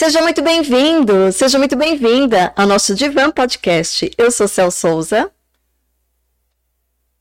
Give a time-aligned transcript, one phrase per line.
[0.00, 4.10] Seja muito bem-vindo, seja muito bem-vinda ao nosso Divan Podcast.
[4.16, 5.30] Eu sou Cel Souza.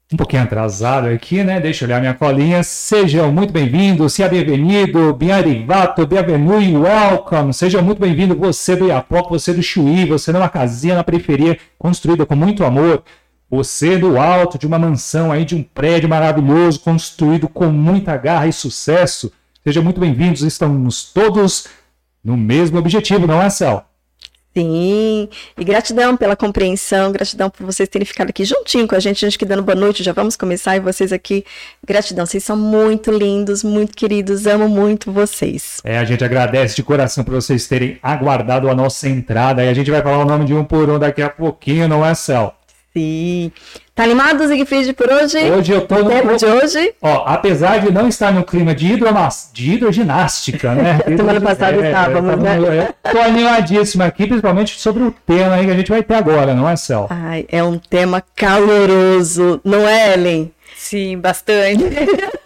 [0.10, 1.60] Um pouquinho atrasado aqui, né?
[1.60, 2.64] Deixa eu olhar minha colinha.
[2.64, 7.54] Sejam muito bem-vindos, sia bem-vindo, bem arrivato, bienvenue, welcome.
[7.54, 12.26] Sejam muito bem-vindos, você do Iapoc, você do Chuí, você numa casinha na periferia, construída
[12.26, 13.04] com muito amor.
[13.50, 18.48] Você do alto de uma mansão aí, de um prédio maravilhoso, construído com muita garra
[18.48, 19.34] e sucesso.
[19.66, 21.68] Sejam muito bem-vindos, estamos todos
[22.24, 23.86] no mesmo objetivo, não é, Cel?
[24.58, 29.24] Sim, e gratidão pela compreensão, gratidão por vocês terem ficado aqui juntinho com a gente,
[29.24, 31.46] a gente que dando boa noite, já vamos começar e vocês aqui,
[31.86, 35.80] gratidão, vocês são muito lindos, muito queridos, amo muito vocês.
[35.84, 39.74] É, a gente agradece de coração por vocês terem aguardado a nossa entrada e a
[39.74, 42.56] gente vai falar o nome de um por um daqui a pouquinho, não é, Cel?
[42.92, 43.52] Sim.
[44.00, 45.38] Tá animado, Siegfried, por hoje?
[45.52, 46.94] Hoje eu tô no tempo de hoje.
[47.02, 49.50] Ó, apesar de não estar no clima de, hidromas...
[49.54, 51.00] de hidroginástica, né?
[51.18, 52.94] Semana passada é, estávamos, é, né?
[53.12, 56.70] tô animadíssimo aqui, principalmente sobre o tema aí que a gente vai ter agora, não
[56.70, 57.08] é, Cel?
[57.10, 60.50] Ai, é um tema caloroso, não é, Ellen?
[60.78, 61.84] Sim, bastante.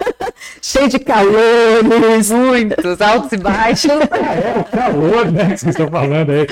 [0.59, 3.91] Cheio de calores, muitos, altos e baixos.
[4.09, 6.47] ah, é o calor, né, que vocês estão falando aí.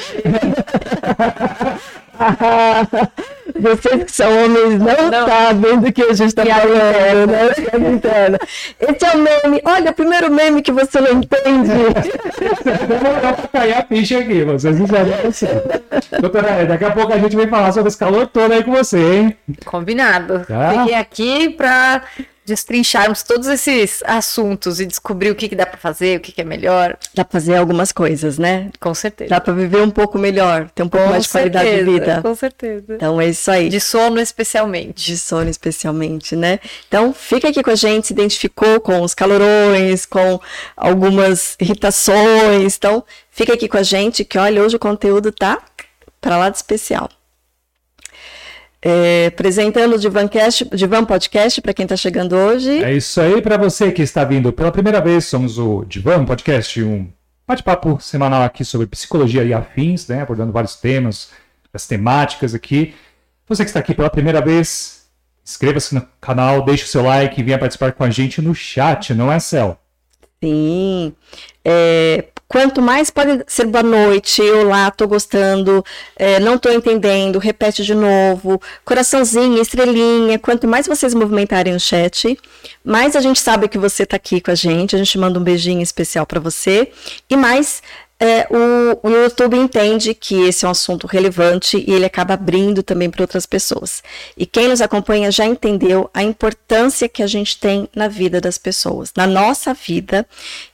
[3.60, 5.28] Vocês que são homens não, não.
[5.28, 7.92] sabem do que a gente está falando, né?
[7.92, 8.40] Interna.
[8.80, 9.62] Esse é o meme.
[9.66, 11.70] Olha, o primeiro meme que você não entende.
[12.88, 15.14] Demorou para cair a ficha aqui, vocês não sabem
[16.20, 18.98] Doutora, daqui a pouco a gente vai falar sobre esse calor todo aí com você,
[18.98, 19.38] hein?
[19.66, 20.46] Combinado.
[20.48, 20.72] Tá?
[20.72, 22.04] Fiquei aqui para
[22.52, 26.42] destrincharmos todos esses assuntos e descobrir o que, que dá para fazer, o que, que
[26.42, 26.98] é melhor.
[27.14, 28.70] Dá para fazer algumas coisas, né?
[28.80, 29.30] Com certeza.
[29.30, 32.22] Dá para viver um pouco melhor, ter um pouco com mais de qualidade de vida.
[32.22, 32.96] Com certeza.
[32.96, 33.70] Então é isso aí.
[33.70, 35.06] De sono especialmente.
[35.06, 36.60] De sono especialmente, né?
[36.88, 40.40] Então fica aqui com a gente, se identificou com os calorões, com
[40.76, 42.76] algumas irritações.
[42.76, 45.58] Então fica aqui com a gente que olha, hoje o conteúdo tá
[46.20, 47.10] para lá de especial.
[48.84, 52.84] É, apresentando o Divancast, Divan Podcast para quem está chegando hoje.
[52.84, 55.26] É isso aí para você que está vindo pela primeira vez.
[55.26, 57.08] Somos o Divan Podcast, um
[57.48, 61.30] bate-papo semanal aqui sobre psicologia e afins, né, abordando vários temas,
[61.72, 62.96] as temáticas aqui.
[63.48, 65.06] Você que está aqui pela primeira vez,
[65.46, 69.14] inscreva-se no canal, deixe o seu like e venha participar com a gente no chat,
[69.14, 69.80] não é, Cel?
[70.44, 71.14] Sim.
[71.64, 75.82] É, Quanto mais pode ser boa noite, olá, tô gostando,
[76.18, 80.38] é, não tô entendendo, repete de novo, coraçãozinho, estrelinha.
[80.38, 82.38] Quanto mais vocês movimentarem o chat,
[82.84, 84.98] mais a gente sabe que você tá aqui com a gente.
[84.98, 86.92] A gente manda um beijinho especial para você
[87.30, 87.82] e mais
[88.24, 92.84] é, o, o, YouTube entende que esse é um assunto relevante e ele acaba abrindo
[92.84, 94.04] também para outras pessoas.
[94.38, 98.60] E quem nos acompanha já entendeu a importância que a gente tem na vida das
[98.60, 100.24] pessoas, na nossa vida,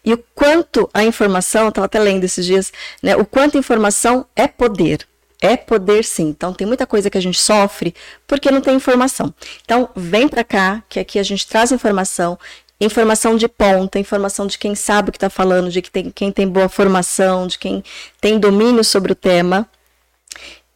[0.03, 4.46] e o quanto a informação, estava até lendo esses dias, né, o quanto informação é
[4.46, 5.08] poder.
[5.41, 6.28] É poder sim.
[6.28, 7.96] Então tem muita coisa que a gente sofre
[8.28, 9.34] porque não tem informação.
[9.64, 12.38] Então vem para cá que aqui a gente traz informação
[12.80, 16.32] informação de ponta, informação de quem sabe o que está falando, de que tem, quem
[16.32, 17.84] tem boa formação, de quem
[18.22, 19.68] tem domínio sobre o tema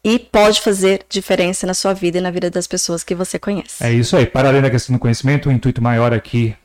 [0.03, 3.83] e pode fazer diferença na sua vida e na vida das pessoas que você conhece.
[3.83, 4.25] É isso aí.
[4.25, 6.55] Para além da questão do conhecimento, o intuito maior aqui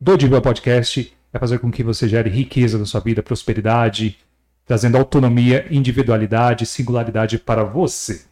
[0.00, 4.18] do Diva Podcast é fazer com que você gere riqueza na sua vida, prosperidade,
[4.64, 8.22] trazendo autonomia, individualidade, singularidade para você.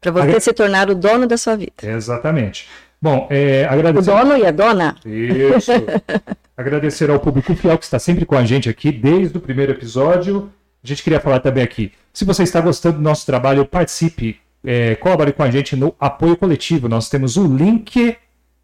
[0.00, 1.72] Para você se tornar o dono da sua vida.
[1.82, 2.68] Exatamente.
[3.00, 4.10] Bom, é, agradecer.
[4.10, 4.96] O dono e a dona?
[5.04, 5.70] Isso.
[6.56, 10.50] agradecer ao público fiel que está sempre com a gente aqui desde o primeiro episódio.
[10.82, 11.92] A gente queria falar também aqui.
[12.12, 16.36] Se você está gostando do nosso trabalho, participe, é, colabore com a gente no apoio
[16.36, 16.88] coletivo.
[16.88, 18.16] Nós temos o link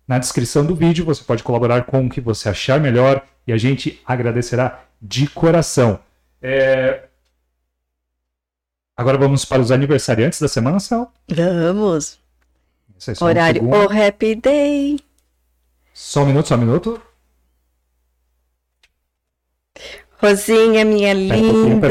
[0.08, 1.04] na descrição do vídeo.
[1.04, 6.00] Você pode colaborar com o que você achar melhor e a gente agradecerá de coração.
[6.42, 7.04] É...
[8.96, 11.12] Agora vamos para os aniversariantes da semana, Sal?
[11.28, 12.23] Vamos.
[13.20, 15.00] Horário, um o Happy Day.
[15.92, 17.00] Só um minuto, só um minuto.
[20.18, 21.88] Rosinha, minha linda.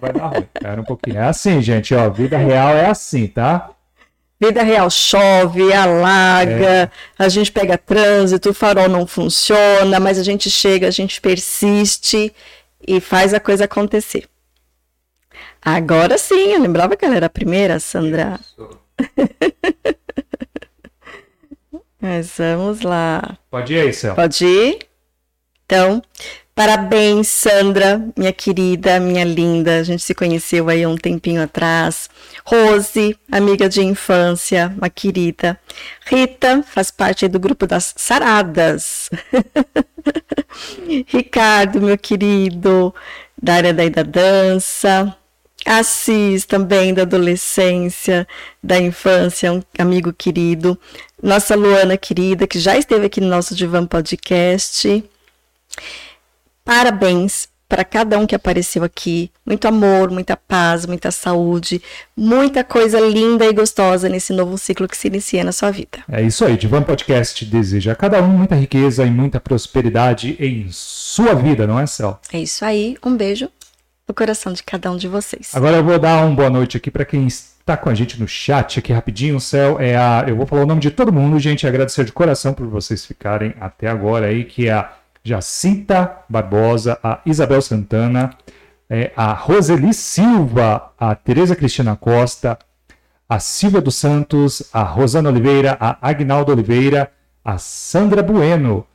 [0.00, 0.48] Vai dar ruim.
[0.54, 1.18] Espera um pouquinho.
[1.18, 2.10] É assim, gente, ó.
[2.10, 3.70] Vida real é assim, tá?
[4.40, 6.90] Vida real chove, alaga, é.
[7.18, 12.32] a gente pega trânsito, o farol não funciona, mas a gente chega, a gente persiste
[12.86, 14.28] e faz a coisa acontecer.
[15.60, 18.38] Agora sim, eu lembrava que ela era a primeira, Sandra.
[18.40, 18.87] Isso.
[22.00, 23.36] Mas vamos lá.
[23.50, 24.14] Pode ir aí, Céu.
[24.14, 24.78] Pode ir?
[25.64, 26.00] Então,
[26.58, 29.78] Parabéns, Sandra, minha querida, minha linda.
[29.78, 32.10] A gente se conheceu aí um tempinho atrás.
[32.44, 35.56] Rose, amiga de infância, uma querida.
[36.04, 39.08] Rita, faz parte do grupo das Saradas.
[41.06, 42.92] Ricardo, meu querido,
[43.40, 45.16] da área da, da dança.
[45.68, 48.26] Assis, também da adolescência,
[48.62, 50.78] da infância, um amigo querido.
[51.22, 55.04] Nossa Luana querida, que já esteve aqui no nosso Divan Podcast.
[56.64, 59.30] Parabéns para cada um que apareceu aqui.
[59.44, 61.82] Muito amor, muita paz, muita saúde,
[62.16, 65.98] muita coisa linda e gostosa nesse novo ciclo que se inicia na sua vida.
[66.10, 70.66] É isso aí, Divan Podcast deseja a cada um muita riqueza e muita prosperidade em
[70.70, 72.18] sua vida, não é, Céu?
[72.32, 73.50] É isso aí, um beijo
[74.08, 75.54] no coração de cada um de vocês.
[75.54, 78.26] Agora eu vou dar uma boa noite aqui para quem está com a gente no
[78.26, 79.78] chat aqui rapidinho, Céu.
[79.78, 82.66] É a, eu vou falar o nome de todo mundo, gente, agradecer de coração por
[82.66, 84.90] vocês ficarem até agora aí, que é a
[85.22, 88.30] Jacinta Barbosa, a Isabel Santana,
[88.88, 92.58] é, a Roseli Silva, a Tereza Cristina Costa,
[93.28, 97.12] a Silvia dos Santos, a Rosana Oliveira, a Agnaldo Oliveira,
[97.44, 98.86] a Sandra Bueno.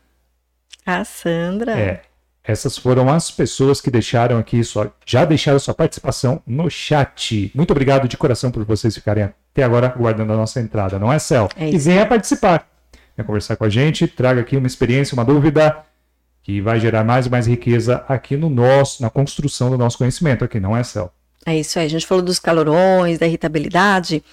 [0.84, 1.80] A Sandra.
[1.80, 2.02] É,
[2.44, 7.52] essas foram as pessoas que deixaram aqui, sua, já deixaram sua participação no chat.
[7.56, 11.20] Muito obrigado de coração por vocês ficarem até agora aguardando a nossa entrada, não é,
[11.20, 11.48] Cel?
[11.56, 12.68] É e venha participar,
[13.16, 15.78] venha conversar com a gente, traga aqui uma experiência, uma dúvida
[16.42, 20.44] que vai gerar mais e mais riqueza aqui no nosso, na construção do nosso conhecimento
[20.44, 21.14] aqui, não é, Cel?
[21.46, 21.86] É isso aí.
[21.86, 24.24] A gente falou dos calorões, da irritabilidade.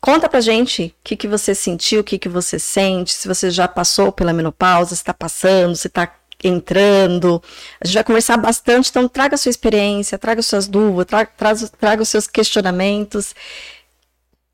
[0.00, 3.50] Conta pra gente o que, que você sentiu, o que, que você sente, se você
[3.50, 6.06] já passou pela menopausa, se está passando, se está
[6.44, 7.42] entrando.
[7.80, 11.68] A gente vai conversar bastante, então traga a sua experiência, traga suas dúvidas, traga, traga,
[11.78, 13.34] traga os seus questionamentos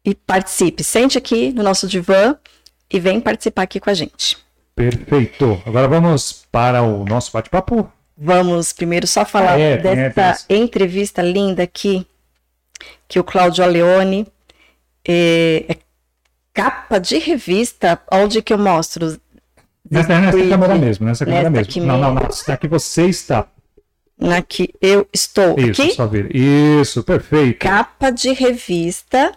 [0.05, 0.83] e participe.
[0.83, 2.37] Sente aqui no nosso divã
[2.91, 4.39] e vem participar aqui com a gente.
[4.75, 5.61] Perfeito.
[5.67, 7.91] Agora vamos para o nosso bate-papo.
[8.17, 12.07] Vamos primeiro só falar É, dessa tem entrevista linda aqui
[13.09, 14.27] que o Claudio Leone
[15.07, 15.77] é, é
[16.53, 19.19] capa de revista, onde que eu mostro
[19.91, 21.65] Nessa, nessa câmera mesmo, nessa câmera mesmo.
[21.71, 22.21] aqui não, não, mesmo.
[22.21, 22.27] não.
[22.29, 23.47] Essa Aqui você está.
[24.19, 25.91] na que eu estou Isso, aqui.
[25.95, 26.35] só ver.
[26.35, 27.59] Isso, perfeito.
[27.59, 29.33] Capa de revista,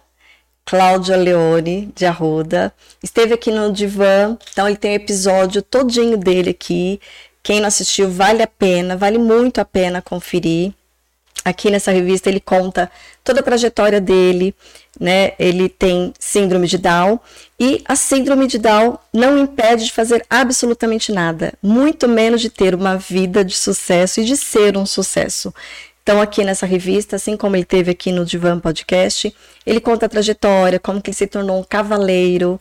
[0.66, 2.72] Cláudia Leone, de Arruda.
[3.02, 7.00] Esteve aqui no Divã, então ele tem o episódio todinho dele aqui.
[7.42, 10.72] Quem não assistiu, vale a pena, vale muito a pena conferir.
[11.46, 12.90] Aqui nessa revista ele conta
[13.24, 14.56] toda a trajetória dele,
[14.98, 15.34] né?
[15.38, 17.20] Ele tem síndrome de Down
[17.60, 22.74] e a síndrome de Down não impede de fazer absolutamente nada, muito menos de ter
[22.74, 25.54] uma vida de sucesso e de ser um sucesso.
[26.02, 29.34] Então, aqui nessa revista, assim como ele teve aqui no Divan Podcast,
[29.66, 32.60] ele conta a trajetória, como que ele se tornou um cavaleiro,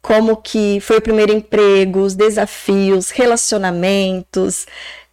[0.00, 4.64] como que foi o primeiro emprego, os desafios, relacionamentos,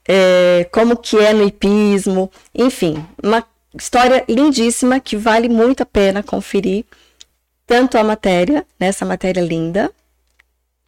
[0.07, 3.43] é, como que é no hipismo, enfim, uma
[3.77, 6.85] história lindíssima que vale muito a pena conferir
[7.65, 9.91] tanto a matéria, nessa matéria linda,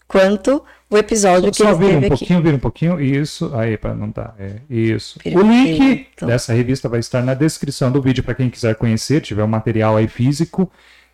[0.07, 2.07] quanto o episódio que Só ele vira um aqui.
[2.09, 3.01] pouquinho, vira um pouquinho.
[3.01, 4.35] Isso, aí, para não tá.
[4.37, 5.19] É, isso.
[5.25, 9.43] O link dessa revista vai estar na descrição do vídeo para quem quiser conhecer, tiver
[9.43, 10.71] um material aí físico.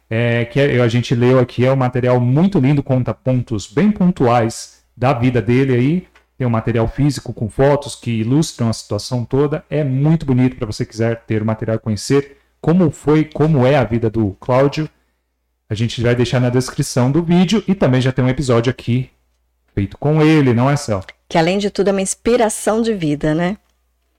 [0.10, 3.90] É, que é- a gente leu aqui, é um material muito lindo, conta pontos bem
[3.90, 6.08] pontuais da vida dele aí.
[6.42, 9.64] Tem um material físico com fotos que ilustram a situação toda.
[9.70, 13.84] É muito bonito para você quiser ter o material conhecer como foi, como é a
[13.84, 14.90] vida do Cláudio.
[15.70, 19.12] A gente vai deixar na descrição do vídeo e também já tem um episódio aqui
[19.76, 21.04] feito com ele, não é, Cel?
[21.30, 23.56] Que além de tudo é uma inspiração de vida, né?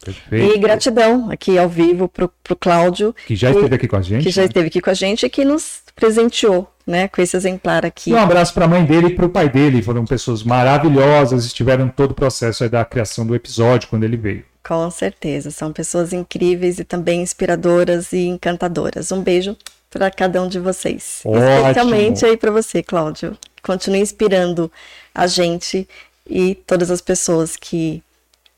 [0.05, 0.55] Perfeito.
[0.55, 4.23] E gratidão aqui ao vivo pro, pro Cláudio, Que já esteve aqui com a gente.
[4.23, 4.47] que já né?
[4.47, 8.11] esteve aqui com a gente e que nos presenteou, né, com esse exemplar aqui.
[8.11, 9.83] E um abraço para a mãe dele e para o pai dele.
[9.83, 14.45] Foram pessoas maravilhosas, estiveram todo o processo da criação do episódio quando ele veio.
[14.67, 19.11] Com certeza, são pessoas incríveis e também inspiradoras e encantadoras.
[19.11, 19.57] Um beijo
[19.91, 21.21] para cada um de vocês.
[21.25, 21.45] Ótimo.
[21.59, 23.37] Especialmente aí para você, Cláudio.
[23.63, 24.71] Continue inspirando
[25.15, 25.89] a gente
[26.27, 28.03] e todas as pessoas que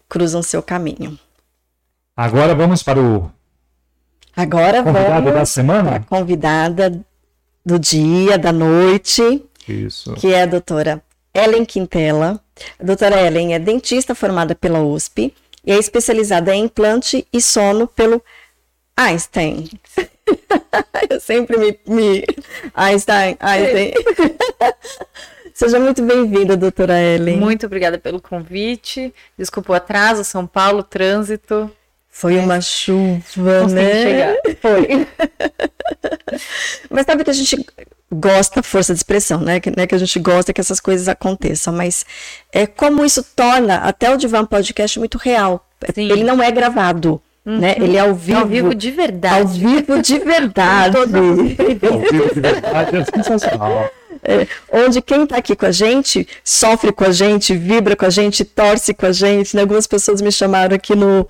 [0.09, 1.19] cruzam seu caminho.
[2.17, 3.31] Agora vamos para o
[4.37, 5.97] Agora convidado da vamos semana.
[5.97, 7.01] a convidada
[7.65, 10.15] do dia, da noite, Isso.
[10.15, 11.03] que é a doutora
[11.33, 12.41] Ellen Quintela.
[12.79, 17.87] A doutora Ellen é dentista formada pela USP e é especializada em implante e sono
[17.87, 18.23] pelo
[18.97, 19.69] Einstein.
[21.11, 21.79] Eu sempre me.
[21.87, 22.25] me...
[22.75, 23.93] Einstein, Einstein.
[25.55, 27.39] Seja muito bem-vinda, doutora Ellen.
[27.39, 29.15] Muito obrigada pelo convite.
[29.39, 31.71] Desculpa o atraso, São Paulo, trânsito.
[32.17, 34.37] Foi uma chuva, né?
[34.63, 35.05] Foi.
[36.89, 37.67] Mas sabe que a gente
[38.11, 39.59] gosta força de expressão, né?
[39.59, 39.85] Que, né?
[39.85, 42.07] que a gente gosta que essas coisas aconteçam, mas
[42.53, 45.67] é como isso torna até o Divan Podcast muito real.
[45.93, 46.09] Sim.
[46.13, 47.21] Ele não é gravado.
[47.45, 47.59] Uhum.
[47.59, 47.75] Né?
[47.79, 48.39] Ele é ao vivo.
[48.39, 49.41] Ao vivo de verdade.
[49.41, 50.97] Ao vivo de verdade.
[50.97, 53.91] ao vivo de verdade é sensacional.
[54.23, 58.11] É, onde quem está aqui com a gente sofre com a gente, vibra com a
[58.11, 59.57] gente, torce com a gente.
[59.57, 59.63] Né?
[59.63, 61.29] Algumas pessoas me chamaram aqui no,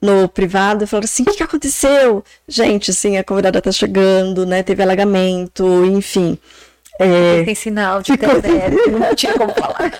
[0.00, 2.24] no privado e falaram assim: o que, que aconteceu?
[2.46, 4.62] Gente, assim, a convidada está chegando, né?
[4.62, 6.38] Teve alagamento, enfim.
[6.98, 9.98] É, tem sinal de internet, não tinha como falar.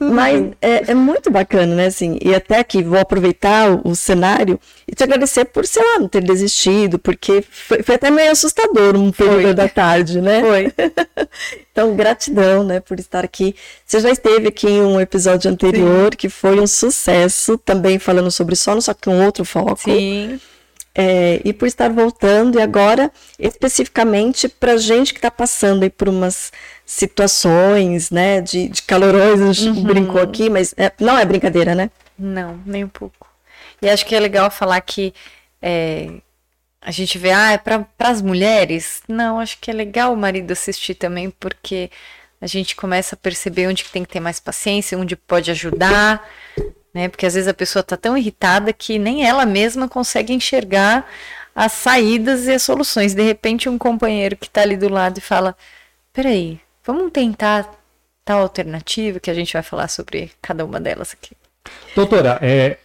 [0.00, 1.86] Mas é, é, muito bacana, né?
[1.86, 5.98] Assim, e até aqui vou aproveitar o, o, cenário e te agradecer por, sei lá,
[5.98, 10.40] não ter desistido, porque foi, foi até meio assustador um período da tarde, né?
[10.40, 10.72] Foi.
[11.70, 13.54] então, gratidão, né, por estar aqui.
[13.84, 16.16] Você já esteve aqui em um episódio anterior Sim.
[16.16, 19.82] que foi um sucesso, também falando sobre sono, só que com outro foco.
[19.82, 20.40] Sim.
[20.94, 26.08] É, e por estar voltando, e agora especificamente para gente que está passando aí por
[26.08, 26.50] umas
[26.90, 29.84] situações, né, de, de calorões, a gente uhum.
[29.84, 31.88] brincou aqui, mas é, não é brincadeira, né?
[32.18, 33.28] Não, nem um pouco.
[33.80, 35.14] E acho que é legal falar que
[35.62, 36.10] é,
[36.82, 39.02] a gente vê, ah, é para as mulheres.
[39.06, 41.92] Não, acho que é legal o marido assistir também, porque
[42.40, 46.28] a gente começa a perceber onde tem que ter mais paciência, onde pode ajudar,
[46.92, 47.08] né?
[47.08, 51.08] Porque às vezes a pessoa está tão irritada que nem ela mesma consegue enxergar
[51.54, 53.14] as saídas e as soluções.
[53.14, 55.56] De repente, um companheiro que está ali do lado e fala:
[56.12, 57.70] peraí, vamos tentar
[58.24, 61.36] tal alternativa que a gente vai falar sobre cada uma delas aqui.
[61.94, 62.78] Doutora, é,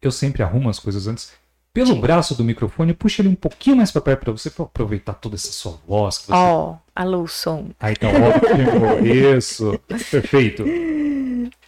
[0.00, 1.32] eu sempre arrumo as coisas antes.
[1.72, 2.00] Pelo Sim.
[2.00, 5.36] braço do microfone, puxa ele um pouquinho mais para perto para você para aproveitar toda
[5.36, 6.16] essa sua voz.
[6.16, 6.32] Você...
[6.32, 7.70] Oh, alô, som.
[7.78, 9.78] Ah, então ótimo, isso,
[10.10, 10.64] perfeito.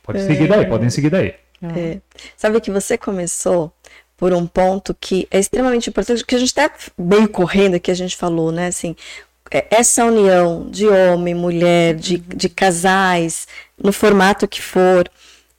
[0.03, 1.35] Pode seguir daí, podem seguir daí.
[1.63, 2.01] É.
[2.37, 3.73] Sabe que você começou
[4.17, 7.95] por um ponto que é extremamente importante, que a gente está bem correndo que a
[7.95, 8.67] gente falou, né?
[8.67, 13.49] Assim, é, essa união de homem, mulher, de, de casais,
[13.83, 15.11] no formato que for,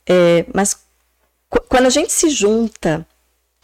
[0.07, 0.77] é, mas
[1.67, 3.05] quando a gente se junta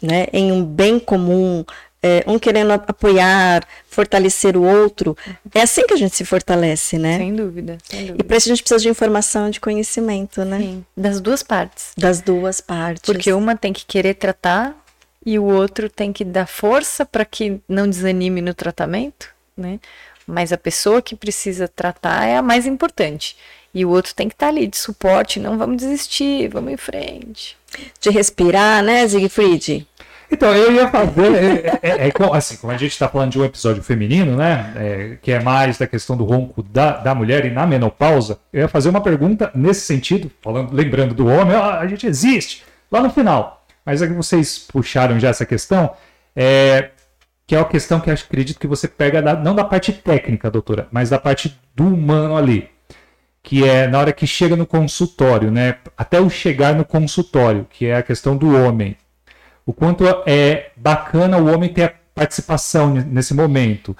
[0.01, 1.63] né, em um bem comum,
[2.03, 5.17] é, um querendo apoiar, fortalecer o outro,
[5.53, 7.17] é assim que a gente se fortalece, né?
[7.17, 7.77] Sem dúvida.
[7.84, 8.17] Sem dúvida.
[8.19, 10.60] E para isso a gente precisa de informação, de conhecimento, né?
[10.60, 10.86] Sim.
[10.96, 11.93] Das duas partes.
[11.98, 13.01] Das duas partes.
[13.03, 14.75] Porque uma tem que querer tratar
[15.25, 19.79] e o outro tem que dar força para que não desanime no tratamento, né?
[20.27, 23.38] Mas a pessoa que precisa tratar é a mais importante.
[23.74, 26.77] E o outro tem que estar tá ali de suporte, não vamos desistir, vamos em
[26.77, 27.55] frente.
[28.01, 29.88] De respirar, né, Siegfried?
[30.29, 31.65] Então, eu ia fazer.
[31.65, 34.74] É, é, é, assim, como a gente está falando de um episódio feminino, né?
[34.75, 38.62] É, que é mais da questão do ronco da, da mulher e na menopausa, eu
[38.62, 43.10] ia fazer uma pergunta nesse sentido, falando, lembrando do homem, a gente existe, lá no
[43.10, 43.65] final.
[43.86, 45.93] Mas é que vocês puxaram já essa questão,
[46.36, 46.89] é,
[47.48, 50.88] que é uma questão que acredito que você pega, da, não da parte técnica, doutora,
[50.92, 52.70] mas da parte do humano ali.
[53.42, 55.77] Que é na hora que chega no consultório, né?
[55.98, 58.98] Até o chegar no consultório, que é a questão do homem
[59.68, 63.96] o quanto é bacana o homem ter a participação nesse momento.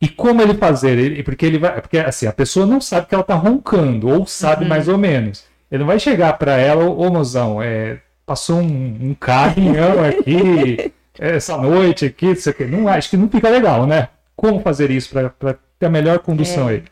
[0.00, 0.96] E como ele fazer?
[0.96, 4.24] Ele, porque ele vai, porque assim, a pessoa não sabe que ela está roncando, ou
[4.26, 4.68] sabe uhum.
[4.68, 5.44] mais ou menos.
[5.68, 10.92] Ele não vai chegar para ela, ô mozão, é, passou um, um caminhão aqui
[11.30, 14.08] essa noite aqui, não sei o Não, acho que não fica legal, né?
[14.34, 16.72] Como fazer isso para ter a melhor condução é.
[16.72, 16.84] aí?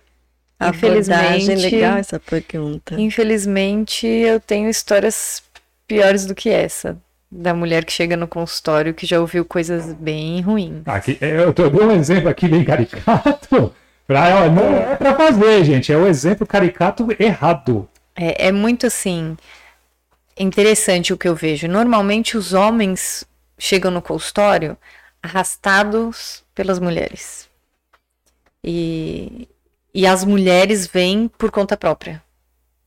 [0.69, 2.95] Infelizmente, legal essa pergunta.
[3.01, 5.43] Infelizmente, eu tenho histórias
[5.87, 6.99] piores do que essa
[7.31, 10.83] da mulher que chega no consultório que já ouviu coisas bem ruins.
[10.85, 13.73] Aqui, é, eu tô dando um exemplo aqui bem caricato.
[14.07, 15.93] Pra, não é para fazer, gente.
[15.93, 17.89] É o exemplo caricato errado.
[18.17, 19.37] É, é muito assim.
[20.37, 21.69] Interessante o que eu vejo.
[21.69, 23.25] Normalmente os homens
[23.61, 24.77] chegam no consultório
[25.23, 27.49] arrastados pelas mulheres.
[28.65, 29.49] E,
[29.95, 32.23] e as mulheres vêm por conta própria.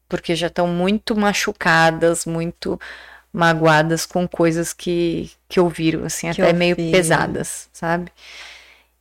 [0.09, 2.79] Porque já estão muito machucadas, muito
[3.31, 8.11] magoadas com coisas que, que ouviram, assim, que até meio pesadas, sabe?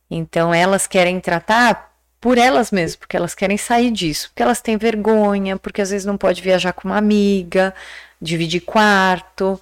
[0.09, 4.77] Então elas querem tratar por elas mesmas, porque elas querem sair disso, porque elas têm
[4.77, 7.75] vergonha, porque às vezes não pode viajar com uma amiga,
[8.21, 9.61] dividir quarto.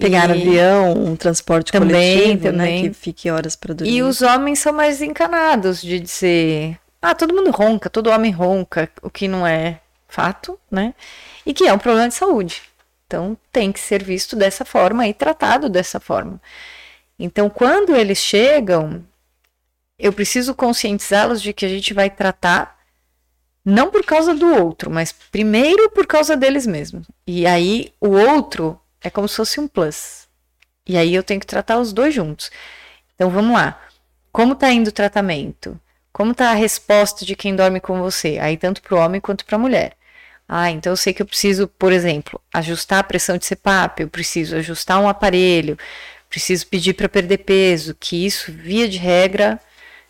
[0.00, 0.40] Pegar e...
[0.40, 2.82] avião, um transporte também, coletivo, né, também.
[2.82, 3.92] Né, que fique horas para dormir.
[3.92, 8.90] E os homens são mais encanados de dizer, ah, todo mundo ronca, todo homem ronca,
[9.02, 10.94] o que não é fato, né?
[11.46, 12.62] E que é um problema de saúde.
[13.06, 16.40] Então tem que ser visto dessa forma e tratado dessa forma.
[17.18, 19.04] Então, quando eles chegam,
[19.98, 22.78] eu preciso conscientizá-los de que a gente vai tratar
[23.62, 27.06] não por causa do outro, mas primeiro por causa deles mesmos.
[27.26, 30.28] E aí o outro é como se fosse um plus.
[30.86, 32.50] E aí eu tenho que tratar os dois juntos.
[33.14, 33.80] Então vamos lá.
[34.32, 35.78] Como tá indo o tratamento?
[36.12, 38.38] Como tá a resposta de quem dorme com você?
[38.40, 39.96] Aí tanto para o homem quanto para a mulher.
[40.48, 44.08] Ah, então eu sei que eu preciso, por exemplo, ajustar a pressão de CPAP, eu
[44.08, 45.78] preciso ajustar um aparelho,
[46.28, 49.60] preciso pedir para perder peso, que isso, via de regra,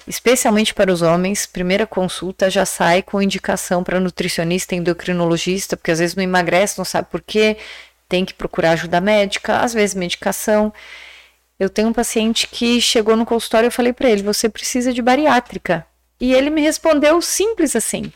[0.06, 5.98] especialmente para os homens, primeira consulta já sai com indicação para nutricionista, endocrinologista, porque às
[5.98, 7.58] vezes não emagrece, não sabe por quê,
[8.10, 10.72] tem que procurar ajuda médica, às vezes medicação.
[11.58, 14.92] Eu tenho um paciente que chegou no consultório e eu falei para ele: você precisa
[14.92, 15.86] de bariátrica.
[16.20, 18.12] E ele me respondeu simples assim: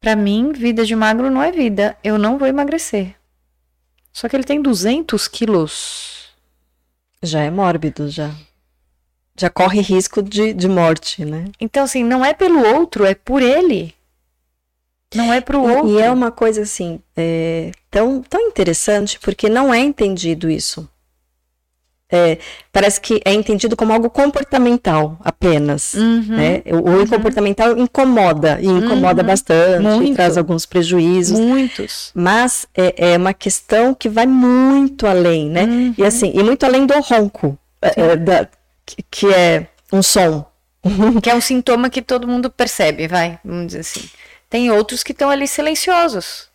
[0.00, 1.96] para mim, vida de magro não é vida.
[2.02, 3.14] Eu não vou emagrecer.
[4.12, 6.34] Só que ele tem 200 quilos.
[7.22, 8.30] Já é mórbido, já.
[9.38, 11.46] Já corre risco de, de morte, né?
[11.58, 13.94] Então, assim, não é pelo outro, é por ele.
[15.14, 15.88] Não é pro outro.
[15.88, 20.88] E é uma coisa, assim, é, tão, tão interessante, porque não é entendido isso
[22.12, 22.36] é,
[22.70, 25.94] parece que é entendido como algo comportamental apenas.
[25.94, 26.62] Uhum, né?
[26.66, 27.06] O, uhum.
[27.06, 31.40] comportamental incomoda, e incomoda uhum, bastante, muito, traz alguns prejuízos.
[31.40, 32.10] Muitos.
[32.14, 35.64] Mas é, é, uma questão que vai muito além, né?
[35.64, 35.94] Uhum.
[35.96, 38.46] E assim, e muito além do ronco, é, é da,
[38.84, 40.44] que, que é um som.
[41.22, 44.02] Que é um sintoma que todo mundo percebe, vai, vamos dizer assim.
[44.52, 46.46] Tem outros que estão ali silenciosos.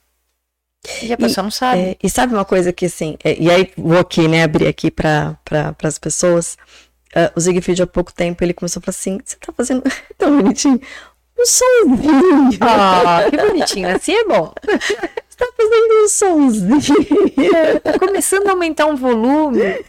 [1.01, 1.81] E a pessoa e, não sabe.
[1.81, 4.91] É, e sabe uma coisa que assim, é, e aí vou aqui, né, abrir aqui
[4.91, 6.55] para pra, as pessoas.
[7.15, 9.81] Uh, o Zigfried há pouco tempo ele começou a falar assim: você tá fazendo
[10.15, 10.79] tão bonitinho,
[11.39, 12.59] um somzinho.
[12.61, 14.53] Ah, que bonitinho, assim é bom.
[15.27, 17.79] Você tá fazendo um somzinho.
[17.83, 19.61] tá começando a aumentar um volume.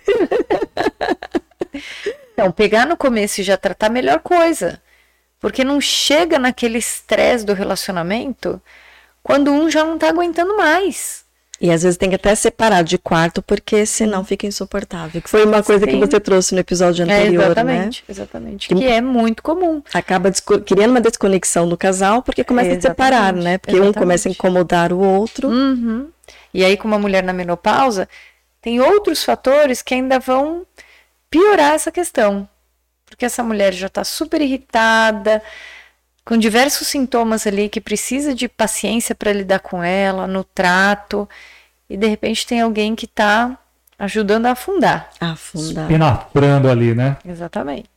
[2.32, 4.80] Então, pegar no começo e já tratar a melhor coisa.
[5.40, 8.60] Porque não chega naquele estresse do relacionamento
[9.22, 11.24] quando um já não está aguentando mais.
[11.60, 15.20] E às vezes tem que até separar de quarto, porque senão fica insuportável.
[15.20, 15.92] Que foi uma coisa Sim.
[15.92, 18.12] que você trouxe no episódio é, anterior, é, exatamente, né?
[18.12, 19.82] Exatamente, que, que é muito comum.
[19.92, 20.30] Acaba
[20.64, 23.58] criando uma desconexão do casal, porque começa é, a separar, né?
[23.58, 23.96] Porque exatamente.
[23.96, 25.48] um começa a incomodar o outro.
[25.48, 26.08] Uhum.
[26.54, 28.08] E aí, com uma mulher na menopausa,
[28.62, 30.64] tem outros fatores que ainda vão
[31.28, 32.48] piorar essa questão.
[33.18, 35.42] Porque essa mulher já está super irritada,
[36.24, 41.28] com diversos sintomas ali que precisa de paciência para lidar com ela, no trato,
[41.90, 43.58] e de repente tem alguém que está
[43.98, 45.10] ajudando a afundar.
[45.18, 45.88] afundar.
[45.88, 47.16] Penetrando ali, né?
[47.28, 47.88] Exatamente.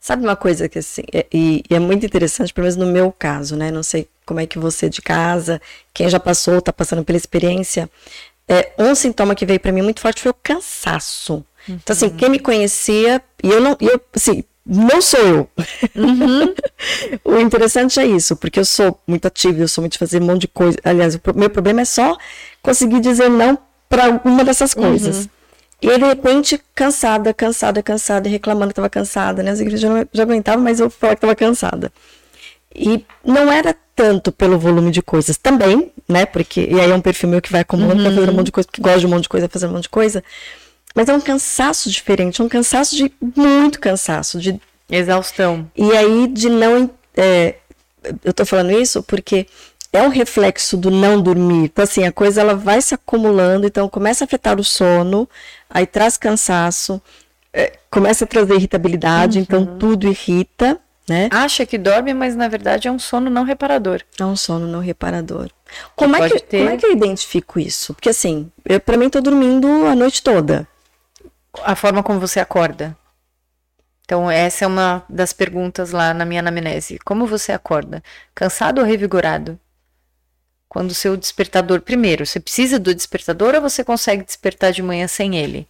[0.00, 3.12] Sabe uma coisa que assim, é, e, e, é muito interessante, pelo menos no meu
[3.12, 3.70] caso, né?
[3.70, 5.62] Não sei como é que você de casa,
[5.94, 7.88] quem já passou, está passando pela experiência.
[8.48, 11.44] É, um sintoma que veio para mim muito forte foi o cansaço.
[11.68, 11.78] Uhum.
[11.82, 15.50] Então, assim, quem me conhecia, e eu não, eu, assim, não sou eu.
[15.94, 16.54] Uhum.
[17.24, 20.26] o interessante é isso, porque eu sou muito ativa, eu sou muito de fazer um
[20.26, 20.76] monte de coisa.
[20.84, 22.16] Aliás, o meu problema é só
[22.62, 25.24] conseguir dizer não para uma dessas coisas.
[25.24, 25.28] Uhum.
[25.80, 29.52] E de repente, cansada, cansada, cansada, reclamando que estava cansada, né?
[29.52, 31.92] As igrejas já, já aguentavam, mas eu falava que estava cansada.
[32.74, 36.26] E não era tanto pelo volume de coisas também, né?
[36.26, 38.14] Porque, e aí é um perfil meu que vai acumulando, uhum.
[38.14, 39.82] fazer um monte de coisa, que gosta de um monte de coisa, fazer um monte
[39.84, 40.22] de coisa.
[40.94, 45.70] Mas é um cansaço diferente, um cansaço de muito cansaço, de exaustão.
[45.76, 46.90] E aí de não.
[47.16, 47.56] É,
[48.24, 49.46] eu tô falando isso porque
[49.92, 51.64] é um reflexo do não dormir.
[51.64, 55.28] Então, assim, a coisa ela vai se acumulando, então começa a afetar o sono,
[55.68, 57.00] aí traz cansaço,
[57.52, 59.64] é, começa a trazer irritabilidade, então uhum.
[59.64, 60.78] então tudo irrita.
[61.08, 61.30] Né?
[61.32, 64.02] Acha que dorme, mas na verdade é um sono não reparador.
[64.20, 65.48] É um sono não reparador.
[65.96, 66.58] Como, é que, ter...
[66.58, 67.94] como é que eu identifico isso?
[67.94, 70.68] Porque assim, eu, pra mim tô dormindo a noite toda
[71.64, 72.96] a forma como você acorda.
[74.04, 76.98] Então, essa é uma das perguntas lá na minha anamnese.
[77.04, 78.02] Como você acorda?
[78.34, 79.60] Cansado ou revigorado?
[80.68, 81.82] Quando o seu despertador.
[81.82, 85.68] Primeiro, você precisa do despertador ou você consegue despertar de manhã sem ele?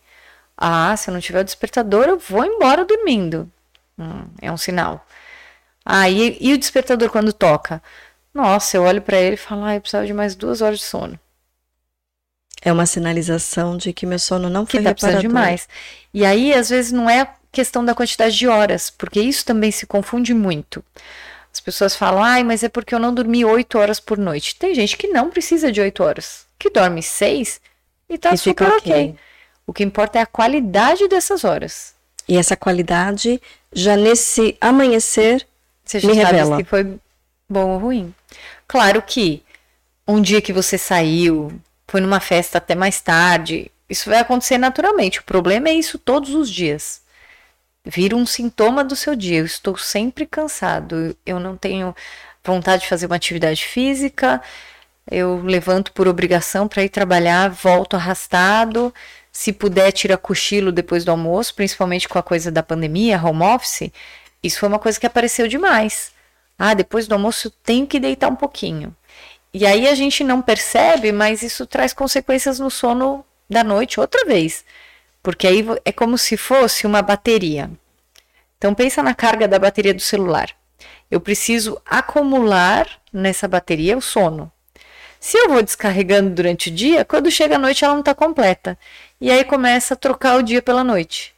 [0.57, 3.51] Ah, se eu não tiver o despertador, eu vou embora dormindo.
[3.99, 5.07] Hum, é um sinal.
[5.85, 7.83] Ah, e, e, o despertador quando toca?
[8.35, 10.85] Nossa, eu olho para ele e falo, ah, eu precisava de mais duas horas de
[10.85, 11.19] sono.
[12.63, 15.69] É uma sinalização de que meu sono não foi que tá precisando demais.
[16.13, 19.87] E aí, às vezes, não é questão da quantidade de horas, porque isso também se
[19.87, 20.85] confunde muito.
[21.53, 24.57] As pessoas falam, ai, mas é porque eu não dormi oito horas por noite.
[24.57, 27.61] Tem gente que não precisa de oito horas, que dorme seis
[28.09, 28.79] e tá e super ok.
[28.79, 29.15] okay.
[29.67, 31.95] O que importa é a qualidade dessas horas.
[32.29, 33.41] E essa qualidade,
[33.73, 35.47] já nesse amanhecer,
[35.85, 36.57] Você já me sabe revela.
[36.59, 36.99] se foi
[37.49, 38.15] bom ou ruim.
[38.67, 39.43] Claro que
[40.07, 41.53] um dia que você saiu,
[41.89, 43.71] foi numa festa até mais tarde.
[43.89, 45.21] Isso vai acontecer naturalmente.
[45.21, 47.01] O problema é isso todos os dias.
[47.85, 49.39] Vira um sintoma do seu dia.
[49.39, 51.17] Eu estou sempre cansado.
[51.25, 51.97] Eu não tenho
[52.45, 54.43] vontade de fazer uma atividade física.
[55.11, 58.93] Eu levanto por obrigação para ir trabalhar, volto arrastado,
[59.33, 63.91] Se puder, tira cochilo depois do almoço, principalmente com a coisa da pandemia, home office.
[64.43, 66.13] Isso foi uma coisa que apareceu demais.
[66.59, 68.95] Ah, depois do almoço eu tenho que deitar um pouquinho.
[69.53, 74.25] E aí a gente não percebe, mas isso traz consequências no sono da noite outra
[74.25, 74.65] vez.
[75.23, 77.71] Porque aí é como se fosse uma bateria.
[78.57, 80.51] Então pensa na carga da bateria do celular.
[81.11, 84.53] Eu preciso acumular nessa bateria o sono.
[85.19, 88.79] Se eu vou descarregando durante o dia, quando chega a noite ela não está completa.
[89.21, 91.35] E aí começa a trocar o dia pela noite.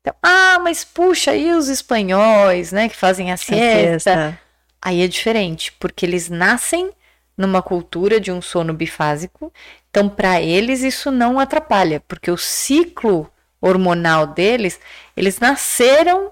[0.00, 4.38] Então, ah, mas puxa, e os espanhóis, né, que fazem a siesta?
[4.80, 6.90] Aí é diferente, porque eles nascem
[7.36, 9.52] numa cultura de um sono bifásico.
[9.90, 14.78] Então, para eles isso não atrapalha, porque o ciclo hormonal deles,
[15.16, 16.30] eles nasceram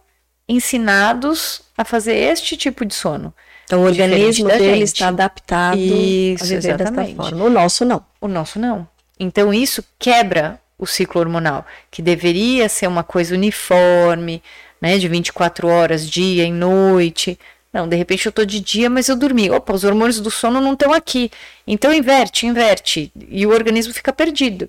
[0.48, 3.32] ensinados a fazer este tipo de sono.
[3.64, 7.14] Então, o organismo deles está adaptado isso, a viver exatamente.
[7.14, 7.44] dessa forma.
[7.44, 8.04] O nosso não.
[8.20, 8.86] O nosso não.
[9.18, 14.42] Então, isso quebra o ciclo hormonal, que deveria ser uma coisa uniforme,
[14.80, 17.38] né, de 24 horas, dia e noite.
[17.72, 19.50] Não, de repente eu tô de dia, mas eu dormi.
[19.50, 21.30] Opa, os hormônios do sono não estão aqui.
[21.66, 23.11] Então inverte, inverte.
[23.28, 24.68] E o organismo fica perdido.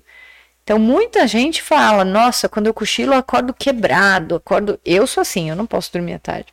[0.62, 4.80] Então muita gente fala: nossa, quando eu cochilo eu acordo quebrado, acordo.
[4.84, 6.52] Eu sou assim, eu não posso dormir à tarde.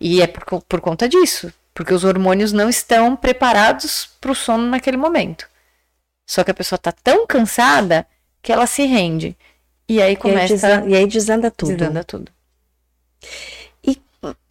[0.00, 4.66] E é por, por conta disso, porque os hormônios não estão preparados para o sono
[4.66, 5.48] naquele momento.
[6.26, 8.06] Só que a pessoa está tão cansada
[8.42, 9.36] que ela se rende.
[9.88, 10.40] E aí começa.
[10.40, 11.76] E aí, desanda, e aí desanda tudo.
[11.76, 12.32] Desanda tudo.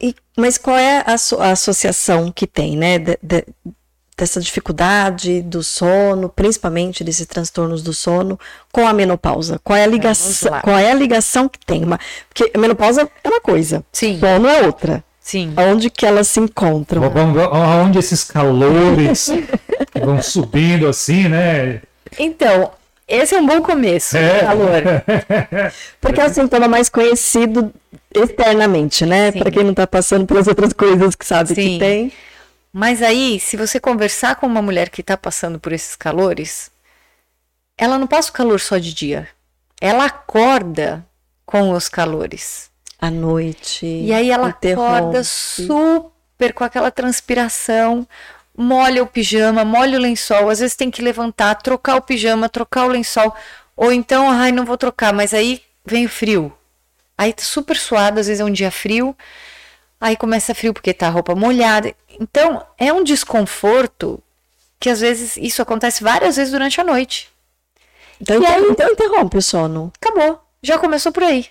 [0.00, 2.98] E, mas qual é a, a associação que tem, né?
[2.98, 3.44] De, de,
[4.16, 8.38] dessa dificuldade do sono, principalmente desses transtornos do sono,
[8.70, 9.58] com a menopausa?
[9.64, 11.82] Qual é a ligação, qual é a ligação que tem?
[11.82, 14.20] Uma, porque a menopausa é uma coisa, Sim.
[14.20, 15.02] sono é outra.
[15.20, 15.54] Sim.
[15.56, 17.08] Onde que elas se encontram?
[17.08, 19.28] Vamos onde esses calores
[19.94, 21.82] vão subindo assim, né?
[22.18, 22.72] Então,
[23.10, 24.40] esse é um bom começo, é.
[24.40, 24.82] calor.
[26.00, 27.72] Porque é o sintoma mais conhecido
[28.14, 29.32] externamente, né?
[29.32, 31.54] Para quem não está passando pelas outras coisas que sabe Sim.
[31.54, 32.12] que tem.
[32.72, 36.70] Mas aí, se você conversar com uma mulher que está passando por esses calores,
[37.76, 39.28] ela não passa o calor só de dia.
[39.80, 41.04] Ela acorda
[41.44, 42.70] com os calores.
[43.00, 43.86] À noite.
[43.86, 44.92] E aí ela interrompe.
[44.92, 48.06] acorda super com aquela transpiração
[48.60, 52.84] molha o pijama, molha o lençol, às vezes tem que levantar, trocar o pijama, trocar
[52.84, 53.34] o lençol,
[53.76, 56.52] ou então, ai, não vou trocar, mas aí vem o frio.
[57.16, 59.16] Aí tá super suado, às vezes é um dia frio,
[60.00, 61.94] aí começa frio porque tá a roupa molhada.
[62.20, 64.22] Então, é um desconforto
[64.78, 67.28] que às vezes isso acontece várias vezes durante a noite.
[68.20, 69.92] Então, aí, então interrompe o sono.
[70.00, 70.40] Acabou.
[70.62, 71.46] Já começou por aí.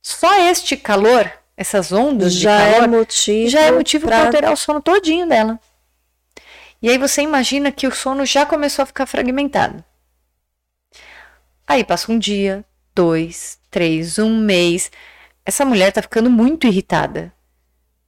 [0.00, 4.26] Só este calor, essas ondas já de é calor, é motivo já é motivo para
[4.26, 5.58] alterar o sono todinho dela.
[6.82, 9.84] E aí você imagina que o sono já começou a ficar fragmentado.
[11.66, 14.90] Aí passa um dia, dois, três, um mês.
[15.46, 17.32] Essa mulher está ficando muito irritada.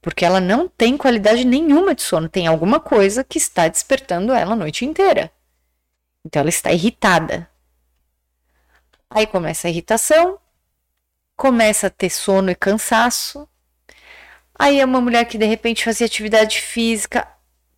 [0.01, 2.27] Porque ela não tem qualidade nenhuma de sono.
[2.27, 5.31] Tem alguma coisa que está despertando ela a noite inteira.
[6.23, 7.49] Então ela está irritada.
[9.09, 10.37] Aí começa a irritação,
[11.35, 13.47] começa a ter sono e cansaço.
[14.53, 17.27] Aí é uma mulher que de repente fazia atividade física,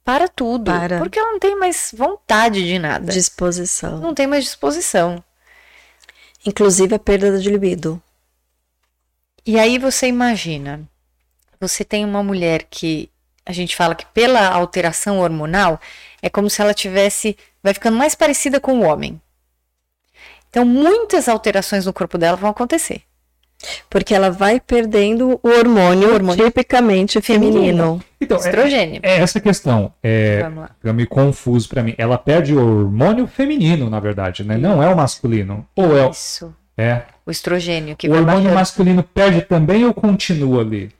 [0.07, 0.71] para tudo.
[0.71, 0.99] Para.
[0.99, 3.11] Porque ela não tem mais vontade de nada.
[3.11, 3.99] Disposição.
[3.99, 5.21] Não tem mais disposição.
[6.45, 8.01] Inclusive a perda de libido.
[9.45, 10.87] E aí você imagina,
[11.59, 13.11] você tem uma mulher que
[13.45, 15.77] a gente fala que pela alteração hormonal
[16.21, 19.21] é como se ela tivesse vai ficando mais parecida com o homem.
[20.49, 23.03] Então muitas alterações no corpo dela vão acontecer.
[23.89, 27.53] Porque ela vai perdendo o hormônio, o hormônio tipicamente feminino.
[27.53, 28.03] feminino.
[28.21, 28.99] Então, estrogênio.
[29.03, 29.93] É, é essa questão.
[30.01, 30.45] É,
[30.79, 31.95] fica meio confuso para mim.
[31.97, 34.57] Ela perde o hormônio feminino, na verdade, né?
[34.57, 35.67] Não é o masculino.
[35.75, 36.53] Ou é Isso.
[36.77, 37.03] É.
[37.25, 37.95] O estrogênio.
[37.95, 40.91] Que o hormônio masculino perde também ou continua ali?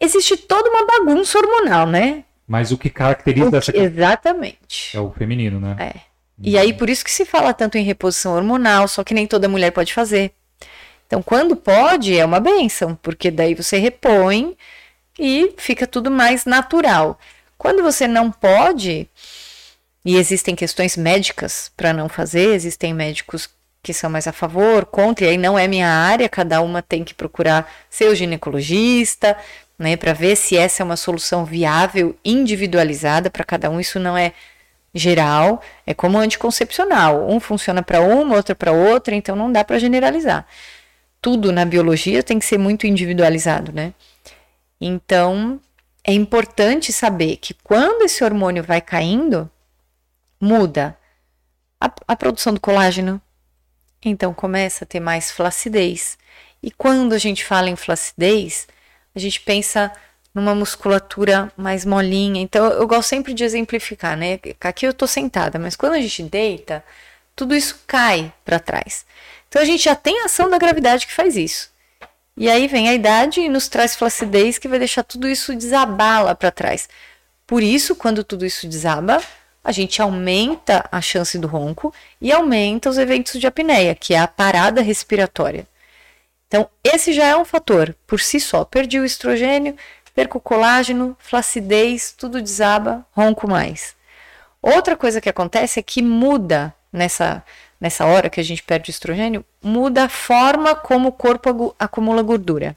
[0.00, 2.24] Existe toda uma bagunça hormonal, né?
[2.46, 3.76] Mas o que caracteriza o essa.
[3.76, 4.96] Exatamente.
[4.96, 5.76] É o feminino, né?
[5.78, 6.00] É.
[6.44, 9.48] E aí, por isso que se fala tanto em reposição hormonal, só que nem toda
[9.48, 10.32] mulher pode fazer.
[11.12, 14.56] Então, quando pode, é uma benção, porque daí você repõe
[15.18, 17.20] e fica tudo mais natural.
[17.58, 19.06] Quando você não pode,
[20.02, 23.50] e existem questões médicas para não fazer, existem médicos
[23.82, 27.04] que são mais a favor, contra, e aí não é minha área, cada uma tem
[27.04, 29.36] que procurar seu ginecologista,
[29.78, 33.78] né, para ver se essa é uma solução viável, individualizada para cada um.
[33.78, 34.32] Isso não é
[34.94, 37.28] geral, é como anticoncepcional.
[37.28, 40.46] Um funciona para uma, outra para outra, então não dá para generalizar
[41.22, 43.94] tudo na biologia tem que ser muito individualizado, né?
[44.80, 45.60] Então,
[46.04, 49.48] é importante saber que quando esse hormônio vai caindo,
[50.40, 50.98] muda
[51.80, 53.20] a, a produção do colágeno,
[54.04, 56.18] Então começa a ter mais flacidez.
[56.62, 58.66] E quando a gente fala em flacidez,
[59.14, 59.92] a gente pensa
[60.34, 62.40] numa musculatura mais molinha.
[62.40, 64.40] Então eu gosto sempre de exemplificar, né?
[64.60, 66.84] Aqui eu tô sentada, mas quando a gente deita,
[67.36, 69.06] tudo isso cai para trás.
[69.52, 71.70] Então a gente já tem a ação da gravidade que faz isso.
[72.34, 76.24] E aí vem a idade e nos traz flacidez que vai deixar tudo isso desabar
[76.24, 76.88] lá para trás.
[77.46, 79.22] Por isso, quando tudo isso desaba,
[79.62, 84.20] a gente aumenta a chance do ronco e aumenta os eventos de apneia, que é
[84.20, 85.66] a parada respiratória.
[86.48, 88.64] Então, esse já é um fator por si só.
[88.64, 89.76] Perdi o estrogênio,
[90.14, 93.94] perco o colágeno, flacidez, tudo desaba, ronco mais.
[94.62, 97.44] Outra coisa que acontece é que muda nessa
[97.82, 102.76] nessa hora que a gente perde estrogênio, muda a forma como o corpo acumula gordura.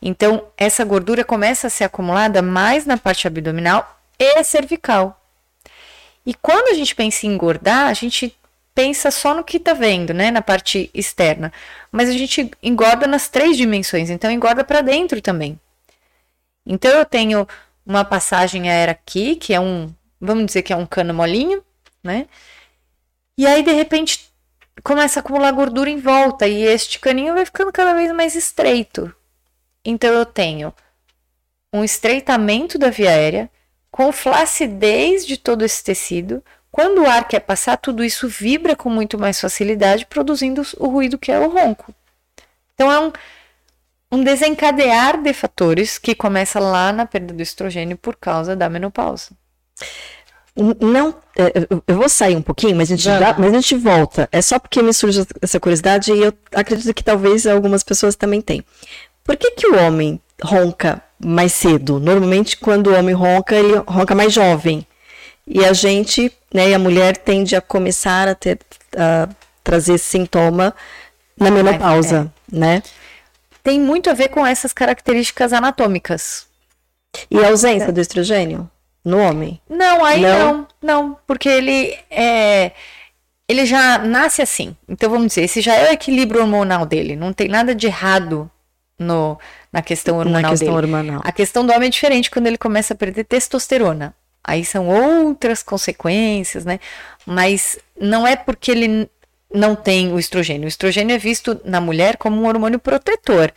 [0.00, 5.20] Então, essa gordura começa a ser acumulada mais na parte abdominal e cervical.
[6.24, 8.32] E quando a gente pensa em engordar, a gente
[8.72, 11.52] pensa só no que está vendo, né, na parte externa.
[11.90, 15.58] Mas a gente engorda nas três dimensões, então engorda para dentro também.
[16.64, 17.44] Então eu tenho
[17.84, 21.60] uma passagem aérea aqui, que é um, vamos dizer que é um cano molinho,
[22.04, 22.28] né?
[23.38, 24.32] E aí, de repente,
[24.82, 29.14] começa a acumular gordura em volta e este caninho vai ficando cada vez mais estreito.
[29.84, 30.72] Então, eu tenho
[31.72, 33.50] um estreitamento da via aérea
[33.90, 36.42] com flacidez de todo esse tecido.
[36.70, 41.18] Quando o ar quer passar, tudo isso vibra com muito mais facilidade, produzindo o ruído
[41.18, 41.94] que é o ronco.
[42.74, 43.12] Então, é um,
[44.12, 49.30] um desencadear de fatores que começa lá na perda do estrogênio por causa da menopausa.
[50.80, 51.52] Não, é,
[51.86, 54.26] eu vou sair um pouquinho, mas a, gente dá, mas a gente volta.
[54.32, 58.40] É só porque me surge essa curiosidade e eu acredito que talvez algumas pessoas também
[58.40, 58.64] têm.
[59.22, 62.00] Por que, que o homem ronca mais cedo?
[62.00, 64.86] Normalmente, quando o homem ronca, ele ronca mais jovem.
[65.46, 68.58] E a gente, né, e a mulher tende a começar a ter,
[68.96, 69.28] a
[69.62, 70.74] trazer esse sintoma
[71.38, 72.56] na menopausa, é.
[72.56, 72.82] né?
[73.62, 76.46] Tem muito a ver com essas características anatômicas.
[77.30, 78.70] E a ausência do estrogênio?
[79.06, 79.60] No homem?
[79.70, 82.72] Não, aí não, não, não porque ele é
[83.48, 84.76] ele já nasce assim.
[84.88, 88.50] Então vamos dizer, esse já é o equilíbrio hormonal dele, não tem nada de errado
[88.98, 89.38] no
[89.72, 90.92] na questão hormonal na questão dele.
[90.92, 91.20] Hormonal.
[91.24, 94.12] A questão do homem é diferente quando ele começa a perder testosterona.
[94.42, 96.80] Aí são outras consequências, né?
[97.24, 99.08] Mas não é porque ele
[99.52, 100.64] não tem o estrogênio.
[100.64, 103.52] O estrogênio é visto na mulher como um hormônio protetor,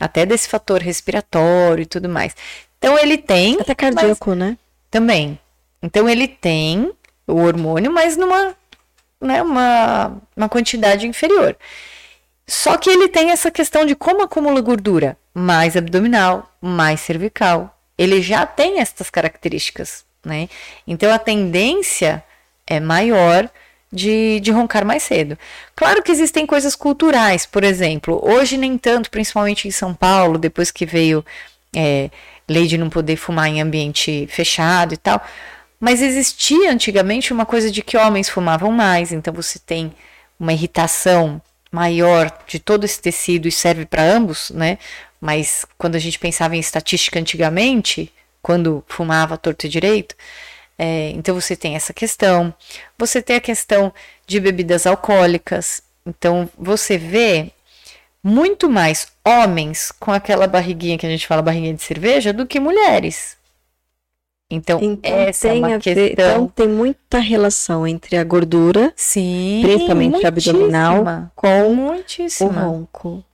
[0.00, 2.34] até desse fator respiratório e tudo mais.
[2.78, 3.58] Então ele tem.
[3.60, 4.56] Até cardíaco, né?
[4.90, 5.38] Também.
[5.82, 6.92] Então ele tem
[7.26, 8.56] o hormônio, mas numa
[9.20, 11.56] né, uma, uma quantidade inferior.
[12.46, 17.76] Só que ele tem essa questão de como acumula gordura, mais abdominal, mais cervical.
[17.98, 20.48] Ele já tem essas características, né?
[20.86, 22.22] Então a tendência
[22.66, 23.50] é maior
[23.92, 25.36] de, de roncar mais cedo.
[25.74, 30.70] Claro que existem coisas culturais, por exemplo, hoje nem tanto, principalmente em São Paulo, depois
[30.70, 31.24] que veio
[31.74, 32.10] é,
[32.48, 35.24] lei de não poder fumar em ambiente fechado e tal.
[35.78, 39.92] Mas existia antigamente uma coisa de que homens fumavam mais, então você tem
[40.38, 44.78] uma irritação maior de todo esse tecido e serve para ambos, né?
[45.20, 50.14] Mas quando a gente pensava em estatística antigamente, quando fumava torto e direito,
[50.78, 52.54] é, então você tem essa questão.
[52.98, 53.92] Você tem a questão
[54.26, 55.82] de bebidas alcoólicas.
[56.06, 57.52] Então você vê
[58.26, 62.58] muito mais homens com aquela barriguinha que a gente fala barriguinha de cerveja do que
[62.58, 63.36] mulheres.
[64.50, 65.94] Então, então essa é uma questão.
[65.94, 72.50] Ver, então tem muita relação entre a gordura, sim, principalmente abdominal, com muitíssima.
[72.50, 73.24] o ronco.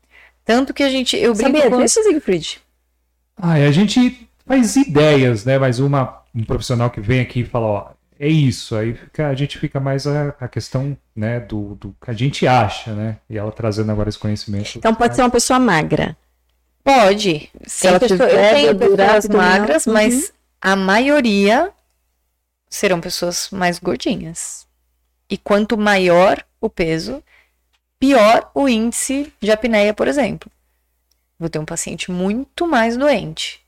[0.45, 2.61] Tanto que a gente, eu brinco Sabia com isso, Siegfried?
[3.37, 5.59] Ah, a gente faz ideias, né?
[5.59, 7.87] Mas uma um profissional que vem aqui e fala, ó,
[8.23, 8.77] é isso.
[8.77, 12.47] Aí fica, a gente fica mais a, a questão né, do, do, que a gente
[12.47, 13.17] acha, né?
[13.29, 14.79] E ela trazendo agora esse conhecimento.
[14.79, 16.17] Então pode ser uma pessoa magra.
[16.85, 17.51] Pode.
[17.67, 19.93] Se ela pessoa, tiver eu tenho pessoas magras, uhum.
[19.93, 21.73] mas a maioria
[22.71, 24.69] serão pessoas mais gordinhas.
[25.29, 27.25] E quanto maior o peso,
[27.99, 30.49] pior o índice de apneia, por exemplo.
[31.41, 33.61] Vou ter um paciente muito mais doente,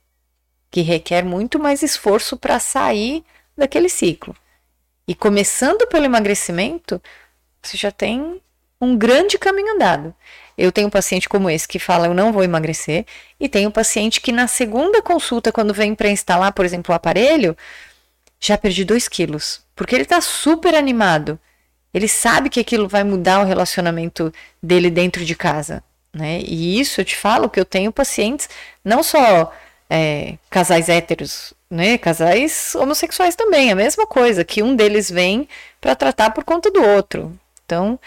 [0.71, 3.21] que requer muito mais esforço para sair
[3.57, 4.33] daquele ciclo.
[5.07, 7.01] E começando pelo emagrecimento,
[7.61, 8.41] você já tem
[8.81, 10.13] um grande caminho andado.
[10.57, 13.05] Eu tenho um paciente como esse que fala eu não vou emagrecer,
[13.39, 16.95] e tenho um paciente que na segunda consulta, quando vem para instalar, por exemplo, o
[16.95, 17.55] aparelho,
[18.39, 19.61] já perdi 2 quilos.
[19.75, 21.39] Porque ele está super animado.
[21.93, 25.83] Ele sabe que aquilo vai mudar o relacionamento dele dentro de casa.
[26.13, 26.39] Né?
[26.41, 28.49] E isso eu te falo que eu tenho pacientes,
[28.83, 29.51] não só
[29.89, 31.97] é, casais héteros, né?
[31.97, 35.47] Casais homossexuais também, a mesma coisa, que um deles vem
[35.79, 37.37] para tratar por conta do outro.
[37.65, 37.99] Então,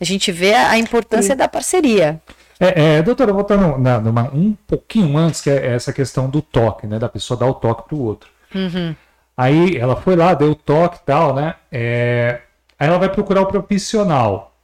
[0.00, 2.20] a gente vê a importância da parceria.
[2.58, 6.86] É, é, doutora, voltando na, numa, um pouquinho antes, que é essa questão do toque,
[6.86, 6.98] né?
[6.98, 8.28] Da pessoa dar o toque pro outro.
[8.54, 8.94] Uhum.
[9.36, 11.54] Aí ela foi lá, deu o toque e tal, né?
[11.70, 12.40] É,
[12.78, 14.54] aí ela vai procurar o profissional.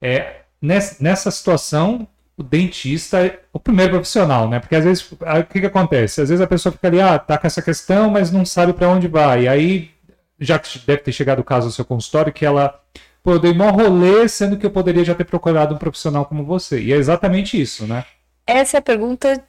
[0.00, 4.60] É, nessa, nessa situação, o dentista o primeiro profissional, né?
[4.60, 6.20] Porque às vezes, o que, que acontece?
[6.20, 8.88] Às vezes a pessoa fica ali, ah, tá com essa questão, mas não sabe para
[8.88, 9.44] onde vai.
[9.44, 9.90] E aí,
[10.38, 12.78] já que deve ter chegado o caso do seu consultório, que ela
[13.22, 16.44] pô, eu dei mó rolê, sendo que eu poderia já ter procurado um profissional como
[16.44, 16.80] você.
[16.80, 18.04] E é exatamente isso, né?
[18.46, 19.42] Essa é a pergunta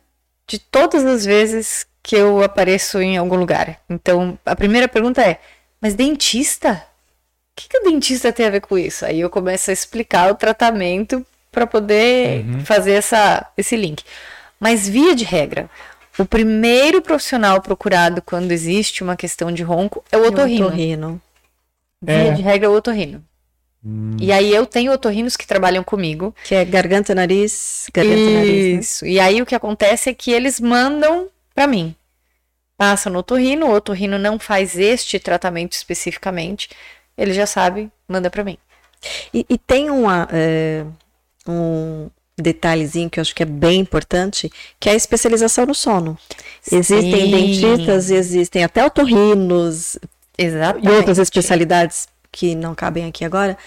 [0.48, 3.80] de todas as vezes que eu apareço em algum lugar.
[3.88, 5.40] Então, a primeira pergunta é:
[5.80, 6.84] mas dentista?
[7.52, 9.06] O que, que o dentista tem a ver com isso?
[9.06, 11.26] Aí eu começo a explicar o tratamento
[11.58, 12.64] para poder uhum.
[12.64, 14.04] fazer essa, esse link.
[14.60, 15.68] Mas, via de regra,
[16.16, 20.66] o primeiro profissional procurado quando existe uma questão de ronco é o otorrino.
[20.66, 21.22] O otorrino.
[22.00, 22.32] Via é.
[22.32, 23.24] de regra, é o otorrino.
[23.84, 24.16] Hum.
[24.20, 26.36] E aí eu tenho otorrinos que trabalham comigo.
[26.44, 28.34] Que é garganta, nariz, garganta, Isso.
[28.34, 28.86] nariz.
[28.86, 29.06] Isso.
[29.06, 29.12] Né?
[29.12, 31.96] E aí o que acontece é que eles mandam para mim.
[32.78, 36.70] Passa no otorrino, o otorrino não faz este tratamento especificamente.
[37.18, 38.60] Ele já sabe, manda para mim.
[39.34, 40.86] E, e, tem uma, é,
[41.52, 46.18] um detalhezinho que eu acho que é bem importante, que é a especialização no sono.
[46.62, 46.78] Sim.
[46.78, 49.98] Existem dentistas, existem até otorrinos
[50.38, 50.88] Exatamente.
[50.88, 53.58] e outras especialidades que não cabem aqui agora,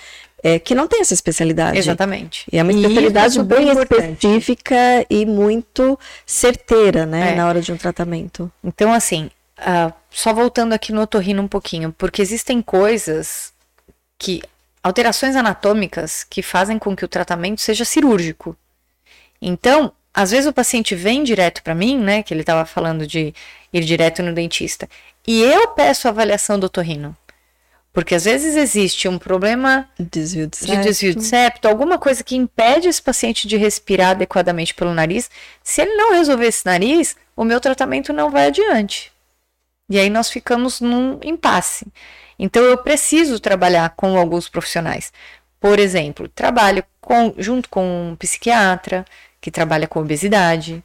[0.42, 1.78] é, que não tem essa especialidade.
[1.78, 2.46] Exatamente.
[2.52, 4.26] E é uma especialidade é bem importante.
[4.26, 7.34] específica e muito certeira, né, é.
[7.34, 8.50] na hora de um tratamento.
[8.62, 13.52] Então, assim, uh, só voltando aqui no otorrino um pouquinho, porque existem coisas
[14.16, 14.42] que
[14.82, 18.56] alterações anatômicas que fazem com que o tratamento seja cirúrgico.
[19.40, 23.34] Então, às vezes o paciente vem direto para mim, né, que ele estava falando de
[23.72, 24.88] ir direto no dentista,
[25.26, 27.16] e eu peço a avaliação do otorrino.
[27.92, 32.36] Porque às vezes existe um problema desvio de, de desvio de septo, alguma coisa que
[32.36, 35.28] impede esse paciente de respirar adequadamente pelo nariz.
[35.62, 39.10] Se ele não resolver esse nariz, o meu tratamento não vai adiante.
[39.88, 41.84] E aí nós ficamos num impasse.
[42.42, 45.12] Então eu preciso trabalhar com alguns profissionais.
[45.60, 49.04] Por exemplo, trabalho com, junto com um psiquiatra
[49.42, 50.82] que trabalha com obesidade.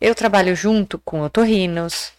[0.00, 2.12] Eu trabalho junto com otorrinos,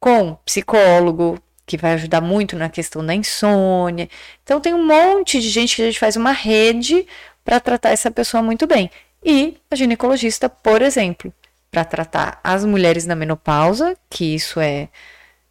[0.00, 4.08] com psicólogo, que vai ajudar muito na questão da insônia.
[4.42, 7.06] Então tem um monte de gente que a gente faz uma rede
[7.44, 8.90] para tratar essa pessoa muito bem.
[9.22, 11.30] E a ginecologista, por exemplo,
[11.70, 14.88] para tratar as mulheres na menopausa, que isso é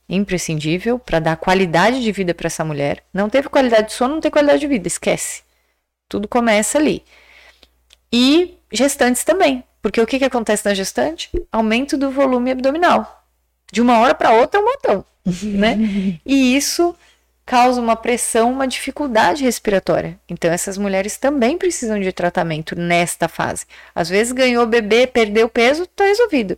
[0.07, 3.03] imprescindível para dar qualidade de vida para essa mulher.
[3.13, 5.43] Não teve qualidade de sono, não tem qualidade de vida, esquece.
[6.07, 7.03] Tudo começa ali.
[8.11, 11.29] E gestantes também, porque o que, que acontece na gestante?
[11.51, 13.25] Aumento do volume abdominal.
[13.71, 15.05] De uma hora para outra é um montão
[15.43, 15.77] né?
[16.25, 16.95] E isso
[17.45, 20.19] causa uma pressão, uma dificuldade respiratória.
[20.29, 23.65] Então essas mulheres também precisam de tratamento nesta fase.
[23.93, 26.57] Às vezes ganhou bebê, perdeu peso, está resolvido.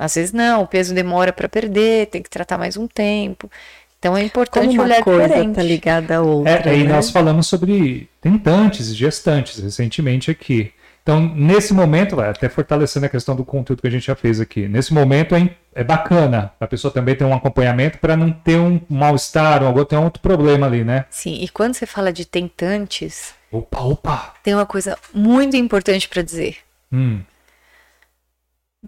[0.00, 3.50] Às vezes não, o peso demora para perder, tem que tratar mais um tempo.
[3.98, 5.56] Então é importante Como uma olhar coisa diferente.
[5.56, 6.70] tá ligada à outra.
[6.70, 6.94] É, e né?
[6.94, 10.72] nós falamos sobre tentantes e gestantes recentemente aqui.
[11.02, 14.38] Então, nesse momento, vai até fortalecendo a questão do conteúdo que a gente já fez
[14.38, 14.68] aqui.
[14.68, 18.80] Nesse momento é, é bacana a pessoa também ter um acompanhamento para não ter um
[18.88, 21.06] mal-estar ou ter um outro problema ali, né?
[21.10, 23.34] Sim, e quando você fala de tentantes.
[23.50, 24.34] Opa, opa!
[24.42, 26.58] Tem uma coisa muito importante para dizer.
[26.92, 27.20] Hum.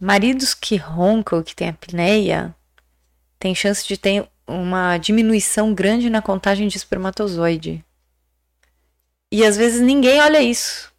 [0.00, 2.55] Maridos que roncam, que têm apneia,
[3.38, 7.85] tem chance de ter uma diminuição grande na contagem de espermatozoide.
[9.31, 10.92] E às vezes ninguém olha isso.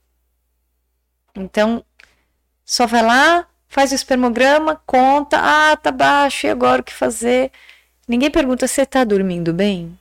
[1.35, 1.83] Então,
[2.65, 7.51] só vai lá, faz o espermograma, conta, ah, tá baixo, e agora o que fazer?
[8.07, 9.97] Ninguém pergunta se tá dormindo bem.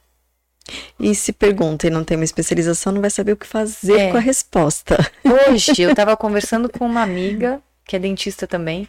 [0.98, 4.10] E se pergunta e não tem uma especialização, não vai saber o que fazer é.
[4.10, 4.98] com a resposta.
[5.24, 7.60] Hoje eu estava conversando com uma amiga,
[7.92, 8.88] que é dentista também,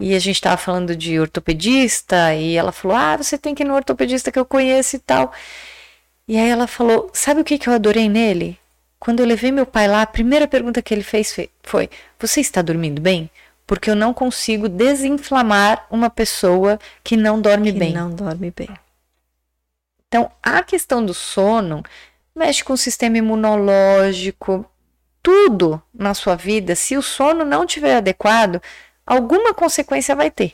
[0.00, 3.66] e a gente estava falando de ortopedista, e ela falou: Ah, você tem que ir
[3.66, 5.30] no ortopedista que eu conheço e tal.
[6.26, 8.58] E aí ela falou: Sabe o que, que eu adorei nele?
[8.98, 12.62] Quando eu levei meu pai lá, a primeira pergunta que ele fez foi: Você está
[12.62, 13.30] dormindo bem?
[13.66, 17.92] Porque eu não consigo desinflamar uma pessoa que não dorme que bem.
[17.92, 18.70] Não dorme bem.
[20.08, 21.82] Então, a questão do sono
[22.34, 24.64] mexe com o sistema imunológico,
[25.24, 26.76] tudo na sua vida.
[26.76, 28.60] Se o sono não estiver adequado,
[29.06, 30.52] alguma consequência vai ter.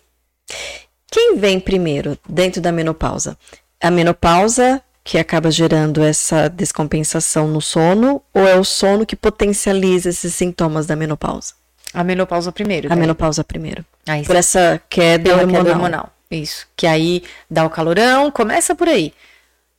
[1.10, 3.36] Quem vem primeiro dentro da menopausa?
[3.82, 10.08] A menopausa que acaba gerando essa descompensação no sono ou é o sono que potencializa
[10.08, 11.54] esses sintomas da menopausa?
[11.92, 12.86] A menopausa primeiro.
[12.86, 13.00] A daí.
[13.00, 13.84] menopausa primeiro.
[14.06, 15.64] Aí, por essa queda hormonal.
[15.64, 16.12] queda hormonal.
[16.30, 16.68] Isso.
[16.76, 19.12] Que aí dá o calorão, começa por aí.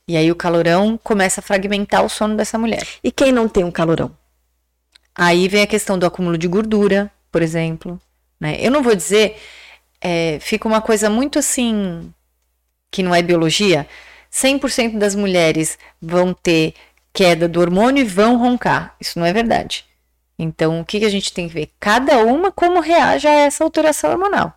[0.06, 2.86] E aí o calorão começa a fragmentar o sono dessa mulher.
[3.02, 4.10] E quem não tem um calorão?
[5.14, 8.00] Aí vem a questão do acúmulo de gordura, por exemplo.
[8.40, 8.56] Né?
[8.60, 9.36] Eu não vou dizer,
[10.00, 12.12] é, fica uma coisa muito assim,
[12.90, 13.86] que não é biologia.
[14.32, 16.74] 100% das mulheres vão ter
[17.12, 18.96] queda do hormônio e vão roncar.
[19.00, 19.84] Isso não é verdade.
[20.38, 21.70] Então, o que, que a gente tem que ver?
[21.78, 24.52] Cada uma como reage a essa alteração hormonal.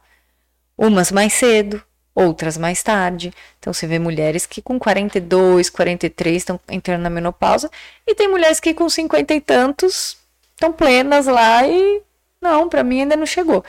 [0.77, 1.83] Umas mais cedo,
[2.13, 3.33] outras mais tarde.
[3.59, 7.69] Então, você vê mulheres que com 42, 43 estão entrando na menopausa,
[8.07, 10.17] e tem mulheres que com 50 e tantos
[10.55, 12.01] estão plenas lá e
[12.41, 13.63] não, para mim ainda não chegou.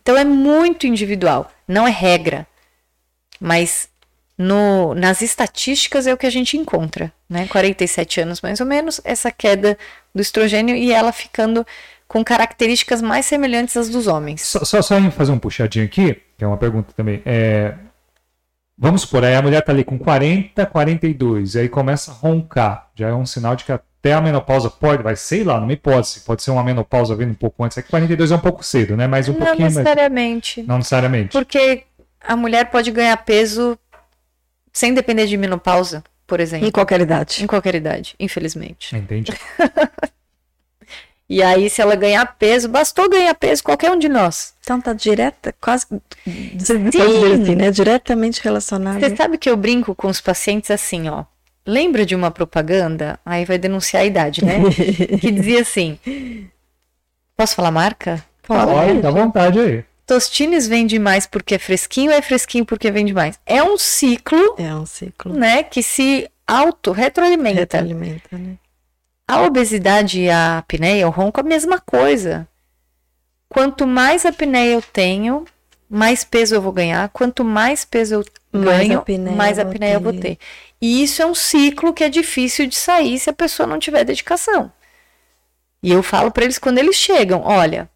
[0.00, 2.46] Então, é muito individual, não é regra.
[3.40, 3.88] Mas
[4.36, 7.46] no, nas estatísticas é o que a gente encontra, né?
[7.48, 9.76] 47 anos mais ou menos, essa queda
[10.14, 11.66] do estrogênio e ela ficando
[12.08, 14.42] com características mais semelhantes às dos homens.
[14.42, 17.22] Só, só, só fazer um puxadinho aqui, que é uma pergunta também.
[17.24, 17.74] É,
[18.76, 22.90] vamos supor, aí a mulher tá ali com 40, 42, e aí começa a roncar.
[22.94, 23.72] Já é um sinal de que
[24.02, 27.34] até a menopausa pode, vai, sei lá, numa hipótese, pode ser uma menopausa vindo um
[27.34, 27.78] pouco antes.
[27.78, 29.06] É que 42 é um pouco cedo, né?
[29.06, 30.58] Mas um não pouquinho necessariamente.
[30.58, 30.68] Mais...
[30.68, 31.30] Não necessariamente.
[31.30, 31.84] Porque
[32.20, 33.78] a mulher pode ganhar peso
[34.72, 36.66] sem depender de menopausa, por exemplo.
[36.66, 37.44] Em qualquer idade.
[37.44, 38.96] Em qualquer idade, infelizmente.
[38.96, 39.32] Entendi.
[41.30, 44.52] e aí, se ela ganhar peso, bastou ganhar peso qualquer um de nós.
[44.62, 45.86] Então tá direta, quase.
[46.60, 47.70] Assim, né?
[47.70, 48.98] Diretamente relacionado.
[48.98, 51.24] Você sabe que eu brinco com os pacientes assim, ó.
[51.66, 53.18] Lembra de uma propaganda?
[53.24, 54.60] Aí vai denunciar a idade, né?
[55.20, 55.98] que dizia assim:
[57.36, 58.24] Posso falar marca?
[58.42, 59.84] Pode, dá vontade aí.
[60.04, 63.38] Tostines vende mais porque é fresquinho é fresquinho porque vende mais?
[63.46, 64.56] É um ciclo.
[64.58, 65.32] É um ciclo.
[65.32, 67.60] Né, que se auto-retroalimenta.
[67.60, 68.56] Retroalimenta, né?
[69.26, 72.46] A obesidade e a apneia, o ronco, a mesma coisa.
[73.48, 75.44] Quanto mais apneia eu tenho,
[75.88, 77.08] mais peso eu vou ganhar.
[77.10, 80.38] Quanto mais peso eu mais ganho, mais apneia eu vou ter.
[80.80, 84.04] E isso é um ciclo que é difícil de sair se a pessoa não tiver
[84.04, 84.70] dedicação.
[85.82, 87.90] E eu falo para eles quando eles chegam, olha,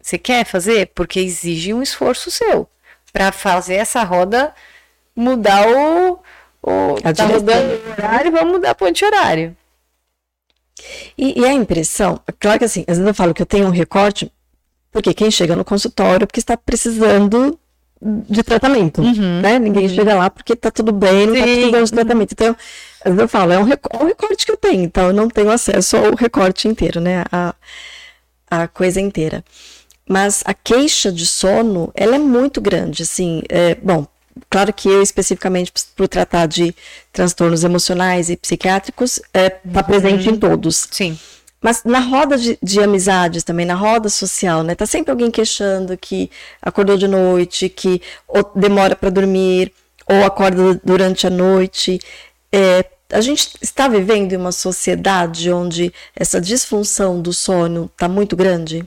[0.00, 0.88] você quer fazer?
[0.94, 2.68] Porque exige um esforço seu
[3.12, 4.54] para fazer essa roda
[5.14, 6.18] mudar o.
[6.62, 9.56] o a tá mudando o horário, vamos mudar para o horário.
[11.16, 13.70] E, e, a impressão, claro que assim, às vezes eu falo que eu tenho um
[13.70, 14.32] recorte,
[14.90, 17.58] porque quem chega no consultório porque está precisando
[18.28, 19.58] de tratamento, uhum, né?
[19.58, 19.94] Ninguém uhum.
[19.94, 21.46] chega lá porque tá tudo bem, não tá Sim.
[21.46, 22.32] tá precisando de tratamento.
[22.32, 22.56] Então,
[23.04, 25.28] às vezes eu falo, é um, é um recorte que eu tenho, então eu não
[25.28, 27.24] tenho acesso ao recorte inteiro, né?
[27.30, 27.54] A,
[28.50, 29.44] a coisa inteira.
[30.08, 34.04] Mas a queixa de sono, ela é muito grande, assim, é, bom,
[34.50, 36.74] claro que eu especificamente por tratar de
[37.12, 39.82] transtornos emocionais e psiquiátricos, é, tá uhum.
[39.84, 40.88] presente em todos.
[40.90, 41.16] Sim.
[41.62, 44.74] Mas na roda de, de, amizades também, na roda social, né?
[44.74, 46.28] Tá sempre alguém queixando que
[46.60, 48.02] acordou de noite, que
[48.56, 49.72] demora para dormir,
[50.06, 52.00] ou acorda durante a noite.
[52.50, 58.34] É, a gente está vivendo em uma sociedade onde essa disfunção do sono está muito
[58.34, 58.84] grande?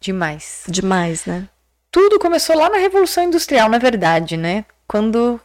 [0.00, 0.64] Demais.
[0.66, 1.48] Demais, né?
[1.92, 4.64] Tudo começou lá na Revolução Industrial, na verdade, né?
[4.88, 5.40] Quando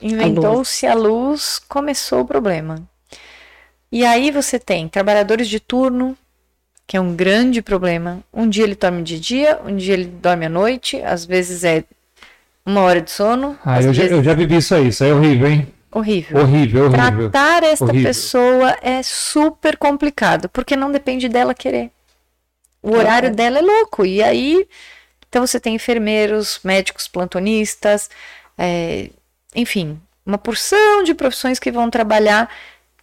[0.00, 2.88] inventou-se a luz, começou o problema.
[3.92, 6.16] E aí você tem trabalhadores de turno,
[6.86, 8.20] que é um grande problema.
[8.32, 11.84] Um dia ele dorme de dia, um dia ele dorme à noite, às vezes é
[12.64, 13.58] uma hora de sono.
[13.64, 13.96] Ah, eu, vezes...
[13.96, 15.68] já, eu já vivi isso aí, isso é horrível, hein?
[15.92, 16.40] Horrível.
[16.40, 17.30] Horrível, horrível.
[17.30, 18.08] Tratar esta horrível.
[18.08, 21.90] pessoa é super complicado, porque não depende dela querer.
[22.82, 23.30] O horário é.
[23.30, 24.06] dela é louco.
[24.06, 24.66] E aí,
[25.28, 28.08] então você tem enfermeiros, médicos, plantonistas,
[28.56, 29.10] é,
[29.54, 32.48] enfim, uma porção de profissões que vão trabalhar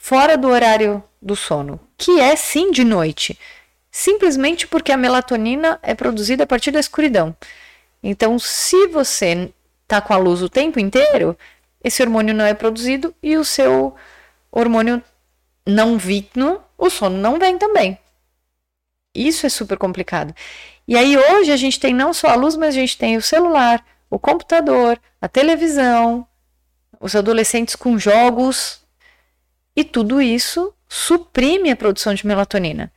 [0.07, 3.37] fora do horário do sono, que é sim de noite,
[3.91, 7.35] simplesmente porque a melatonina é produzida a partir da escuridão.
[8.01, 9.51] Então, se você
[9.85, 11.37] tá com a luz o tempo inteiro,
[11.83, 13.97] esse hormônio não é produzido e o seu
[14.49, 15.03] hormônio
[15.65, 17.97] não vitno, o sono não vem também.
[19.13, 20.33] Isso é super complicado.
[20.87, 23.21] E aí hoje a gente tem não só a luz, mas a gente tem o
[23.21, 26.25] celular, o computador, a televisão,
[26.97, 28.86] os adolescentes com jogos
[29.77, 32.91] e tudo isso suprime a produção de melatonina.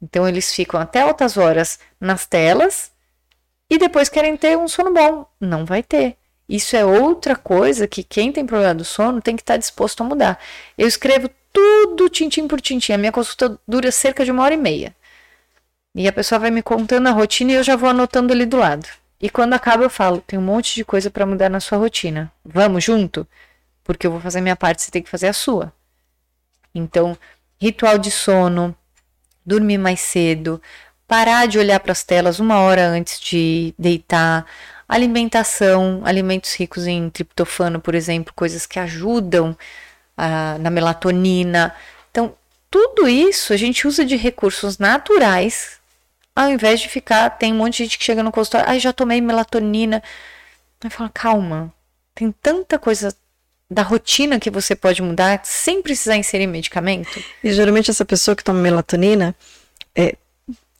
[0.00, 2.90] Então eles ficam até altas horas nas telas
[3.68, 5.26] e depois querem ter um sono bom.
[5.38, 6.16] Não vai ter.
[6.48, 10.06] Isso é outra coisa que quem tem problema do sono tem que estar disposto a
[10.06, 10.38] mudar.
[10.78, 12.94] Eu escrevo tudo tintim por tintim.
[12.94, 14.96] A minha consulta dura cerca de uma hora e meia.
[15.94, 18.56] E a pessoa vai me contando a rotina e eu já vou anotando ali do
[18.56, 18.88] lado.
[19.20, 22.32] E quando acaba eu falo, tem um monte de coisa para mudar na sua rotina.
[22.42, 23.26] Vamos junto?
[23.82, 25.72] Porque eu vou fazer minha parte, você tem que fazer a sua.
[26.74, 27.16] Então,
[27.60, 28.76] ritual de sono,
[29.44, 30.60] dormir mais cedo,
[31.06, 34.46] parar de olhar para as telas uma hora antes de deitar,
[34.88, 39.56] alimentação, alimentos ricos em triptofano, por exemplo, coisas que ajudam
[40.16, 41.74] ah, na melatonina.
[42.10, 42.34] Então,
[42.70, 45.78] tudo isso a gente usa de recursos naturais,
[46.34, 47.30] ao invés de ficar.
[47.30, 50.02] Tem um monte de gente que chega no consultório, ai, já tomei melatonina.
[50.82, 51.72] Aí fala, calma,
[52.14, 53.14] tem tanta coisa
[53.70, 57.22] da rotina que você pode mudar sem precisar inserir medicamento.
[57.42, 59.34] E geralmente essa pessoa que toma melatonina,
[59.94, 60.16] é,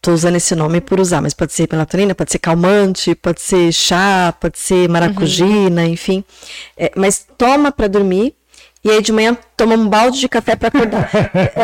[0.00, 3.72] tô usando esse nome por usar, mas pode ser melatonina, pode ser calmante, pode ser
[3.72, 5.88] chá, pode ser maracujina, uhum.
[5.88, 6.24] enfim.
[6.76, 8.34] É, mas toma para dormir
[8.84, 11.10] e aí de manhã toma um balde de café para acordar.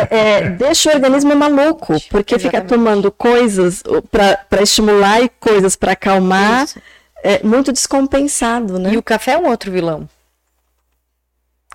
[0.09, 5.91] é, é, deixa o organismo maluco, porque fica tomando coisas para estimular e coisas para
[5.91, 6.63] acalmar.
[6.63, 6.81] Isso.
[7.23, 8.93] É muito descompensado, né?
[8.93, 10.09] E o café é um outro vilão.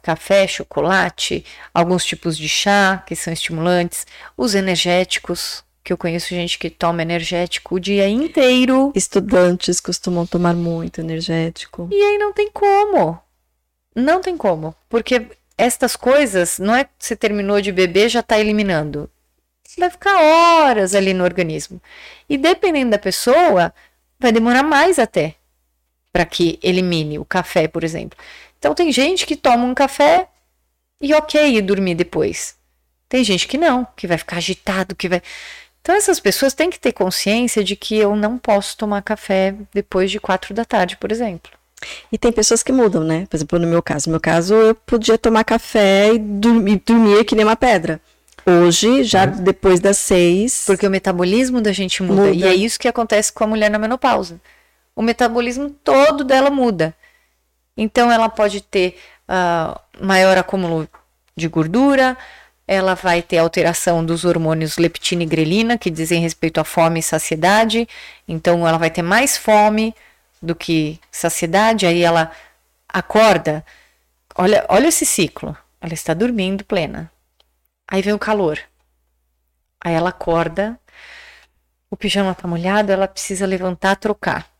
[0.06, 1.44] Café, chocolate,
[1.74, 7.02] alguns tipos de chá que são estimulantes, os energéticos, que eu conheço gente que toma
[7.02, 8.92] energético o dia inteiro.
[8.94, 11.88] Estudantes costumam tomar muito energético.
[11.90, 13.18] E aí não tem como.
[13.96, 14.76] Não tem como.
[14.88, 15.26] Porque
[15.58, 19.10] estas coisas, não é que você terminou de beber já está eliminando.
[19.76, 21.82] Vai ficar horas ali no organismo.
[22.28, 23.74] E dependendo da pessoa,
[24.20, 25.34] vai demorar mais até
[26.12, 28.16] para que elimine o café, por exemplo.
[28.58, 30.28] Então tem gente que toma um café
[31.00, 32.56] e ok, e dormir depois.
[33.08, 35.22] Tem gente que não, que vai ficar agitado, que vai.
[35.80, 40.10] Então, essas pessoas têm que ter consciência de que eu não posso tomar café depois
[40.10, 41.52] de quatro da tarde, por exemplo.
[42.10, 43.26] E tem pessoas que mudam, né?
[43.30, 44.08] Por exemplo, no meu caso.
[44.08, 48.00] No meu caso, eu podia tomar café e dormir, dormir que nem uma pedra.
[48.44, 49.44] Hoje, já uhum.
[49.44, 50.64] depois das seis.
[50.66, 52.34] Porque o metabolismo da gente muda, muda.
[52.34, 54.40] E é isso que acontece com a mulher na menopausa.
[54.94, 56.94] O metabolismo todo dela muda.
[57.76, 58.98] Então, ela pode ter
[59.28, 60.88] uh, maior acúmulo
[61.36, 62.16] de gordura,
[62.66, 67.02] ela vai ter alteração dos hormônios leptina e grelina, que dizem respeito à fome e
[67.02, 67.88] saciedade.
[68.26, 69.94] Então, ela vai ter mais fome
[70.42, 71.86] do que saciedade.
[71.86, 72.32] Aí, ela
[72.88, 73.64] acorda.
[74.34, 75.56] Olha, olha esse ciclo.
[75.80, 77.10] Ela está dormindo plena.
[77.88, 78.58] Aí vem o calor.
[79.80, 80.78] Aí ela acorda.
[81.90, 84.50] O pijama está molhado, ela precisa levantar, trocar.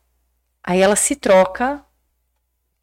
[0.63, 1.83] Aí ela se troca.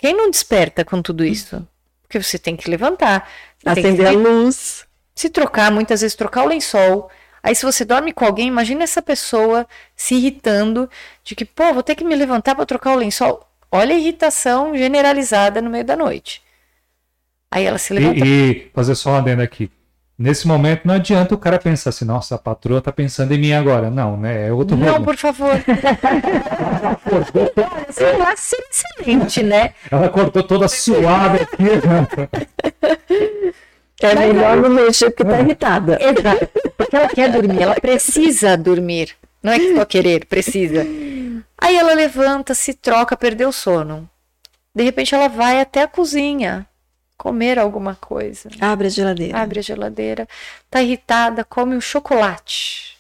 [0.05, 1.67] Quem não desperta com tudo isso?
[2.03, 3.27] Porque você tem que levantar.
[3.65, 4.85] Acender a luz
[5.15, 7.11] se trocar, muitas vezes trocar o lençol.
[7.43, 10.91] Aí, se você dorme com alguém, imagina essa pessoa se irritando
[11.23, 13.49] de que, pô, vou ter que me levantar para trocar o lençol.
[13.73, 16.43] Olha a irritação generalizada no meio da noite.
[17.51, 18.27] Aí ela se levanta.
[18.27, 19.71] E, e fazer só uma adenda aqui.
[20.17, 23.53] Nesse momento não adianta o cara pensar assim, nossa, a patroa tá pensando em mim
[23.53, 23.91] agora.
[23.91, 24.47] Não, né?
[24.47, 25.57] É outro Não, por favor.
[27.89, 29.75] Esse vai ser excelente, né?
[29.91, 31.65] Ela cortou toda suada aqui.
[34.01, 35.99] É melhor não mexer porque tá irritada.
[36.01, 36.49] Exato.
[36.77, 39.17] Porque ela quer dormir, ela precisa dormir.
[39.43, 40.87] Não é que só querer, precisa.
[41.59, 44.09] Aí ela levanta, se troca, perdeu o sono.
[44.75, 46.67] De repente ela vai até a cozinha
[47.25, 48.51] comer alguma coisa.
[48.61, 49.39] Abre a geladeira.
[49.39, 50.29] Abre a geladeira.
[50.71, 52.99] Tá irritada, come um chocolate.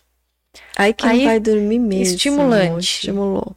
[0.74, 2.14] Aí que Aí, vai dormir mesmo.
[2.14, 3.00] Estimulante.
[3.00, 3.54] Estimulou.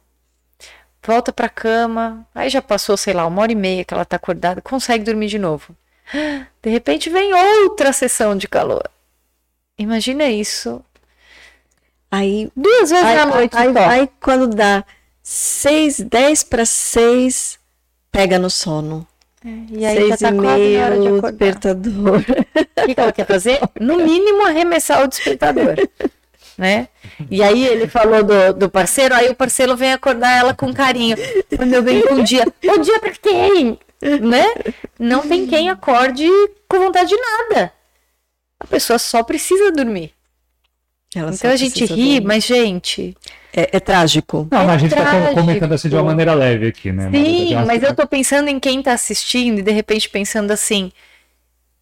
[1.02, 2.28] Volta pra cama.
[2.34, 4.60] Aí já passou, sei lá, uma hora e meia que ela tá acordada.
[4.60, 5.74] Consegue dormir de novo.
[6.62, 8.90] De repente vem outra sessão de calor.
[9.78, 10.84] Imagina isso.
[12.10, 13.56] Aí duas vezes aí, na noite.
[13.56, 14.84] Aí, aí, quando dá
[15.22, 17.58] seis, dez para seis,
[18.12, 19.06] pega no sono.
[19.44, 22.18] É, e aí seis já tá e meio, despertador.
[22.18, 23.60] O que, que ela quer fazer?
[23.80, 25.76] No mínimo arremessar o despertador.
[26.58, 26.88] né?
[27.30, 31.16] E aí ele falou do, do parceiro, aí o parceiro vem acordar ela com carinho.
[31.56, 33.78] Quando eu venho com dia, o dia pra quem?
[34.00, 34.46] né?
[34.98, 36.28] Não tem quem acorde
[36.68, 37.72] com vontade de nada.
[38.60, 40.12] A pessoa só precisa dormir.
[41.18, 43.16] Ela então a gente ri, mas, gente.
[43.52, 44.46] É, é trágico.
[44.50, 47.10] Não, é mas a gente está comentando assim de uma maneira leve aqui, né?
[47.10, 50.92] Sim, mas, mas eu tô pensando em quem tá assistindo e de repente pensando assim.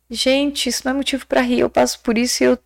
[0.09, 2.59] Gente, isso não é motivo para rir, eu passo por isso e eu.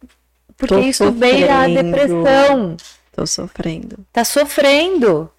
[0.56, 2.76] Porque tô isso beira a depressão.
[3.12, 3.98] Tô sofrendo.
[4.12, 5.30] Tá sofrendo.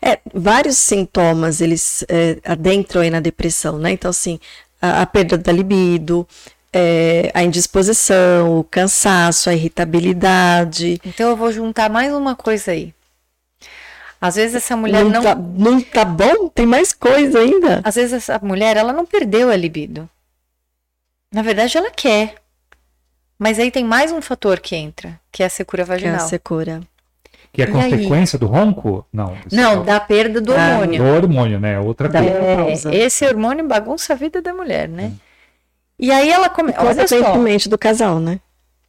[0.00, 3.92] É, vários sintomas eles é, adentram aí na depressão, né?
[3.92, 4.38] Então, assim,
[4.80, 6.26] a, a perda da libido,
[6.72, 11.00] é, a indisposição, o cansaço, a irritabilidade.
[11.04, 12.94] Então, eu vou juntar mais uma coisa aí.
[14.20, 15.10] Às vezes essa mulher não.
[15.10, 16.48] Não tá, não tá bom?
[16.48, 17.80] Tem mais coisa ainda.
[17.84, 20.08] Às vezes essa mulher, ela não perdeu a libido.
[21.32, 22.34] Na verdade, ela quer.
[23.38, 26.16] Mas aí tem mais um fator que entra, que é a secura vaginal.
[26.16, 26.80] Que é a secura.
[27.52, 28.40] Que é e consequência aí?
[28.40, 29.06] do ronco?
[29.12, 29.36] Não.
[29.52, 31.02] Não, é da perda do ah, hormônio.
[31.02, 31.78] Do hormônio, né?
[31.78, 32.92] Outra da, coisa.
[32.92, 35.12] É, esse hormônio bagunça a vida da mulher, né?
[35.14, 35.27] Hum.
[35.98, 36.78] E aí ela começa.
[36.78, 38.40] Consequentemente do casal, né?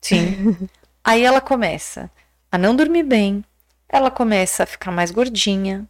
[0.01, 0.55] Sim.
[1.03, 2.09] aí ela começa
[2.51, 3.43] a não dormir bem.
[3.87, 5.85] Ela começa a ficar mais gordinha.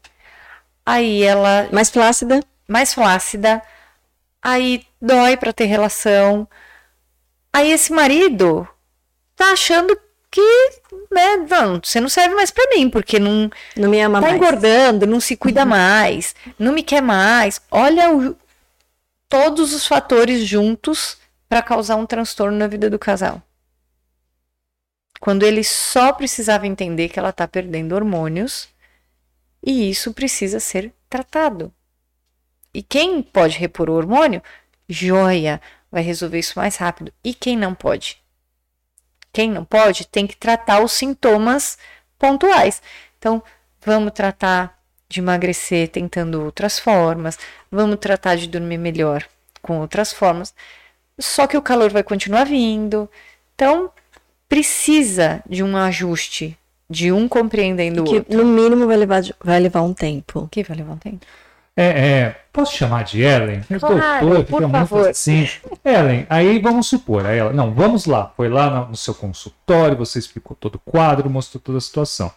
[0.86, 1.68] Aí ela.
[1.72, 2.40] Mais flácida.
[2.68, 3.62] Mais flácida.
[4.42, 6.48] Aí dói para ter relação.
[7.52, 8.68] Aí esse marido
[9.36, 9.98] tá achando
[10.32, 10.70] que,
[11.12, 14.36] né, não, você não serve mais pra mim, porque não, Não me ama tá mais.
[14.36, 17.60] engordando, não se cuida mais, não me quer mais.
[17.72, 18.36] Olha o-
[19.30, 21.18] todos os fatores juntos
[21.48, 23.42] para causar um transtorno na vida do casal.
[25.20, 28.70] Quando ele só precisava entender que ela tá perdendo hormônios
[29.64, 31.74] e isso precisa ser tratado.
[32.74, 34.42] E quem pode repor o hormônio,
[34.88, 35.62] joia,
[35.92, 37.14] vai resolver isso mais rápido.
[37.24, 38.24] E quem não pode?
[39.34, 41.78] Quem não pode tem que tratar os sintomas
[42.18, 42.82] pontuais.
[43.18, 43.44] Então,
[43.82, 44.79] vamos tratar
[45.10, 47.38] de emagrecer tentando outras formas,
[47.72, 49.24] vamos tratar de dormir melhor
[49.62, 50.54] com outras formas.
[51.20, 53.10] Só que o calor vai continuar vindo.
[53.56, 53.92] Então,
[54.48, 56.58] precisa de um ajuste,
[56.90, 58.38] de um compreendendo o Que outro.
[58.38, 60.48] no mínimo vai levar, vai levar um tempo.
[60.52, 61.26] Que vai levar um tempo.
[61.76, 63.62] É, é, posso chamar de Ellen?
[63.70, 65.10] É Claro, doutor, por fica muito favor.
[65.10, 65.48] assim.
[65.86, 69.96] Ellen, aí vamos supor, aí ela, não, vamos lá, foi lá no, no seu consultório,
[69.96, 72.30] você explicou todo o quadro, mostrou toda a situação.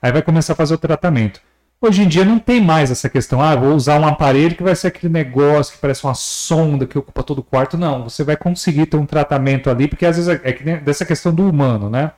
[0.00, 1.40] Aí vai começar a fazer o tratamento.
[1.80, 4.74] Hoje em dia não tem mais essa questão, ah, vou usar um aparelho que vai
[4.74, 7.76] ser aquele negócio que parece uma sonda que ocupa todo o quarto.
[7.76, 11.34] Não, você vai conseguir ter um tratamento ali, porque às vezes é, é dessa questão
[11.34, 12.12] do humano, né?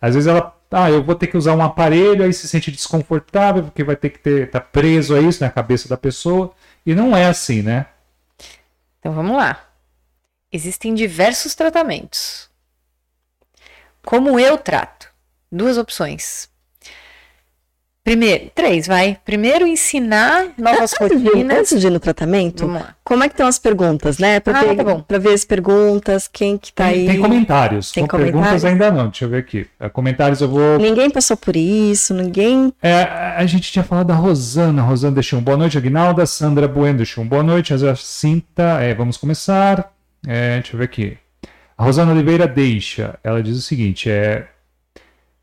[0.00, 3.64] Às vezes ela, ah, eu vou ter que usar um aparelho, aí se sente desconfortável,
[3.64, 6.52] porque vai ter que ter, tá preso a isso na cabeça da pessoa.
[6.84, 7.86] E não é assim, né?
[9.00, 9.68] Então vamos lá.
[10.50, 12.48] Existem diversos tratamentos.
[14.04, 15.12] Como eu trato?
[15.50, 16.48] Duas opções.
[18.04, 19.16] Primeiro, três, vai.
[19.24, 21.58] Primeiro, ensinar novas de, rotinas.
[21.58, 22.70] antes de ir no tratamento,
[23.02, 24.40] como é que estão as perguntas, né?
[24.40, 25.00] Pra, Ah, ver, tá bom.
[25.00, 27.06] pra ver as perguntas, quem que tá Tem, aí.
[27.06, 27.90] tem comentários.
[27.92, 28.64] Tem Com perguntas comentários?
[28.66, 29.08] ainda não.
[29.08, 29.66] Deixa eu ver aqui.
[29.80, 30.78] É, Comentários eu vou.
[30.78, 32.74] Ninguém passou por isso, ninguém.
[32.82, 33.04] É,
[33.38, 34.82] a gente tinha falado da Rosana.
[34.82, 35.78] Rosana deixou um boa noite.
[35.78, 36.26] Aguinalda.
[36.26, 37.72] Sandra Bueno deixou um boa noite.
[37.72, 38.80] A Jacinta.
[38.82, 39.90] É, vamos começar.
[40.26, 41.16] É, deixa eu ver aqui.
[41.78, 43.18] A Rosana Oliveira deixa.
[43.24, 44.46] Ela diz o seguinte: é.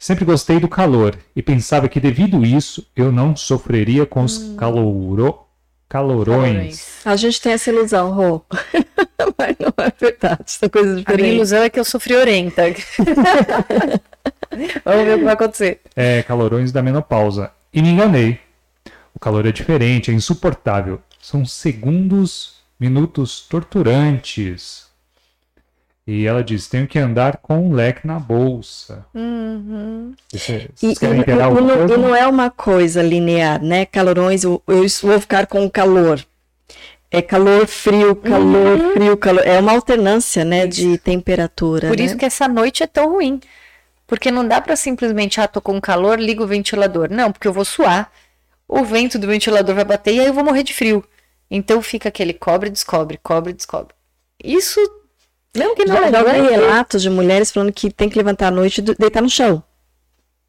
[0.02, 5.42] Sempre gostei do calor e pensava que devido isso eu não sofreria com os caloro...
[5.88, 7.06] calorões.
[7.06, 8.42] A gente tem essa ilusão, Rô.
[9.38, 11.36] Mas não é verdade, são coisas A minha diferentes.
[11.36, 12.64] ilusão é que eu sou friorenta.
[14.84, 15.82] Vamos ver o que vai acontecer.
[15.96, 17.52] É, calorões da menopausa.
[17.72, 18.40] E me enganei.
[19.14, 21.00] O calor é diferente, é insuportável.
[21.22, 24.88] São segundos, minutos torturantes.
[26.06, 29.06] E ela diz: tenho que andar com um leque na bolsa.
[29.14, 30.14] Uhum.
[30.32, 33.86] Vocês, E, vocês e- e e não é uma coisa linear, né?
[33.86, 36.24] Calorões, eu, eu vou ficar com calor.
[37.14, 39.46] É calor, frio, calor, frio, calor.
[39.46, 41.90] É uma alternância, né, de temperatura.
[41.90, 42.06] Por né?
[42.06, 43.40] isso que essa noite é tão ruim.
[44.08, 47.10] Porque não dá pra simplesmente, ah, tô com calor, liga o ventilador.
[47.12, 48.10] Não, porque eu vou suar.
[48.68, 51.04] O vento do ventilador vai bater e aí eu vou morrer de frio.
[51.50, 53.94] Então fica aquele cobre, descobre, cobre, descobre.
[54.42, 54.80] Isso,
[55.56, 58.48] mesmo que não Já, já ouvi levante, relatos de mulheres falando que tem que levantar
[58.48, 59.64] à noite e deitar no chão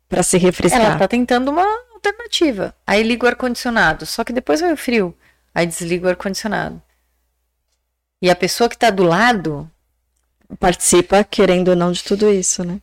[0.09, 0.81] para se refrescar.
[0.81, 2.75] ela tá tentando uma alternativa.
[2.87, 5.17] Aí liga o ar-condicionado, só que depois vem o frio.
[5.55, 6.81] Aí desliga o ar-condicionado.
[8.21, 9.69] E a pessoa que tá do lado,
[10.59, 12.81] Participa, querendo ou não, de tudo isso, né?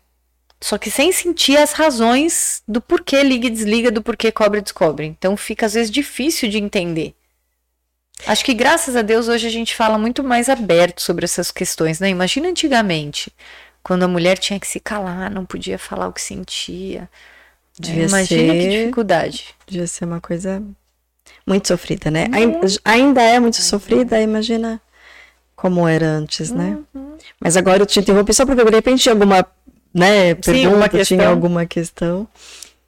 [0.62, 4.62] só que sem sentir as razões do porquê liga e desliga, do porquê cobre e
[4.62, 5.06] descobre.
[5.06, 7.16] Então fica às vezes difícil de entender.
[8.28, 12.00] Acho que graças a Deus hoje a gente fala muito mais aberto sobre essas questões,
[12.00, 12.10] né?
[12.10, 13.32] Imagina antigamente,
[13.82, 17.10] quando a mulher tinha que se calar, não podia falar o que sentia.
[17.80, 19.46] Devia Imagina que ser- dificuldade.
[19.66, 20.62] Devia ser uma coisa
[21.48, 22.28] muito sofrida, né?
[22.32, 24.82] Ain- Ainda é muito sofrida, imagina
[25.56, 26.78] como era antes, né?
[26.94, 27.18] Uhum.
[27.40, 29.46] Mas agora eu te interrompi só para ver, de repente tinha alguma
[29.94, 31.30] né, Sim, pergunta, uma tinha questão.
[31.30, 32.28] alguma questão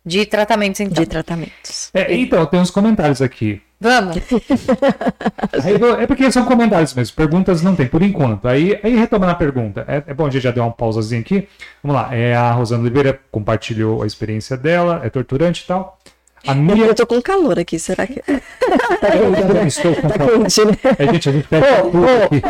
[0.06, 1.02] De tratamentos, então.
[1.04, 1.90] de tratamentos.
[1.94, 3.62] É, então, tem uns comentários aqui.
[3.82, 4.16] Vamos.
[5.66, 8.48] Aí eu- é porque são comentários mesmo, perguntas não tem, por enquanto.
[8.48, 11.48] Aí, aí retomando a pergunta, é, é bom, a gente já deu uma pausazinha aqui.
[11.84, 15.98] Vamos lá, é, a Rosana Oliveira compartilhou a experiência dela, é torturante e tal.
[16.46, 16.86] A Miriam.
[16.88, 20.40] Eu tô com calor aqui, será que Eu também estou com tá calor.
[20.42, 20.72] quente, né?
[20.98, 22.42] É, gente, a gente fecha tudo aqui.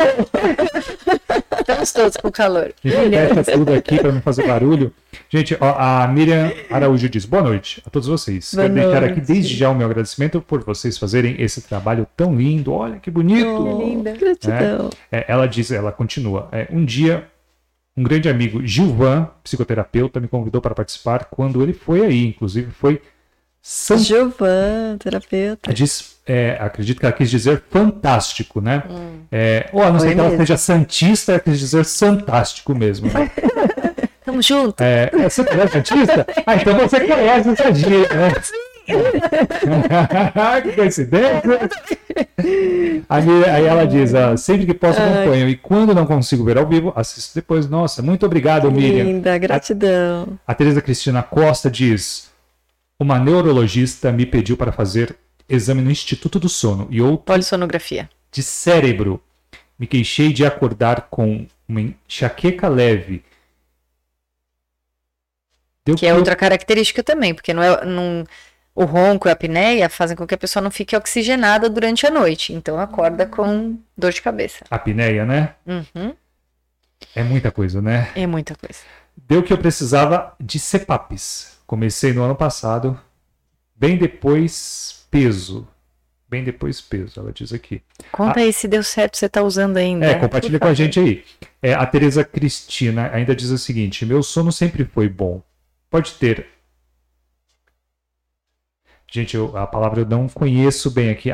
[1.62, 2.74] Estamos todos com calor.
[2.84, 4.91] A gente fecha tudo aqui para não fazer barulho.
[5.30, 8.53] Gente, ó, a Miriam Araújo diz: boa noite a todos vocês.
[8.53, 9.28] Boa Quero deixar aqui noite.
[9.34, 12.74] desde já o meu agradecimento por vocês fazerem esse trabalho tão lindo.
[12.74, 13.80] Olha que bonito.
[13.80, 14.14] linda.
[14.14, 14.89] Gratidão.
[15.12, 16.49] É, ela diz, ela continua.
[16.51, 17.28] é, um dia,
[17.95, 22.28] um grande amigo, Gilvan, psicoterapeuta, me convidou para participar quando ele foi aí.
[22.28, 23.01] Inclusive, foi
[23.62, 25.74] san- Gilvan, terapeuta.
[25.74, 28.84] diz, é, acredito que ela quis dizer fantástico, né?
[29.32, 33.07] É, ou a não ser que ela seja santista, ela quis dizer fantástico mesmo.
[33.12, 33.30] né?
[34.26, 34.82] Tamo junto.
[34.82, 36.26] É, é, você é santista?
[36.45, 38.32] Ah, então você conhece essa dia, né?
[40.64, 41.70] que coincidência!
[43.09, 46.68] Aí, aí ela diz: ah, sempre que posso acompanho, e quando não consigo ver ao
[46.68, 47.70] vivo, assisto depois.
[47.70, 49.03] Nossa, muito obrigado, Miriam.
[49.05, 50.38] Linda, gratidão.
[50.47, 52.31] A, a Teresa Cristina Costa diz:
[53.02, 55.18] Uma neurologista me pediu para fazer
[55.49, 58.08] exame no Instituto do Sono e outro Polissonografia.
[58.32, 59.20] de cérebro.
[59.80, 63.24] Me queixei de acordar com uma enxaqueca leve.
[65.84, 68.24] Deu Que é eu- outra característica também, porque não é, não,
[68.76, 72.12] o ronco e a apneia fazem com que a pessoa não fique oxigenada durante a
[72.12, 72.54] noite.
[72.54, 74.64] Então acorda com dor de cabeça.
[74.70, 75.56] apneia, né?
[75.66, 76.14] Uhum,
[77.16, 78.12] É muita coisa, né?
[78.16, 78.82] é muita coisa.
[79.18, 81.59] Deu que eu precisava de CEPAPs.
[81.66, 82.99] Comecei no ano passado,
[83.76, 85.68] bem depois peso.
[86.30, 87.82] Bem depois peso, ela diz aqui.
[88.12, 90.05] Conta aí se deu certo, você tá usando ainda.
[90.05, 91.26] É, compartilha com a gente aí.
[91.62, 95.41] É, a Tereza Cristina ainda diz o seguinte: meu sono sempre foi bom.
[95.89, 96.47] Pode ter.
[99.12, 101.30] Gente, eu- a palavra eu não conheço bem aqui.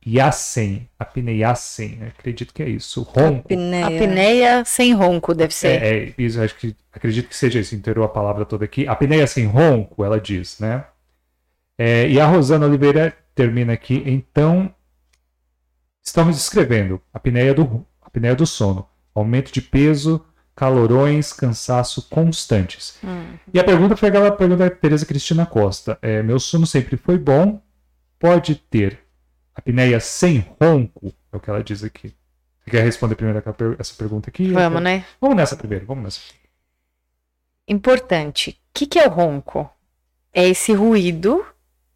[0.00, 0.88] Apneiasen.
[0.98, 3.02] Apneiasen, acredito que é isso.
[3.02, 3.52] Ronco.
[3.52, 3.86] Apneia.
[3.86, 5.82] Apneia sem ronco, deve ser.
[5.82, 8.88] É, é isso, acho que acredito que seja isso, inteirou a palavra toda aqui.
[8.88, 10.84] Apneia sem ronco, ela diz, né?
[11.78, 14.74] É, e a Rosana Oliveira termina aqui, então
[16.02, 20.22] estamos descrevendo a apneia do, apneia do sono, aumento de peso,
[20.54, 22.98] calorões, cansaço constantes.
[23.02, 23.34] Hum.
[23.52, 25.98] E a pergunta foi aquela pergunta da Tereza Cristina Costa.
[26.02, 27.62] É, meu sono sempre foi bom,
[28.18, 28.98] pode ter
[29.60, 32.14] apneia sem ronco, é o que ela diz aqui.
[32.64, 33.42] Você quer responder primeiro
[33.78, 34.50] essa pergunta aqui?
[34.50, 35.04] Vamos, né?
[35.20, 36.20] Vamos nessa primeiro, vamos nessa.
[37.66, 38.50] Importante.
[38.50, 39.70] O que, que é o ronco?
[40.32, 41.44] É esse ruído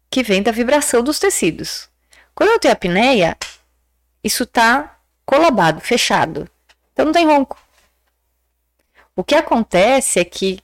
[0.09, 1.89] que vem da vibração dos tecidos.
[2.33, 3.37] Quando eu tenho apneia,
[4.23, 6.49] isso tá colabado, fechado.
[6.93, 7.57] Então não tem ronco.
[9.15, 10.59] O que acontece é que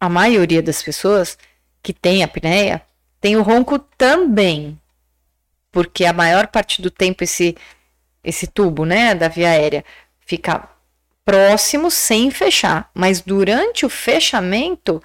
[0.00, 1.36] a maioria das pessoas
[1.82, 2.82] que tem apneia
[3.20, 4.80] tem o ronco também.
[5.70, 7.56] Porque a maior parte do tempo esse
[8.24, 9.84] esse tubo, né, da via aérea
[10.20, 10.68] fica
[11.24, 15.02] próximo sem fechar, mas durante o fechamento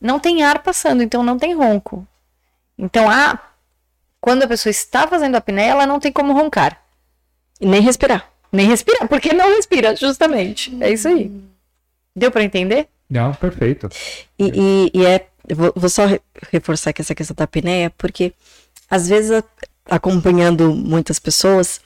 [0.00, 2.06] não tem ar passando, então não tem ronco.
[2.76, 3.38] Então, a,
[4.20, 6.82] quando a pessoa está fazendo a apneia, ela não tem como roncar,
[7.60, 8.28] E nem respirar.
[8.52, 10.76] nem respirar, porque não respira, justamente.
[10.82, 11.30] É isso aí.
[12.14, 12.88] Deu para entender?
[13.08, 13.88] Não, perfeito.
[14.38, 15.26] E, e- e é.
[15.54, 18.32] Vou, vou só re- reforçar que essa questão da apneia, porque
[18.90, 19.44] às vezes a-
[19.88, 21.80] acompanhando muitas pessoas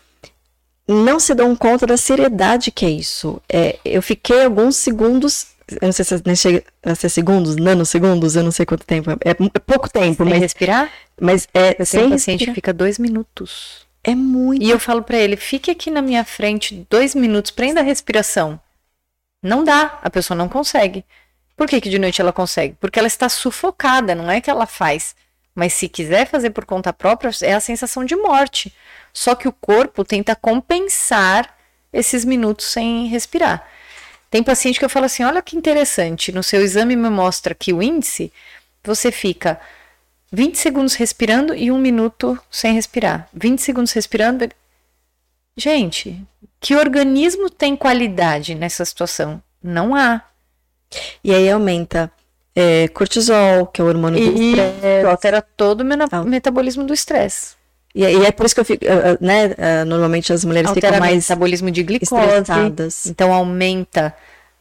[0.86, 3.40] não se dão conta da seriedade que é isso.
[3.48, 8.34] É, eu fiquei alguns segundos, eu não sei se nem chega a ser segundos, nanosegundos,
[8.34, 10.90] eu não sei quanto tempo, é, é pouco tempo, Sem mas, respirar?
[11.20, 13.86] mas é Eu sem um paciente que fica dois minutos.
[14.02, 14.62] É muito.
[14.62, 18.58] E eu falo para ele, fique aqui na minha frente dois minutos, prenda a respiração.
[19.42, 21.04] Não dá, a pessoa não consegue.
[21.56, 22.74] Por que, que de noite ela consegue?
[22.80, 25.14] Porque ela está sufocada, não é que ela faz.
[25.54, 28.72] Mas se quiser fazer por conta própria, é a sensação de morte.
[29.12, 31.56] Só que o corpo tenta compensar
[31.92, 33.66] esses minutos sem respirar.
[34.30, 37.72] Tem paciente que eu falo assim: olha que interessante, no seu exame me mostra que
[37.72, 38.32] o índice,
[38.84, 39.60] você fica
[40.32, 43.28] 20 segundos respirando e um minuto sem respirar.
[43.34, 44.48] 20 segundos respirando.
[45.56, 46.22] Gente,
[46.60, 49.42] que organismo tem qualidade nessa situação?
[49.62, 50.22] Não há.
[51.22, 52.10] E aí aumenta
[52.54, 55.06] é, cortisol, que é o hormônio do E estresse.
[55.06, 56.24] altera todo o Ah.
[56.24, 57.54] metabolismo do estresse.
[57.94, 58.84] E, e é por isso que eu fico,
[59.20, 59.54] né?
[59.58, 62.14] ah, normalmente as mulheres Altera ficam mais metabolismo de glicose.
[62.22, 63.06] estressadas.
[63.06, 64.14] Então aumenta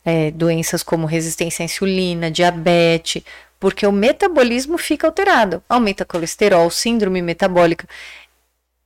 [0.06, 3.22] é, doenças como resistência à insulina, diabetes,
[3.60, 5.62] porque o metabolismo fica alterado.
[5.70, 7.88] Aumenta colesterol, síndrome metabólica.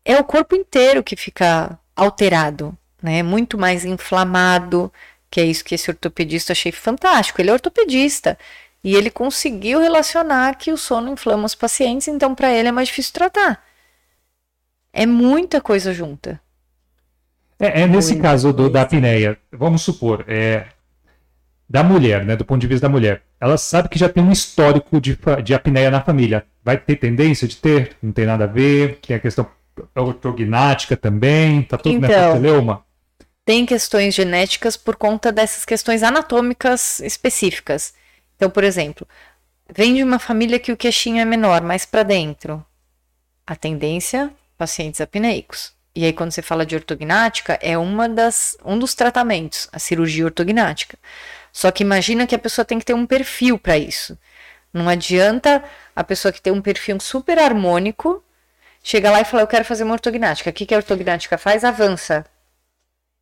[0.03, 3.23] É o corpo inteiro que fica alterado, né?
[3.23, 4.91] Muito mais inflamado,
[5.31, 7.39] que é isso que esse ortopedista achei fantástico.
[7.39, 8.37] Ele é ortopedista
[8.83, 12.87] e ele conseguiu relacionar que o sono inflama os pacientes, então para ele é mais
[12.87, 13.63] difícil tratar.
[14.91, 16.39] É muita coisa junta.
[17.59, 20.65] É, é nesse caso do, da apneia, vamos supor, é,
[21.69, 24.31] da mulher, né, do ponto de vista da mulher, ela sabe que já tem um
[24.31, 26.45] histórico de, de apneia na família.
[26.63, 27.95] Vai ter tendência de ter?
[28.01, 28.99] Não tem nada a ver.
[29.05, 29.45] Tem a questão
[29.95, 31.63] ortognática também.
[31.63, 32.33] Tá tudo nessa Então.
[32.33, 32.85] celeuma?
[33.45, 37.93] tem questões genéticas por conta dessas questões anatômicas específicas.
[38.43, 39.07] Então, por exemplo,
[39.73, 42.63] vem de uma família que o queixinho é menor, mais para dentro.
[43.47, 45.71] A tendência, pacientes apneicos.
[45.95, 50.25] E aí, quando você fala de ortognática, é uma das, um dos tratamentos, a cirurgia
[50.25, 50.97] ortognática.
[51.53, 54.19] Só que imagina que a pessoa tem que ter um perfil para isso.
[54.73, 55.63] Não adianta
[55.95, 58.21] a pessoa que tem um perfil super harmônico
[58.83, 60.49] chegar lá e falar, eu quero fazer uma ortognática.
[60.49, 61.63] O que, que a ortognática faz?
[61.63, 62.25] Avança.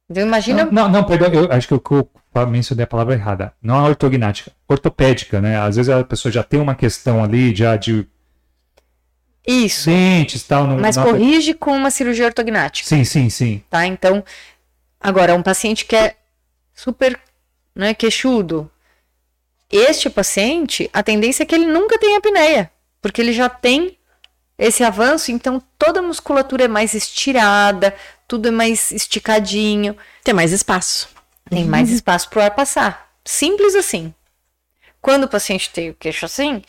[0.09, 2.09] Então, imagina Não, não, não, perdão, eu acho que eu, que eu
[2.47, 3.53] mencionei a palavra errada.
[3.61, 5.59] Não é ortognática, ortopédica, né?
[5.59, 8.07] Às vezes a pessoa já tem uma questão ali já de
[9.45, 9.89] Isso.
[9.89, 10.65] dentes tal.
[10.67, 13.63] Não, Mas não- corrige com uma cirurgia ortognática, Sim, sim, sim.
[13.69, 13.85] tá?
[13.85, 14.23] Então,
[14.99, 16.15] agora, um paciente que é
[16.73, 17.19] super
[17.75, 18.69] né, queixudo,
[19.69, 22.69] este paciente, a tendência é que ele nunca tenha apneia,
[23.01, 23.97] porque ele já tem
[24.57, 27.95] esse avanço, então toda a musculatura é mais estirada,
[28.27, 31.09] tudo é mais esticadinho, Tem mais espaço.
[31.51, 33.11] Tem mais espaço para o ar passar.
[33.25, 34.13] Simples assim.
[35.01, 36.63] Quando o paciente tem o queixo assim,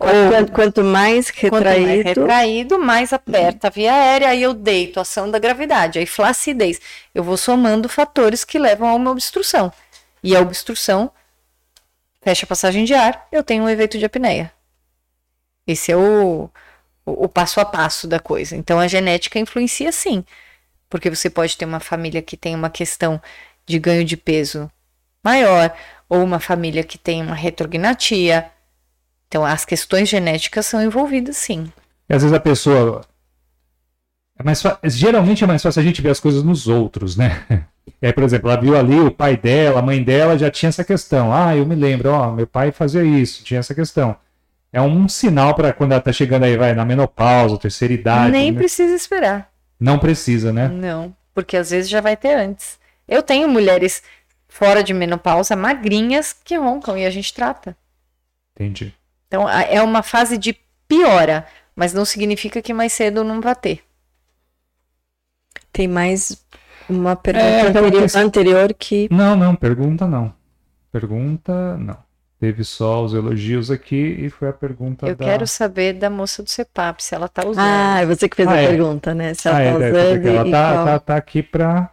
[0.00, 4.98] Quanto, quanto mais Quanto mais retraído, retraído, mais aperta a via aérea, aí eu deito,
[4.98, 6.80] ação da gravidade, aí flacidez.
[7.14, 9.70] Eu vou somando fatores que levam a uma obstrução.
[10.22, 11.12] E a obstrução
[12.22, 14.50] fecha a passagem de ar, eu tenho um evento de apneia.
[15.66, 16.50] Esse é o,
[17.04, 18.56] o, o passo a passo da coisa.
[18.56, 20.24] Então a genética influencia sim.
[20.88, 23.20] Porque você pode ter uma família que tem uma questão
[23.66, 24.70] de ganho de peso
[25.22, 25.72] maior,
[26.08, 28.50] ou uma família que tem uma retrognatia.
[29.28, 31.70] Então as questões genéticas são envolvidas sim.
[32.08, 33.02] E às vezes a pessoa.
[34.38, 37.44] É mais fa- Geralmente é mais fácil a gente ver as coisas nos outros, né?
[38.02, 40.68] E aí, por exemplo, ela viu ali o pai dela, a mãe dela já tinha
[40.68, 41.34] essa questão.
[41.34, 44.16] Ah, eu me lembro, ó, meu pai fazia isso, tinha essa questão.
[44.72, 48.30] É um sinal para quando ela tá chegando aí, vai, na menopausa, terceira idade.
[48.30, 48.58] Nem né?
[48.58, 49.50] precisa esperar.
[49.78, 50.68] Não precisa, né?
[50.68, 52.78] Não, porque às vezes já vai ter antes.
[53.10, 54.02] Eu tenho mulheres
[54.48, 57.76] fora de menopausa, magrinhas, que roncam e a gente trata.
[58.54, 58.94] Entendi.
[59.26, 60.56] Então é uma fase de
[60.88, 63.82] piora, mas não significa que mais cedo não vai ter.
[65.72, 66.44] tem mais
[66.88, 69.08] uma pergunta É, anterior, questão- anterior que.
[69.10, 70.34] Não, não, pergunta não.
[70.90, 71.96] Pergunta não.
[72.40, 75.24] Teve só os elogios aqui e foi a pergunta Eu da...
[75.26, 77.62] quero saber da moça do CEPAP, se ela tá usando.
[77.64, 78.66] Ah, é você que fez Ah, a é.
[78.68, 79.34] pergunta, né?
[79.34, 81.90] Se ela Ah, tá é, usando porque ela e tá, qual- tá, tá aqui pra...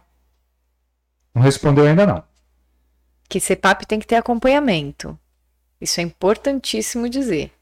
[1.38, 2.22] Não respondeu ainda não.
[3.28, 5.16] Que CEPAP tem que ter acompanhamento.
[5.80, 7.52] Isso é importantíssimo dizer.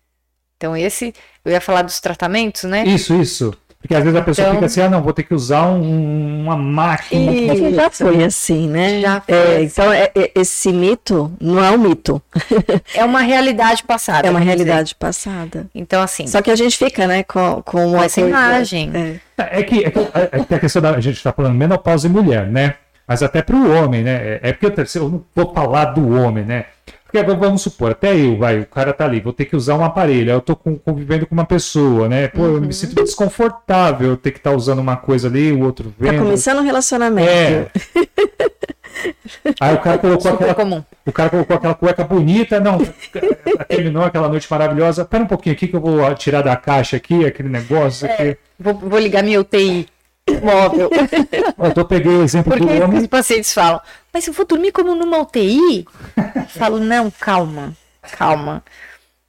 [0.57, 1.13] Então esse,
[1.45, 2.85] eu ia falar dos tratamentos, né?
[2.85, 3.53] Isso, isso.
[3.79, 6.41] Porque às vezes a pessoa Então- fica assim, ah, não, vou ter que usar um-
[6.43, 7.31] uma máquina.
[7.31, 9.01] E que- já foi assim, né?
[9.01, 9.65] Já foi É, assim.
[9.65, 12.21] Então, é- é- esse mito não é um mito,
[12.95, 14.27] É uma realidade passada.
[14.27, 14.65] é uma vamos dizer.
[14.65, 15.67] realidade passada.
[15.75, 18.91] Então, assim, Só que a gente fica, né, com, com com essa coisa- imagem.
[18.95, 19.21] É.
[19.59, 19.99] É que, é que,
[20.33, 20.91] é que a questão da.
[20.93, 22.77] A gente está falando menopausa e mulher, né?
[23.07, 24.41] Mas até para o homem, né?
[24.43, 26.67] É, é porque eu, eu não vou falar do homem, né?
[27.05, 29.85] Porque vamos supor, até eu, vai, o cara tá ali, vou ter que usar um
[29.85, 32.27] aparelho, aí eu tô com- convivendo com uma pessoa, né?
[32.29, 35.95] Pô, eu me sinto desconfortável ter que estar usando uma coisa ali, o outro Tá
[36.11, 36.25] vendo.
[36.25, 37.31] começando um relacionamento.
[37.31, 37.69] É.
[39.61, 40.83] Aí o cara colocou Super aquela comum.
[41.07, 42.79] O cara colocou aquela cueca bonita, não,
[43.69, 45.05] terminou aquela noite maravilhosa.
[45.05, 48.37] Pera um pouquinho aqui que eu vou tirar da caixa aqui, aquele negócio aqui.
[48.59, 49.87] Vou, vou ligar minha UTI
[50.43, 50.91] móvel.
[51.77, 53.07] Eu peguei o exemplo Porque do os homem.
[53.07, 53.81] pacientes falam,
[54.13, 55.87] mas eu vou dormir como numa UTI?
[56.17, 57.77] Eu falo, não, calma,
[58.13, 58.65] calma.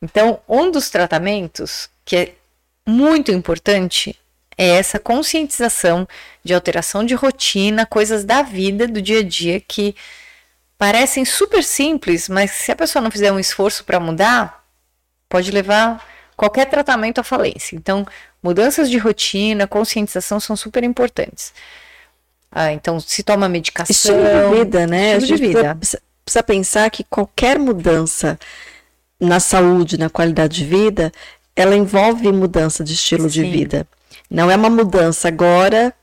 [0.01, 2.33] Então, um dos tratamentos que é
[2.85, 4.17] muito importante
[4.57, 6.07] é essa conscientização
[6.43, 9.95] de alteração de rotina, coisas da vida, do dia a dia que
[10.77, 14.63] parecem super simples, mas se a pessoa não fizer um esforço para mudar,
[15.29, 16.03] pode levar
[16.37, 17.75] qualquer tratamento à falência.
[17.75, 18.05] Então,
[18.41, 21.51] mudanças de rotina, conscientização são super importantes.
[22.49, 23.91] Ah, então, se toma medicação.
[23.91, 25.17] Estilo de vida, né?
[25.17, 25.75] Estilo de vida.
[25.75, 28.39] Precisa, precisa pensar que qualquer mudança
[29.19, 31.11] na saúde, na qualidade de vida,
[31.55, 33.51] ela envolve mudança de estilo de Sim.
[33.51, 33.87] vida.
[34.29, 35.93] Não é uma mudança agora,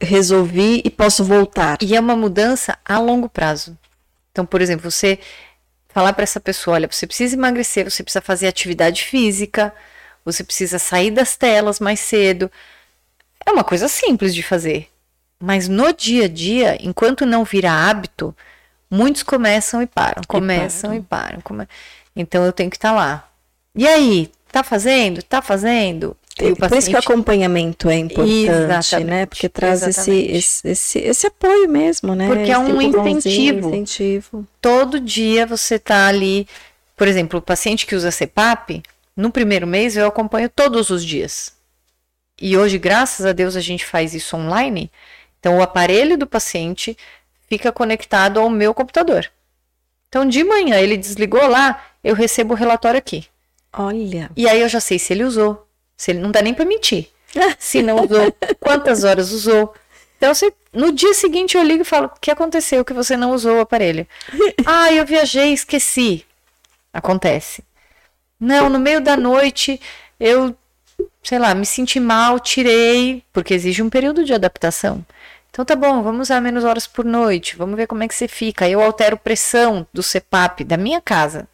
[0.00, 1.78] resolvi e posso voltar.
[1.80, 3.76] E é uma mudança a longo prazo.
[4.30, 5.18] Então, por exemplo, você
[5.92, 9.74] falar para essa pessoa, olha, você precisa emagrecer, você precisa fazer atividade física,
[10.24, 12.50] você precisa sair das telas mais cedo.
[13.44, 14.88] É uma coisa simples de fazer.
[15.42, 18.36] Mas no dia a dia, enquanto não vira hábito,
[18.90, 21.40] muitos começam e param, começam e param.
[21.40, 21.68] come-
[22.14, 23.28] Então eu tenho que estar lá.
[23.74, 25.22] E aí, tá fazendo?
[25.22, 26.16] Tá fazendo?
[26.42, 29.26] E o Por isso que o acompanhamento é importante, Exatamente, né?
[29.26, 32.26] Porque traz esse, esse, esse, esse apoio mesmo, né?
[32.26, 33.68] Porque é um incentivo.
[33.68, 34.46] incentivo.
[34.60, 36.46] todo dia você tá ali.
[36.96, 38.82] Por exemplo, o paciente que usa CPAP,
[39.16, 41.52] no primeiro mês eu acompanho todos os dias.
[42.40, 44.90] E hoje, graças a Deus, a gente faz isso online.
[45.38, 46.96] Então, o aparelho do paciente
[47.48, 49.30] fica conectado ao meu computador.
[50.08, 53.26] Então, de manhã ele desligou lá, eu recebo o relatório aqui.
[53.72, 55.66] Olha, E aí eu já sei se ele usou,
[56.00, 57.10] se ele não dá nem para mentir.
[57.60, 59.74] Se não usou, quantas horas usou.
[60.16, 63.32] Então, você, no dia seguinte eu ligo e falo: o que aconteceu que você não
[63.32, 64.06] usou o aparelho?
[64.64, 66.24] ah, eu viajei, esqueci.
[66.90, 67.62] Acontece.
[68.40, 69.78] Não, no meio da noite
[70.18, 70.56] eu,
[71.22, 75.04] sei lá, me senti mal, tirei, porque exige um período de adaptação.
[75.50, 78.26] Então tá bom, vamos usar menos horas por noite, vamos ver como é que você
[78.26, 78.66] fica.
[78.66, 81.46] Eu altero pressão do CPAP da minha casa.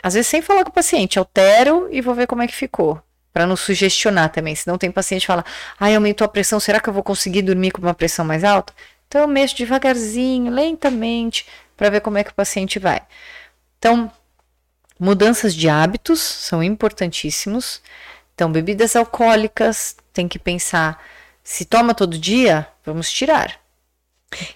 [0.00, 3.02] Às vezes sem falar com o paciente, altero e vou ver como é que ficou.
[3.36, 4.54] Para não sugestionar também.
[4.54, 5.44] Senão tem paciente que fala,
[5.78, 8.72] ai, aumentou a pressão, será que eu vou conseguir dormir com uma pressão mais alta?
[9.06, 11.44] Então eu mexo devagarzinho, lentamente,
[11.76, 13.02] para ver como é que o paciente vai.
[13.78, 14.10] Então,
[14.98, 17.82] mudanças de hábitos são importantíssimos.
[18.34, 20.98] Então, bebidas alcoólicas, tem que pensar,
[21.44, 23.60] se toma todo dia, vamos tirar.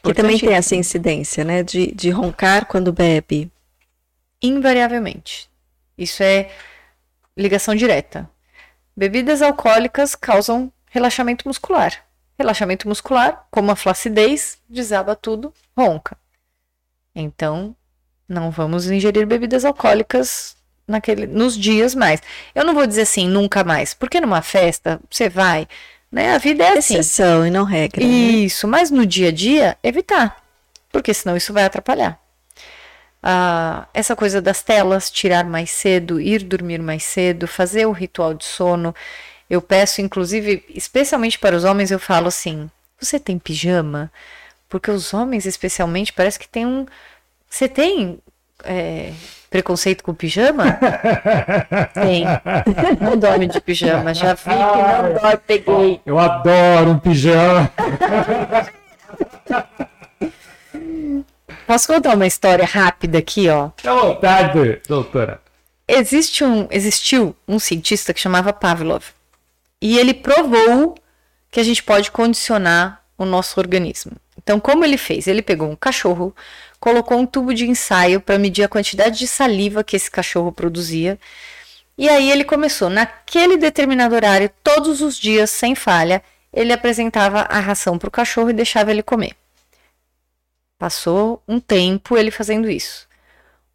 [0.02, 3.52] E também tem essa incidência, né, de, de roncar quando bebe.
[4.40, 5.50] Invariavelmente.
[5.98, 6.50] Isso é
[7.36, 8.26] ligação direta.
[9.00, 12.04] Bebidas alcoólicas causam relaxamento muscular.
[12.38, 16.18] Relaxamento muscular, como a flacidez, desaba tudo, ronca.
[17.14, 17.74] Então,
[18.28, 20.54] não vamos ingerir bebidas alcoólicas
[20.86, 22.20] naquele, nos dias mais.
[22.54, 25.66] Eu não vou dizer assim, nunca mais, porque numa festa você vai,
[26.12, 26.34] né?
[26.34, 26.98] A vida é assim.
[26.98, 28.04] Exceção e não regra.
[28.04, 28.06] Né?
[28.06, 28.72] Isso, né?
[28.72, 30.44] mas no dia a dia, evitar,
[30.92, 32.20] porque senão isso vai atrapalhar.
[33.22, 38.34] Ah, essa coisa das telas, tirar mais cedo, ir dormir mais cedo, fazer o ritual
[38.34, 38.94] de sono.
[39.48, 44.10] Eu peço, inclusive, especialmente para os homens, eu falo assim: você tem pijama?
[44.68, 46.86] Porque os homens, especialmente, parece que tem um.
[47.48, 48.20] Você tem
[48.64, 49.12] é,
[49.50, 50.78] preconceito com pijama?
[51.92, 52.24] tem.
[53.00, 54.14] Não dorme de pijama.
[54.14, 56.00] Já vi que não dorme, peguei.
[56.06, 57.70] Eu adoro um pijama.
[61.66, 63.70] Posso contar uma história rápida aqui, ó?
[63.84, 65.40] À vontade, doutora.
[65.86, 69.04] Existe um, existiu um cientista que chamava Pavlov.
[69.82, 70.94] E ele provou
[71.50, 74.12] que a gente pode condicionar o nosso organismo.
[74.42, 75.26] Então, como ele fez?
[75.26, 76.34] Ele pegou um cachorro,
[76.78, 81.18] colocou um tubo de ensaio para medir a quantidade de saliva que esse cachorro produzia.
[81.98, 86.22] E aí ele começou, naquele determinado horário, todos os dias, sem falha,
[86.52, 89.32] ele apresentava a ração para o cachorro e deixava ele comer.
[90.80, 93.06] Passou um tempo ele fazendo isso.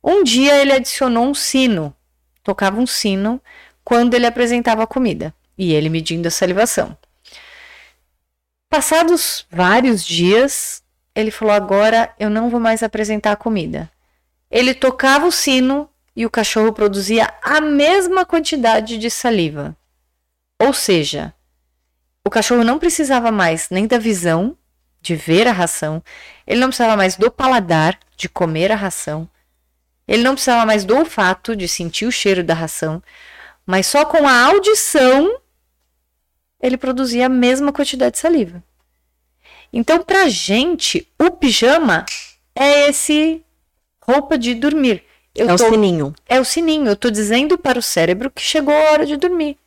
[0.04, 1.96] Um dia ele adicionou um sino,
[2.42, 3.40] tocava um sino
[3.84, 6.98] quando ele apresentava a comida e ele medindo a salivação.
[8.72, 10.82] Passados vários dias,
[11.14, 13.88] ele falou: Agora eu não vou mais apresentar a comida.
[14.50, 19.78] Ele tocava o sino e o cachorro produzia a mesma quantidade de saliva.
[20.60, 21.36] Ou seja,
[22.26, 24.58] o cachorro não precisava mais nem da visão
[25.06, 26.04] de ver a ração,
[26.48, 29.30] ele não precisava mais do paladar de comer a ração,
[30.08, 33.02] ele não precisava mais do olfato de sentir o cheiro da ração,
[33.66, 35.40] mas só com a audição
[36.60, 38.64] ele produzia a mesma quantidade de saliva.
[39.72, 42.06] Então, pra gente, o pijama
[42.56, 43.44] é esse
[44.02, 45.04] roupa de dormir.
[45.36, 46.16] Eu é tô, o sininho.
[46.28, 46.88] É o sininho.
[46.88, 49.58] Eu tô dizendo para o cérebro que chegou a hora de dormir.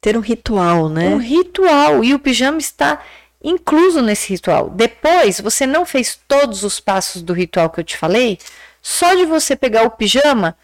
[0.00, 1.10] Ter um ritual, né?
[1.10, 2.02] Um ritual.
[2.02, 3.00] E o pijama está
[3.42, 4.70] incluso nesse ritual.
[4.70, 8.38] Depois, você não fez todos os passos do ritual que eu te falei,
[8.82, 10.56] só de você pegar o pijama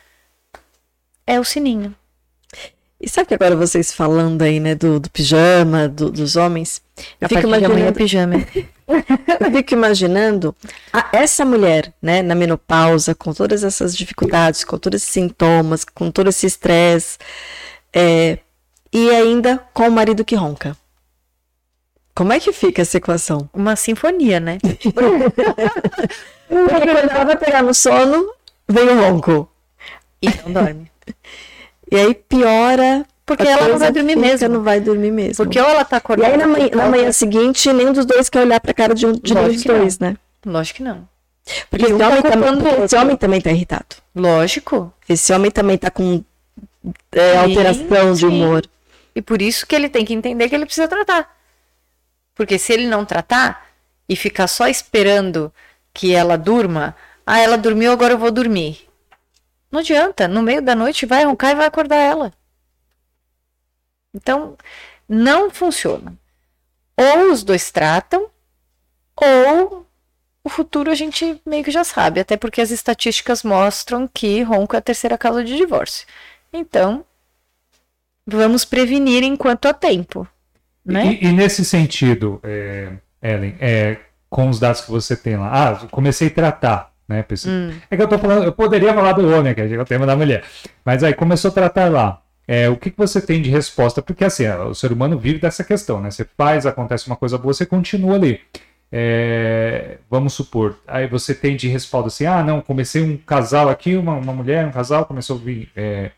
[1.26, 1.94] é o sininho.
[2.98, 6.80] E sabe que agora vocês falando aí, né, do, do pijama, do, dos homens,
[7.20, 8.34] eu fico imaginando pijama.
[8.88, 10.56] eu fico imaginando
[10.90, 16.10] a, essa mulher, né, na menopausa, com todas essas dificuldades, com todos esses sintomas, com
[16.10, 17.18] todo esse estresse,
[17.92, 18.38] é,
[18.90, 20.74] e ainda com o marido que ronca.
[22.16, 23.46] Como é que fica essa equação?
[23.52, 24.56] Uma sinfonia, né?
[24.64, 24.86] Porque
[26.48, 28.32] quando ela vai pegar no sono,
[28.66, 29.46] vem o ronco.
[30.22, 30.90] E não dorme.
[31.88, 33.06] E aí piora.
[33.24, 34.48] Porque ela não vai dormir mesmo.
[34.48, 35.36] não vai dormir mesmo.
[35.36, 36.30] Porque ou ela tá acordada.
[36.30, 39.06] E aí na manhã, na manhã seguinte, nenhum dos dois quer olhar pra cara de
[39.06, 40.08] um de dos dois, não.
[40.08, 40.16] né?
[40.44, 41.08] Lógico que não.
[41.70, 43.96] Porque esse, tá homem, também, esse homem também tá irritado.
[44.16, 44.92] Lógico.
[45.08, 46.24] Esse homem também tá com
[47.12, 48.18] é, alteração sim.
[48.18, 48.66] de humor.
[49.14, 51.35] E por isso que ele tem que entender que ele precisa tratar.
[52.36, 53.66] Porque se ele não tratar
[54.08, 55.52] e ficar só esperando
[55.92, 56.94] que ela durma,
[57.26, 58.86] ah, ela dormiu, agora eu vou dormir.
[59.72, 62.32] Não adianta, no meio da noite vai roncar e vai acordar ela.
[64.14, 64.56] Então,
[65.08, 66.16] não funciona.
[66.96, 68.30] Ou os dois tratam,
[69.16, 69.86] ou
[70.44, 74.76] o futuro a gente meio que já sabe, até porque as estatísticas mostram que ronco
[74.76, 76.06] é a terceira causa de divórcio.
[76.52, 77.04] Então,
[78.26, 80.28] vamos prevenir enquanto há tempo.
[80.86, 81.18] Né?
[81.20, 83.96] E, e nesse sentido, é, Ellen, é,
[84.30, 87.24] com os dados que você tem lá, ah, comecei a tratar, né?
[87.46, 87.72] Hum.
[87.90, 90.16] É que eu tô falando, eu poderia falar do homem, que é o tema da
[90.16, 90.44] mulher,
[90.84, 92.22] mas aí começou a tratar lá.
[92.48, 94.00] É, o que, que você tem de resposta?
[94.00, 96.10] Porque assim, o ser humano vive dessa questão, né?
[96.10, 98.40] Você faz, acontece uma coisa boa, você continua ali.
[98.90, 103.96] É, vamos supor, aí você tem de respaldo assim, ah, não, comecei um casal aqui,
[103.96, 106.12] uma, uma mulher, um casal, começou a vir é,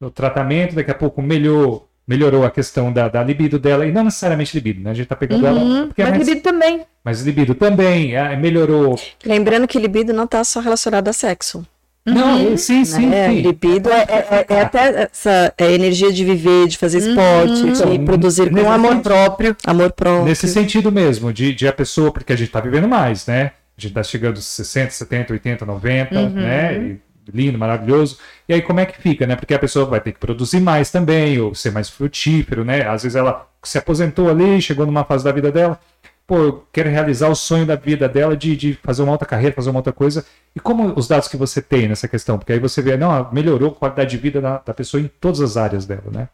[0.00, 4.04] o tratamento, daqui a pouco melhorou, melhorou a questão da, da libido dela, e não
[4.04, 4.90] necessariamente libido, né?
[4.90, 5.60] A gente tá pegando uhum, ela.
[5.96, 6.80] Mas é mais, libido também.
[7.04, 8.98] Mas libido também, é, melhorou.
[9.24, 11.66] Lembrando que libido não tá só relacionado a sexo.
[12.08, 13.28] Não, sim, sim, né?
[13.30, 13.40] sim.
[13.40, 18.04] Libido é, é- é até essa é energia de viver, de fazer esporte, de Então,
[18.04, 19.56] produzir com amor sentido- próprio.
[19.66, 20.24] Amor próprio.
[20.24, 23.50] Nesse sentido mesmo, de, de a pessoa, porque a gente tá vivendo mais, né?
[23.76, 26.76] A gente tá chegando aos 60, 70, 80, 90, né?
[26.78, 27.00] E
[27.32, 28.18] lindo, maravilhoso.
[28.48, 29.36] E aí como é que fica, né?
[29.36, 32.86] Porque a pessoa vai ter que produzir mais também, ou ser mais frutífero, né?
[32.86, 35.80] Às vezes ela se aposentou ali, chegou numa fase da vida dela,
[36.26, 39.54] pô, eu quero realizar o sonho da vida dela de, de fazer uma outra carreira,
[39.54, 40.24] fazer uma outra coisa.
[40.54, 42.38] E como os dados que você tem nessa questão?
[42.38, 45.40] Porque aí você vê, não, melhorou a qualidade de vida da, da pessoa em todas
[45.40, 46.28] as áreas dela, né?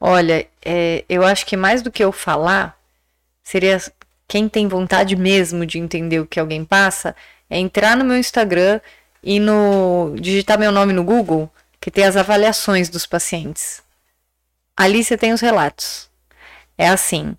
[0.00, 2.76] Olha, é, eu acho que mais do que eu falar,
[3.44, 3.78] seria
[4.26, 7.14] quem tem vontade mesmo de entender o que alguém passa,
[7.48, 8.80] é entrar no meu Instagram
[9.22, 11.50] e no digitar meu nome no Google,
[11.80, 13.82] que tem as avaliações dos pacientes.
[14.76, 16.10] Ali você tem os relatos.
[16.76, 17.36] É assim: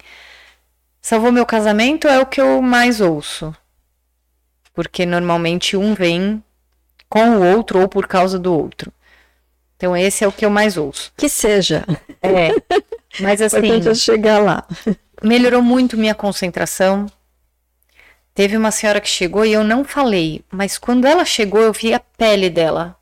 [1.01, 3.55] salvou meu casamento é o que eu mais ouço.
[4.73, 6.43] Porque normalmente um vem
[7.09, 8.91] com o outro ou por causa do outro.
[9.77, 11.11] Então esse é o que eu mais ouço.
[11.15, 11.85] Que seja.
[12.21, 12.49] É.
[13.19, 14.65] Mas assim, chegar lá.
[15.21, 17.05] melhorou muito minha concentração.
[18.33, 21.93] Teve uma senhora que chegou e eu não falei, mas quando ela chegou eu vi
[21.93, 22.97] a pele dela.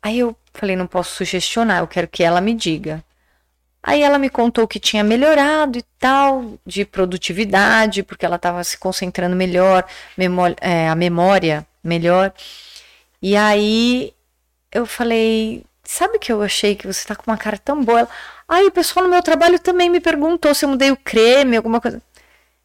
[0.00, 3.04] Aí eu falei, não posso sugestionar, eu quero que ela me diga.
[3.82, 8.78] Aí ela me contou que tinha melhorado e tal, de produtividade, porque ela estava se
[8.78, 9.84] concentrando melhor,
[10.16, 12.32] memó- é, a memória melhor.
[13.20, 14.14] E aí
[14.72, 18.08] eu falei, sabe que eu achei que você tá com uma cara tão boa?
[18.48, 21.80] Aí o pessoal no meu trabalho também me perguntou se eu mudei o creme, alguma
[21.80, 22.02] coisa.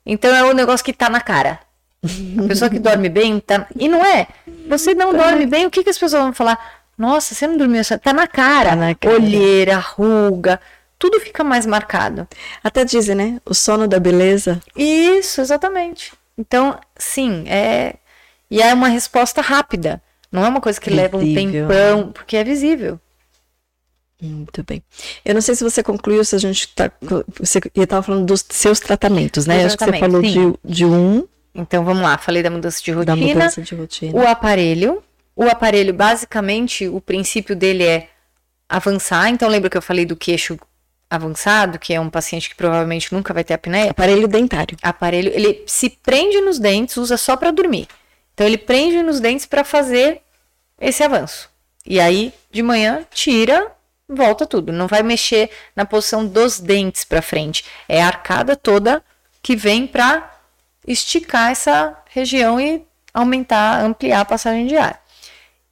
[0.08, 1.60] Então é o negócio que tá na cara.
[2.04, 3.68] A pessoa que dorme bem, tá...
[3.76, 4.28] e não é.
[4.70, 6.58] Você não dorme bem, o que, que as pessoas vão falar?
[6.98, 8.70] Nossa, você não dormiu, tá na cara.
[8.70, 9.16] Tá na cara.
[9.16, 10.60] Olheira, ruga,
[10.98, 12.28] tudo fica mais marcado.
[12.64, 13.42] Até dizem, né?
[13.46, 14.62] O sono da beleza.
[14.76, 16.14] Isso, exatamente.
[16.38, 17.96] Então, sim, é.
[18.50, 20.02] E é uma resposta rápida.
[20.32, 21.68] Não é uma coisa que leva um Visível.
[21.68, 23.00] tempão, porque é visível.
[24.22, 24.82] Muito bem.
[25.24, 26.92] Eu não sei se você concluiu, se a gente tá.
[27.40, 29.66] Você estava falando dos seus tratamentos, né?
[29.66, 33.14] Acho que você falou de, de um, Então vamos lá, falei da mudança de da
[33.14, 33.34] rotina.
[33.36, 34.18] mudança de rotina.
[34.18, 35.04] O aparelho.
[35.36, 38.10] O aparelho, basicamente, o princípio dele é
[38.68, 39.30] avançar.
[39.30, 40.58] Então, lembra que eu falei do queixo
[41.08, 43.92] avançado, que é um paciente que provavelmente nunca vai ter apneia?
[43.92, 44.76] Aparelho dentário.
[44.82, 47.88] Aparelho, ele se prende nos dentes, usa só para dormir.
[48.34, 50.22] Então, ele prende nos dentes para fazer
[50.82, 51.50] esse avanço.
[51.86, 53.72] E aí, de manhã, tira,
[54.08, 54.72] volta tudo.
[54.72, 57.66] Não vai mexer na posição dos dentes para frente.
[57.88, 59.04] É a arcada toda
[59.42, 60.34] que vem para
[60.86, 65.02] esticar essa região e aumentar, ampliar a passagem de ar.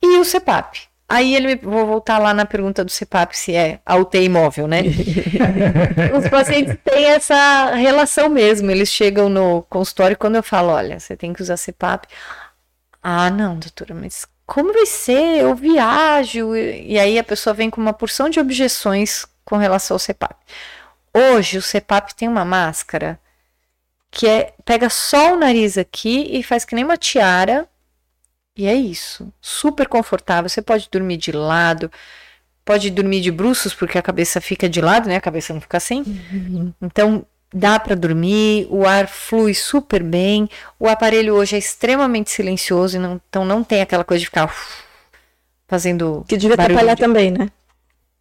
[0.01, 0.87] E o CPAP?
[1.07, 4.81] Aí ele vou voltar lá na pergunta do CPAP se é a UTI imóvel, né?
[6.17, 8.71] Os pacientes têm essa relação mesmo.
[8.71, 12.07] Eles chegam no consultório quando eu falo, olha, você tem que usar CPAP.
[13.03, 15.41] Ah, não, doutora, mas como vai ser?
[15.41, 16.55] Eu viajo.
[16.55, 20.35] E aí a pessoa vem com uma porção de objeções com relação ao CPAP.
[21.13, 23.19] Hoje o CPAP tem uma máscara
[24.11, 27.67] que é pega só o nariz aqui e faz que nem uma tiara.
[28.57, 29.31] E é isso.
[29.41, 30.49] Super confortável.
[30.49, 31.91] Você pode dormir de lado,
[32.63, 35.17] pode dormir de bruços porque a cabeça fica de lado, né?
[35.17, 36.03] A cabeça não fica assim.
[36.81, 40.49] Então dá para dormir, o ar flui super bem.
[40.79, 44.83] O aparelho hoje é extremamente silencioso, não- então não tem aquela coisa de ficar uf,
[45.67, 47.49] fazendo Que devia barulho atrapalhar também, né?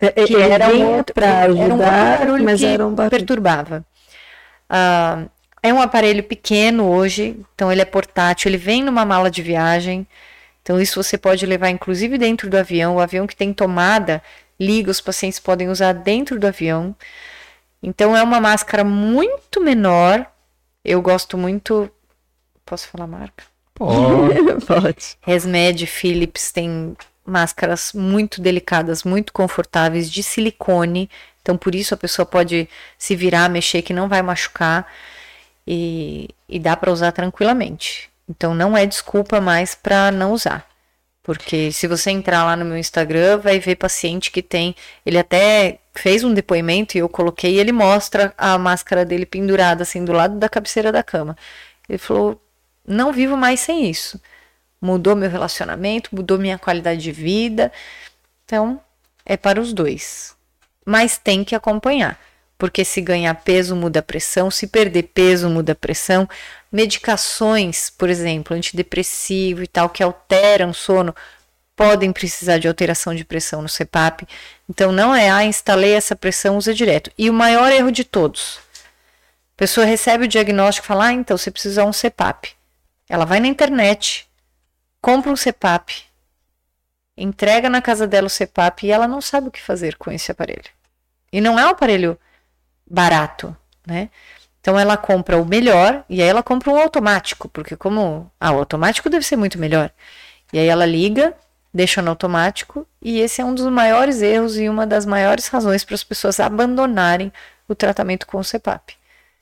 [0.00, 0.70] É- que ele era um
[1.16, 3.10] era um outro ajudar, barulho mas que era um barulho.
[3.10, 3.84] perturbava.
[4.68, 5.24] Ah,
[5.62, 10.06] é um aparelho pequeno hoje, então ele é portátil, ele vem numa mala de viagem.
[10.62, 12.96] Então isso você pode levar inclusive dentro do avião.
[12.96, 14.22] O avião que tem tomada
[14.60, 16.94] liga, os pacientes podem usar dentro do avião.
[17.84, 20.26] Então é uma máscara muito menor.
[20.82, 21.90] Eu gosto muito.
[22.64, 23.44] Posso falar marca?
[23.74, 23.86] Pô,
[24.66, 25.16] Pode.
[25.20, 26.96] Resmed, Philips tem
[27.26, 31.10] máscaras muito delicadas, muito confortáveis, de silicone.
[31.42, 32.66] Então, por isso a pessoa pode
[32.96, 34.90] se virar, mexer, que não vai machucar.
[35.66, 38.10] E, e dá para usar tranquilamente.
[38.28, 40.66] Então, não é desculpa mais para não usar.
[41.24, 44.76] Porque se você entrar lá no meu Instagram, vai ver paciente que tem.
[45.06, 49.82] Ele até fez um depoimento e eu coloquei e ele mostra a máscara dele pendurada
[49.82, 51.34] assim do lado da cabeceira da cama.
[51.88, 52.38] Ele falou:
[52.86, 54.20] não vivo mais sem isso.
[54.80, 57.72] Mudou meu relacionamento, mudou minha qualidade de vida.
[58.44, 58.78] Então,
[59.24, 60.36] é para os dois.
[60.84, 62.20] Mas tem que acompanhar.
[62.64, 64.50] Porque se ganhar peso, muda a pressão.
[64.50, 66.26] Se perder peso, muda a pressão.
[66.72, 71.14] Medicações, por exemplo, antidepressivo e tal, que alteram o sono,
[71.76, 74.26] podem precisar de alteração de pressão no CPAP.
[74.66, 77.10] Então, não é, ah, instalei essa pressão, usa direto.
[77.18, 78.56] E o maior erro de todos.
[78.56, 82.54] A pessoa recebe o diagnóstico e fala, ah, então você precisa usar um CPAP.
[83.10, 84.26] Ela vai na internet,
[85.02, 86.02] compra um CPAP,
[87.14, 90.32] entrega na casa dela o CPAP e ela não sabe o que fazer com esse
[90.32, 90.70] aparelho.
[91.30, 92.18] E não é um aparelho
[92.94, 93.54] barato,
[93.86, 94.08] né?
[94.60, 98.58] Então ela compra o melhor e aí ela compra um automático, porque como ah, o
[98.58, 99.90] automático deve ser muito melhor.
[100.52, 101.34] E aí ela liga,
[101.72, 105.84] deixa no automático e esse é um dos maiores erros e uma das maiores razões
[105.84, 107.30] para as pessoas abandonarem
[107.68, 108.94] o tratamento com o CPAP.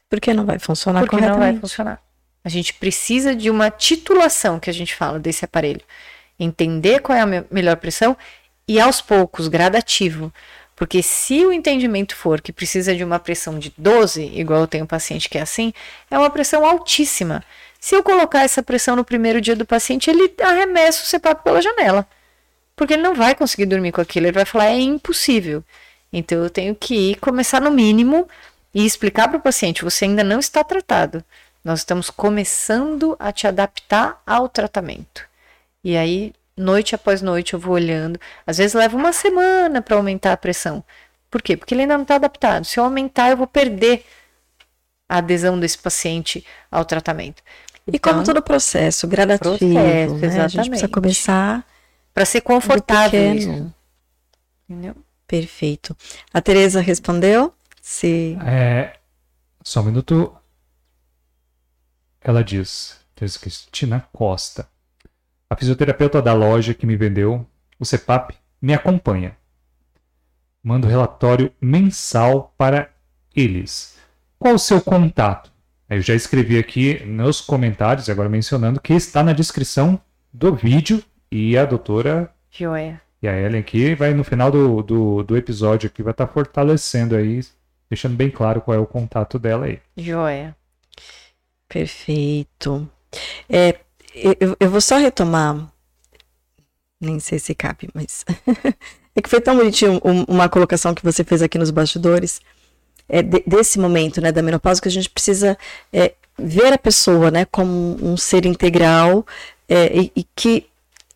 [0.08, 2.02] Porque não vai funcionar Porque não vai funcionar.
[2.44, 5.82] A gente precisa de uma titulação que a gente fala desse aparelho.
[6.38, 8.16] Entender qual é a me melhor pressão
[8.66, 10.32] e aos poucos, gradativo.
[10.82, 14.82] Porque se o entendimento for que precisa de uma pressão de 12, igual eu tenho
[14.82, 15.72] um paciente que é assim,
[16.10, 17.44] é uma pressão altíssima.
[17.78, 21.62] Se eu colocar essa pressão no primeiro dia do paciente, ele arremessa o CPAP pela
[21.62, 22.04] janela.
[22.74, 25.62] Porque ele não vai conseguir dormir com aquilo, ele vai falar é impossível.
[26.12, 28.28] Então eu tenho que começar no mínimo
[28.74, 31.24] e explicar para o paciente: você ainda não está tratado.
[31.64, 35.22] Nós estamos começando a te adaptar ao tratamento.
[35.84, 38.18] E aí, noite após noite, eu vou olhando.
[38.46, 40.84] Às vezes leva uma semana para aumentar a pressão.
[41.30, 41.56] Por quê?
[41.56, 42.64] Porque ele ainda não está adaptado.
[42.64, 44.04] Se eu aumentar, eu vou perder
[45.08, 47.42] a adesão desse paciente ao tratamento.
[47.86, 50.44] E então, como todo processo, gradativo, processo, né?
[50.44, 51.66] A gente precisa começar
[52.14, 53.70] para ser confortável.
[54.68, 54.96] Entendeu?
[55.26, 55.96] Perfeito.
[56.32, 57.52] A Tereza respondeu?
[57.80, 58.96] Se é,
[59.62, 60.34] só um minuto.
[62.20, 64.68] Ela diz, Teresa Cristina Costa.
[65.52, 67.46] A fisioterapeuta da loja que me vendeu
[67.78, 69.36] o CEPAP me acompanha.
[70.64, 72.88] Mando relatório mensal para
[73.36, 73.98] eles.
[74.38, 75.52] Qual o seu contato?
[75.90, 80.00] Eu já escrevi aqui nos comentários, agora mencionando, que está na descrição
[80.32, 82.98] do vídeo e a doutora Joia.
[83.20, 86.32] E a Ellen aqui vai no final do, do, do episódio aqui vai estar tá
[86.32, 87.42] fortalecendo aí,
[87.90, 89.80] deixando bem claro qual é o contato dela aí.
[89.98, 90.56] Joia.
[91.68, 92.88] Perfeito.
[93.50, 93.80] É,
[94.14, 95.70] eu, eu vou só retomar,
[97.00, 98.24] nem sei se cabe, mas
[99.14, 102.40] é que foi tão bonitinho uma colocação que você fez aqui nos bastidores,
[103.08, 105.56] é, de, desse momento, né, da menopausa, que a gente precisa
[105.92, 109.26] é, ver a pessoa, né, como um ser integral
[109.68, 110.66] é, e, e que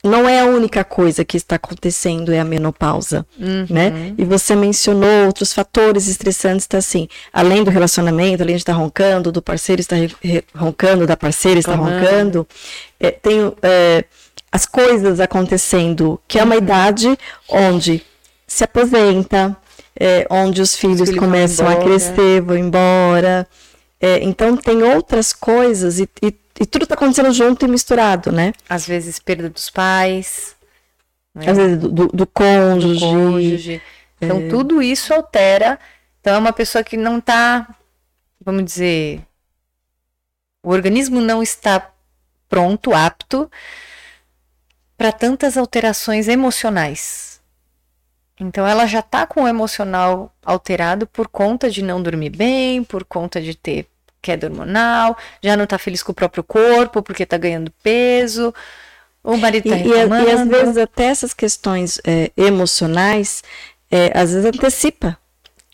[0.06, 3.66] não é a única coisa que está acontecendo é a menopausa, uhum.
[3.68, 4.14] né?
[4.16, 9.32] E você mencionou outros fatores estressantes, tá assim, além do relacionamento, além de estar roncando,
[9.32, 9.96] do parceiro estar
[10.54, 12.46] roncando, da parceira estar roncando,
[13.00, 14.04] é, tem é,
[14.50, 16.62] as coisas acontecendo, que é uma uhum.
[16.62, 17.18] idade
[17.48, 18.02] onde
[18.46, 19.56] se aposenta,
[19.98, 23.46] é, onde os filhos, os filhos começam a crescer, vão embora.
[24.00, 28.52] É, então tem outras coisas e, e e tudo tá acontecendo junto e misturado, né?
[28.68, 30.56] Às vezes perda dos pais.
[31.34, 31.50] Né?
[31.50, 33.00] Às vezes do, do, do cônjuge.
[33.00, 33.82] Do cônjuge.
[34.20, 34.48] Então é...
[34.48, 35.78] tudo isso altera.
[36.20, 37.68] Então é uma pessoa que não tá,
[38.44, 39.22] vamos dizer,
[40.62, 41.92] o organismo não está
[42.48, 43.50] pronto, apto
[44.96, 47.40] para tantas alterações emocionais.
[48.40, 53.04] Então ela já tá com o emocional alterado por conta de não dormir bem, por
[53.04, 53.86] conta de ter
[54.20, 58.52] queda hormonal, já não tá feliz com o próprio corpo porque tá ganhando peso,
[59.22, 60.24] o marido tá e, reclamando.
[60.24, 63.42] E, e às vezes até essas questões é, emocionais,
[63.90, 65.18] é, às vezes antecipa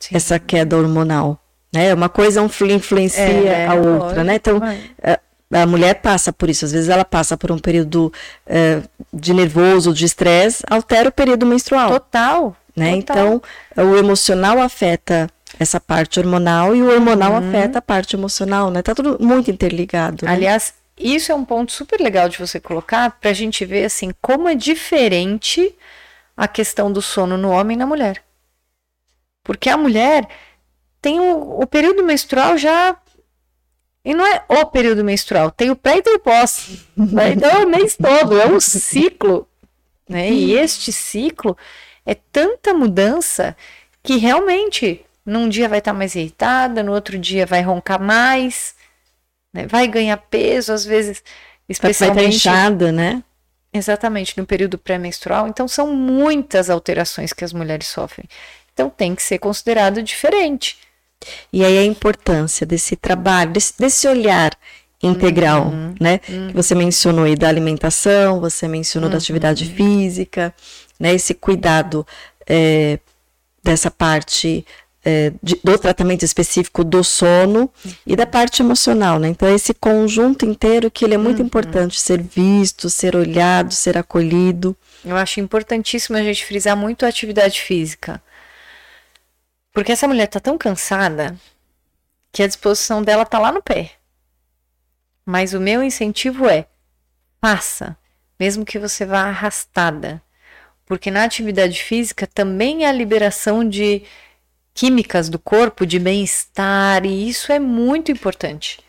[0.01, 0.17] Sim.
[0.17, 1.39] essa queda hormonal,
[1.73, 1.93] né?
[1.93, 4.37] Uma coisa influencia é, a outra, né?
[4.37, 4.61] Então,
[5.03, 8.13] a, a, mulher passa por isso, às vezes ela passa por um período
[8.47, 8.81] é,
[9.13, 11.91] de nervoso, de estresse, altera o período menstrual.
[11.91, 12.57] Total.
[12.75, 12.97] Né?
[13.03, 13.17] Total.
[13.17, 13.43] Então,
[13.77, 15.29] o emocional afeta
[15.63, 17.49] essa parte hormonal e o hormonal uhum.
[17.49, 18.83] afeta a parte emocional, né?
[18.83, 20.27] Tá tudo muito interligado.
[20.27, 20.33] Né?
[20.33, 24.11] Aliás, isso é um ponto super legal de você colocar para a gente ver assim
[24.21, 25.75] como é diferente
[26.37, 28.23] a questão do sono no homem e na mulher.
[29.43, 30.29] Porque a mulher
[31.01, 32.97] tem o, o período menstrual já
[34.05, 36.87] e não é o período menstrual, tem o pré e tem o pós.
[36.97, 37.33] Né?
[37.33, 39.49] Então é o mês todo, é um ciclo.
[40.09, 40.31] Né?
[40.31, 41.57] E este ciclo
[42.05, 43.57] é tanta mudança
[44.03, 48.75] que realmente num dia vai estar tá mais irritada, no outro dia vai roncar mais,
[49.53, 49.67] né?
[49.67, 51.23] vai ganhar peso, às vezes,
[51.69, 52.23] especialmente.
[52.23, 53.23] Vai estar inchada, né?
[53.73, 55.49] Exatamente, no período pré-menstrual.
[55.49, 58.29] Então, são muitas alterações que as mulheres sofrem.
[58.75, 60.77] Então, tem que ser considerado diferente.
[61.53, 64.51] E aí a importância desse trabalho, desse, desse olhar
[65.03, 66.21] integral, uhum, né?
[66.29, 66.49] Uhum.
[66.49, 69.13] Que você mencionou aí da alimentação, você mencionou uhum.
[69.13, 70.55] da atividade física,
[70.99, 71.15] né?
[71.15, 72.07] Esse cuidado
[72.47, 72.99] é,
[73.63, 74.65] dessa parte
[75.05, 77.71] é, de, do tratamento específico do sono
[78.07, 79.29] e da parte emocional, né?
[79.29, 81.47] Então, esse conjunto inteiro que ele é muito uhum.
[81.47, 84.77] importante ser visto, ser olhado, ser acolhido.
[85.05, 88.23] Eu acho importantíssimo a gente frisar muito a atividade física.
[89.73, 91.37] Porque essa mulher tá tão cansada
[92.31, 93.93] que a disposição dela tá lá no pé.
[95.25, 96.67] Mas o meu incentivo é:
[97.41, 97.97] faça.
[98.39, 100.23] mesmo que você vá arrastada.
[100.85, 104.03] Porque na atividade física também há liberação de
[104.75, 108.81] químicas do corpo, de bem-estar, e isso é muito importante.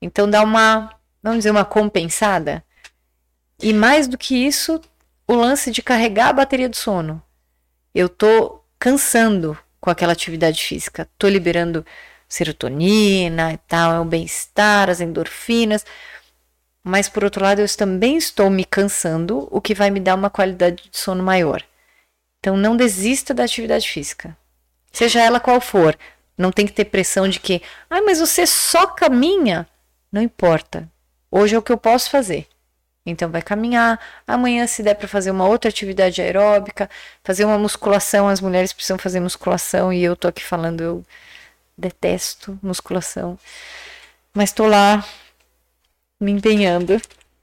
[0.00, 2.64] Então dá uma, vamos dizer, uma compensada.
[3.62, 4.80] E mais do que isso,
[5.26, 7.22] o lance de carregar a bateria do sono.
[7.94, 11.84] Eu tô cansando com aquela atividade física, tô liberando
[12.28, 15.84] serotonina e tal, é o bem-estar, as endorfinas.
[16.82, 20.28] Mas por outro lado, eu também estou me cansando, o que vai me dar uma
[20.28, 21.62] qualidade de sono maior.
[22.40, 24.36] Então não desista da atividade física.
[24.94, 25.98] Seja ela qual for.
[26.38, 27.60] Não tem que ter pressão de que,
[27.90, 29.66] ah, mas você só caminha.
[30.10, 30.88] Não importa.
[31.28, 32.46] Hoje é o que eu posso fazer.
[33.04, 33.98] Então vai caminhar.
[34.24, 36.88] Amanhã, se der para fazer uma outra atividade aeróbica,
[37.24, 41.04] fazer uma musculação, as mulheres precisam fazer musculação e eu tô aqui falando, eu
[41.76, 43.36] detesto musculação.
[44.32, 45.04] Mas tô lá
[46.20, 47.02] me empenhando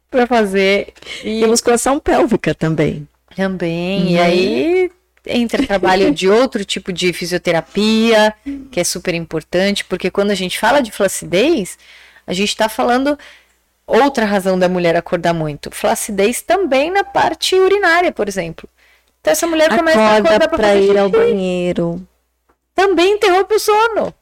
[0.09, 0.93] para fazer.
[1.21, 1.43] E...
[1.43, 3.05] e musculação pélvica também.
[3.35, 4.13] Também.
[4.13, 4.91] E aí
[5.25, 8.33] entra trabalho de outro tipo de fisioterapia,
[8.71, 11.77] que é super importante, porque quando a gente fala de flacidez,
[12.25, 13.17] a gente está falando
[13.85, 15.69] outra razão da mulher acordar muito.
[15.71, 18.67] Flacidez também na parte urinária, por exemplo.
[19.19, 22.05] Então essa mulher começa a acordar para ir ao banheiro.
[22.73, 24.13] Também interrompe o sono.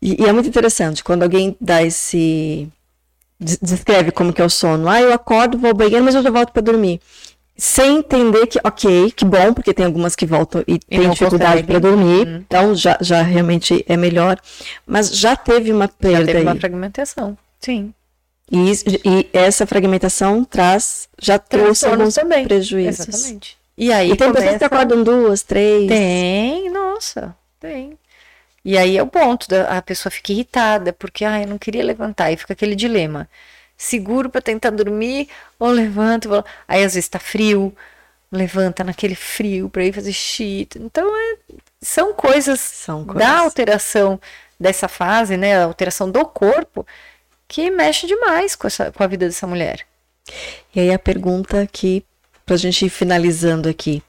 [0.00, 2.68] E, e, é muito interessante quando alguém dá esse
[3.40, 4.88] descreve como que é o sono.
[4.88, 7.00] Ah, eu acordo, vou ao banheiro, mas eu já volto para dormir
[7.56, 11.62] sem entender que, ok, que bom, porque tem algumas que voltam e, e têm dificuldade
[11.62, 12.36] para dormir, uhum.
[12.36, 14.38] então já, já realmente é melhor,
[14.86, 16.26] mas já teve uma perda.
[16.26, 17.94] Já teve uma fragmentação, sim.
[18.50, 18.72] E,
[19.04, 22.44] e essa fragmentação traz, já trouxe alguns também.
[22.44, 23.08] prejuízos.
[23.08, 23.56] Exatamente.
[23.76, 24.42] E aí e tem começa...
[24.42, 25.88] pessoas que acordam duas, três.
[25.88, 27.96] Tem, nossa, tem.
[28.64, 31.84] E aí é o ponto, da, a pessoa fica irritada, porque, ah, eu não queria
[31.84, 33.28] levantar, e fica aquele dilema
[33.84, 35.28] seguro para tentar dormir,
[35.58, 36.44] ou levanta, vou...
[36.66, 37.74] aí às vezes tá frio,
[38.32, 40.68] levanta naquele frio para ir fazer xixi.
[40.76, 41.36] Então é,
[41.80, 43.22] são coisas são coisas.
[43.22, 44.18] da alteração
[44.58, 46.86] dessa fase, né, a alteração do corpo
[47.46, 49.86] que mexe demais com, essa, com a vida dessa mulher.
[50.74, 52.02] E aí a pergunta aqui,
[52.46, 54.02] para a gente ir finalizando aqui.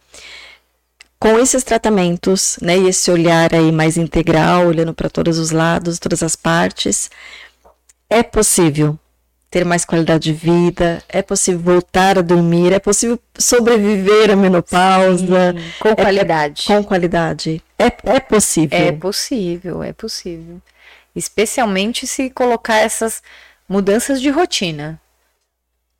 [1.19, 5.99] Com esses tratamentos, né, e esse olhar aí mais integral, olhando para todos os lados,
[5.99, 7.09] todas as partes,
[8.09, 8.97] é possível
[9.55, 15.53] ter mais qualidade de vida, é possível voltar a dormir, é possível sobreviver à menopausa.
[15.53, 16.63] Sim, com é, qualidade.
[16.63, 17.63] É, com qualidade.
[17.79, 18.77] É, é possível.
[18.77, 20.61] É possível, é possível.
[21.15, 23.23] Especialmente se colocar essas
[23.69, 24.99] mudanças de rotina.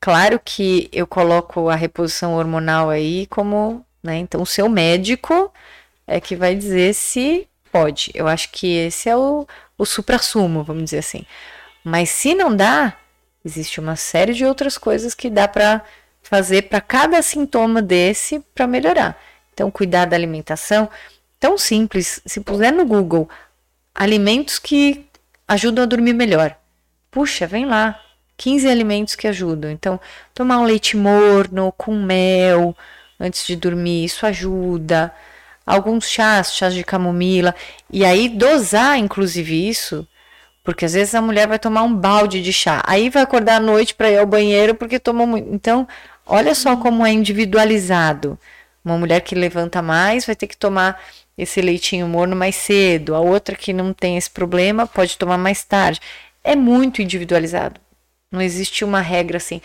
[0.01, 4.17] Claro que eu coloco a reposição hormonal aí como, né?
[4.17, 5.49] Então, o seu médico
[6.05, 8.11] é que vai dizer se pode.
[8.13, 11.25] Eu acho que esse é o, o supra-sumo, vamos dizer assim.
[11.85, 12.97] Mas se não dá,
[13.45, 15.83] Existe uma série de outras coisas que dá para
[16.23, 19.21] fazer para cada sintoma desse para melhorar.
[19.53, 20.89] Então, cuidar da alimentação,
[21.39, 22.19] tão simples.
[22.25, 23.29] Se puser no Google
[23.93, 25.05] alimentos que
[25.47, 26.57] ajudam a dormir melhor,
[27.11, 28.01] puxa, vem lá,
[28.35, 29.69] 15 alimentos que ajudam.
[29.69, 29.99] Então,
[30.33, 32.75] tomar um leite morno com mel
[33.19, 35.13] antes de dormir, isso ajuda.
[35.63, 37.53] Alguns chás, chás de camomila,
[37.91, 40.07] e aí dosar, inclusive, isso
[40.65, 43.59] porque às vezes a mulher vai tomar um balde de chá, aí vai acordar à
[43.59, 45.47] noite para ir ao banheiro porque tomou muito.
[45.53, 45.87] Então,
[46.25, 48.37] olha só como é individualizado.
[48.83, 50.99] Uma mulher que levanta mais vai ter que tomar
[51.37, 55.63] esse leitinho morno mais cedo, a outra que não tem esse problema pode tomar mais
[55.63, 56.01] tarde.
[56.43, 57.79] É muito individualizado.
[58.31, 59.61] Não existe uma regra assim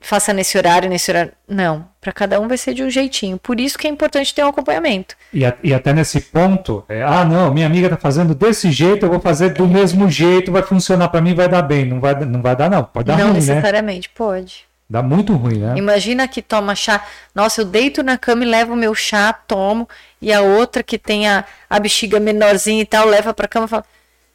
[0.00, 1.32] faça nesse horário, nesse horário.
[1.48, 3.38] Não, para cada um vai ser de um jeitinho.
[3.38, 5.16] Por isso que é importante ter um acompanhamento.
[5.32, 9.06] E, a, e até nesse ponto, é, ah, não, minha amiga tá fazendo desse jeito,
[9.06, 11.84] eu vou fazer do mesmo jeito, vai funcionar para mim, vai dar bem.
[11.84, 12.84] Não vai, não vai dar, não.
[12.84, 13.40] Pode dar não ruim, né?
[13.40, 14.14] necessariamente, né?
[14.14, 14.66] pode.
[14.88, 15.74] Dá muito ruim, né?
[15.76, 17.04] Imagina que toma chá.
[17.34, 19.88] Nossa, eu deito na cama e levo o meu chá, tomo,
[20.22, 23.68] e a outra que tem a, a bexiga menorzinha e tal, leva pra cama e
[23.68, 23.84] fala: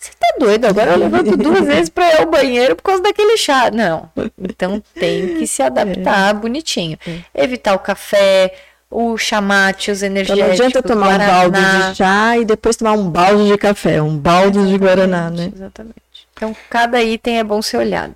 [0.01, 0.65] você tá doido?
[0.65, 3.69] Agora eu levanto duas vezes para ir ao banheiro por causa daquele chá.
[3.71, 4.09] Não.
[4.37, 6.33] Então tem que se adaptar é.
[6.33, 6.97] bonitinho.
[7.07, 7.43] É.
[7.43, 8.53] Evitar o café,
[8.89, 10.53] o chamate, os energéticos.
[10.53, 11.45] Então não adianta tomar guaraná.
[11.45, 14.77] um balde de chá e depois tomar um balde de café, um balde exatamente, de
[14.77, 15.51] guaraná, né?
[15.53, 15.95] Exatamente.
[16.33, 18.15] Então cada item é bom ser olhado.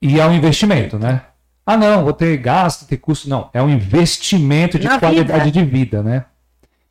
[0.00, 1.22] E é um investimento, né?
[1.66, 3.28] Ah, não, vou ter gasto, ter custo.
[3.28, 5.64] Não, é um investimento de Na qualidade vida.
[5.64, 6.24] de vida, né?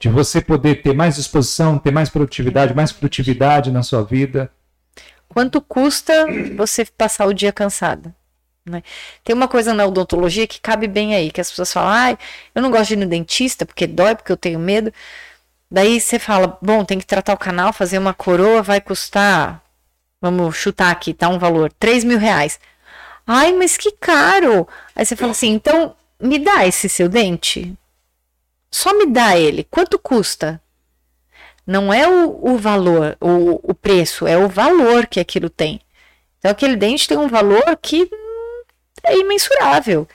[0.03, 4.51] De você poder ter mais disposição, ter mais produtividade, mais produtividade na sua vida.
[5.29, 6.25] Quanto custa
[6.57, 8.13] você passar o dia cansada?
[8.65, 8.83] Né?
[9.23, 12.17] Tem uma coisa na odontologia que cabe bem aí, que as pessoas falam, ah,
[12.53, 14.91] eu não gosto de ir no dentista porque dói, porque eu tenho medo.
[15.71, 19.63] Daí você fala, bom, tem que tratar o canal, fazer uma coroa, vai custar,
[20.21, 22.59] vamos chutar aqui, tá um valor, 3 mil reais.
[23.25, 24.67] Ai, mas que caro.
[24.93, 27.73] Aí você fala assim, então me dá esse seu dente.
[28.73, 29.63] Só me dá ele.
[29.69, 30.59] Quanto custa?
[31.65, 35.79] Não é o, o valor, o, o preço, é o valor que aquilo tem.
[36.39, 38.09] Então aquele dente tem um valor que
[39.03, 40.07] é imensurável.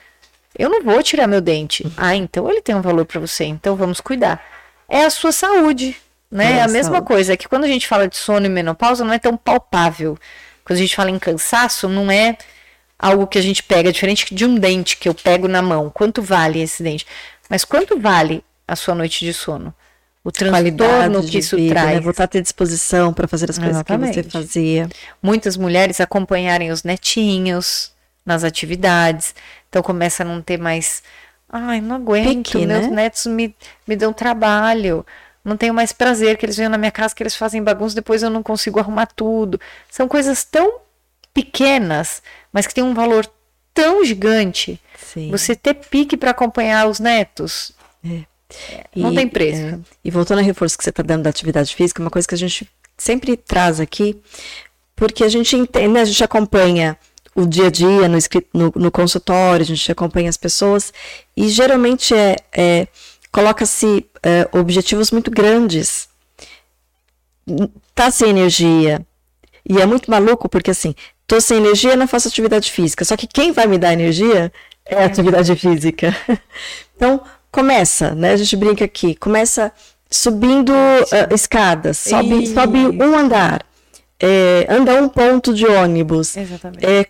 [0.57, 1.89] Eu não vou tirar meu dente.
[1.95, 4.43] Ah, então ele tem um valor para você, então vamos cuidar.
[4.89, 5.95] É a sua saúde,
[6.29, 6.57] né?
[6.57, 7.07] É a, a mesma saúde.
[7.07, 10.17] coisa, é que quando a gente fala de sono e menopausa não é tão palpável.
[10.65, 12.37] Quando a gente fala em cansaço, não é
[12.99, 15.89] algo que a gente pega, diferente de um dente que eu pego na mão.
[15.89, 17.07] Quanto vale esse dente?
[17.49, 19.73] Mas quanto vale a sua noite de sono?
[20.23, 21.95] O transtorno que isso vida, traz.
[21.95, 21.99] Né?
[22.01, 24.21] Voltar a ter disposição para fazer as coisas Exatamente.
[24.21, 24.89] que você fazia.
[25.21, 27.93] Muitas mulheres acompanharem os netinhos
[28.25, 29.33] nas atividades.
[29.69, 31.01] Então começa a não ter mais.
[31.51, 33.03] Ai, não aguento, Pique, meus né?
[33.03, 33.55] netos me,
[33.87, 35.05] me dão trabalho.
[35.43, 38.21] Não tenho mais prazer que eles venham na minha casa, que eles fazem bagunça, depois
[38.21, 39.59] eu não consigo arrumar tudo.
[39.89, 40.81] São coisas tão
[41.33, 42.21] pequenas,
[42.51, 43.25] mas que têm um valor
[43.73, 44.79] tão gigante.
[44.97, 45.31] Sim.
[45.31, 47.71] Você ter pique para acompanhar os netos.
[48.05, 48.23] É.
[48.95, 49.61] Não tem preço.
[49.61, 52.35] É, e voltando ao reforço que você está dando da atividade física, uma coisa que
[52.35, 52.67] a gente
[52.97, 54.19] sempre traz aqui,
[54.95, 56.97] porque a gente entende, né, a gente acompanha
[57.35, 58.17] o dia a dia no,
[58.53, 60.91] no, no, consultório, a gente acompanha as pessoas
[61.37, 62.87] e geralmente é, é
[63.31, 66.09] coloca-se é, objetivos muito grandes.
[67.95, 69.05] Tá sem energia.
[69.67, 70.95] E é muito maluco porque assim,
[71.25, 73.05] tô sem energia, não faço atividade física.
[73.05, 74.51] Só que quem vai me dar energia
[74.85, 76.15] é a atividade física.
[76.99, 77.21] Então,
[77.51, 78.33] começa, né?
[78.33, 79.71] A gente brinca aqui, começa
[80.09, 83.63] subindo uh, escadas, sobe, sobe um andar,
[84.19, 86.85] é, anda um ponto de ônibus, Exatamente.
[86.85, 87.05] É,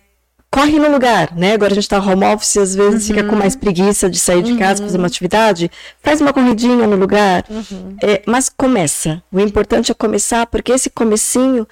[0.50, 1.54] corre no lugar, né?
[1.54, 3.14] Agora a gente tá home office, às vezes uhum.
[3.14, 4.88] fica com mais preguiça de sair de casa, uhum.
[4.88, 5.70] fazer uma atividade,
[6.02, 7.96] faz uma corridinha no lugar, uhum.
[8.02, 9.22] é, mas começa.
[9.32, 11.66] O importante é começar, porque esse comecinho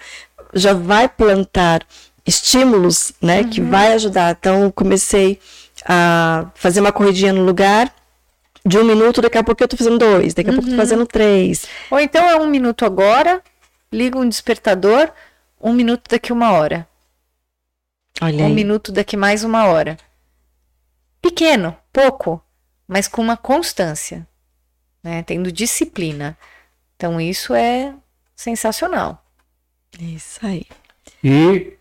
[0.55, 1.83] já vai plantar
[2.27, 3.45] estímulos, né?
[3.45, 3.71] Que uhum.
[3.71, 4.37] vai ajudar.
[4.39, 5.39] Então, comecei
[5.85, 7.93] a fazer uma corridinha no lugar,
[8.69, 10.73] de um minuto, daqui a pouco eu tô fazendo dois, daqui a pouco eu tô
[10.73, 10.83] uhum.
[10.83, 11.67] fazendo três.
[11.91, 13.43] Ou então é um minuto agora,
[13.91, 15.11] liga um despertador,
[15.61, 16.87] um minuto daqui uma hora.
[18.21, 18.55] Olha um aí.
[18.55, 19.97] minuto daqui mais uma hora.
[21.21, 22.43] Pequeno, pouco,
[22.87, 24.27] mas com uma constância,
[25.03, 25.23] né?
[25.23, 26.37] Tendo disciplina.
[26.97, 27.95] Então isso é
[28.37, 29.25] sensacional.
[29.99, 30.67] Isso aí.
[31.25, 31.73] E,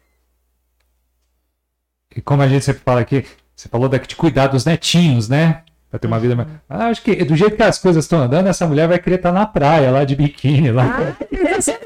[2.15, 5.63] e como a gente sempre fala aqui, você falou daqui de cuidar dos netinhos, né?
[5.89, 6.49] Pra ter uma vida mais.
[6.69, 9.31] Ah, acho que do jeito que as coisas estão andando, essa mulher vai querer estar
[9.31, 10.69] tá na praia, lá de biquíni.
[10.69, 11.15] Lá.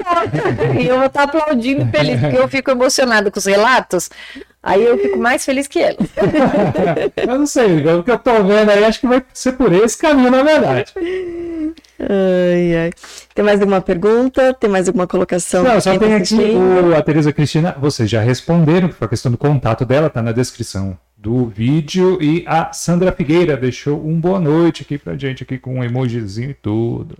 [0.04, 4.10] Ah, e eu vou estar tá aplaudindo feliz, porque eu fico emocionada com os relatos.
[4.60, 5.96] Aí eu fico mais feliz que ela.
[7.16, 9.96] eu não sei, o que eu tô vendo aí, acho que vai ser por esse
[9.96, 10.92] caminho, na verdade.
[12.00, 12.90] Ai, ai.
[13.34, 14.52] Tem mais alguma pergunta?
[14.54, 15.62] Tem mais alguma colocação?
[15.62, 17.76] Não, só tem aqui o, a Tereza Cristina.
[17.80, 22.18] Vocês já responderam, que foi a questão do contato dela, tá na descrição do vídeo.
[22.20, 26.50] E a Sandra Figueira deixou um boa noite aqui pra gente, aqui com um emojizinho
[26.50, 27.16] e tudo.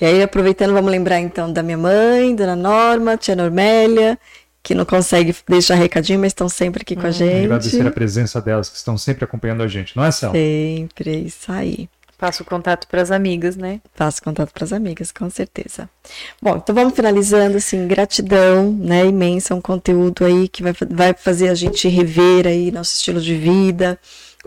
[0.00, 4.18] E aí, aproveitando, vamos lembrar então da minha mãe, Dona Norma, Tia Normélia,
[4.60, 7.12] que não consegue deixar recadinho, mas estão sempre aqui com a hum.
[7.12, 7.44] gente.
[7.44, 10.32] Agradecer a presença delas, que estão sempre acompanhando a gente, não é, Sal?
[10.32, 11.88] Sempre, é isso aí.
[12.24, 13.82] Faço contato para as amigas, né?
[13.94, 15.90] Faço contato para as amigas, com certeza.
[16.40, 21.50] Bom, então vamos finalizando, assim, gratidão, né, imensa, um conteúdo aí que vai, vai fazer
[21.50, 23.98] a gente rever aí nosso estilo de vida,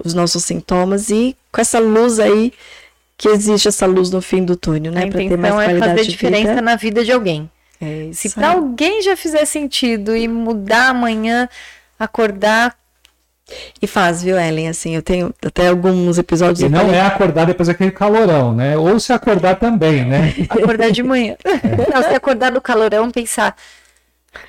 [0.04, 2.52] os nossos sintomas e com essa luz aí,
[3.16, 6.10] que existe essa luz no fim do túnel, né, para ter mais qualidade é fazer
[6.10, 6.62] diferença vida.
[6.64, 7.48] na vida de alguém.
[7.80, 11.48] É Se para alguém já fizer sentido e mudar amanhã,
[12.00, 12.76] acordar
[13.82, 14.68] e faz, viu, Ellen?
[14.68, 16.62] Assim, eu tenho até alguns episódios.
[16.62, 16.96] E não falei...
[16.96, 18.78] é acordar depois daquele calorão, né?
[18.78, 20.34] Ou se acordar também, né?
[20.50, 21.36] acordar de manhã.
[21.48, 21.92] É.
[21.92, 23.56] Não, se acordar no calorão, pensar,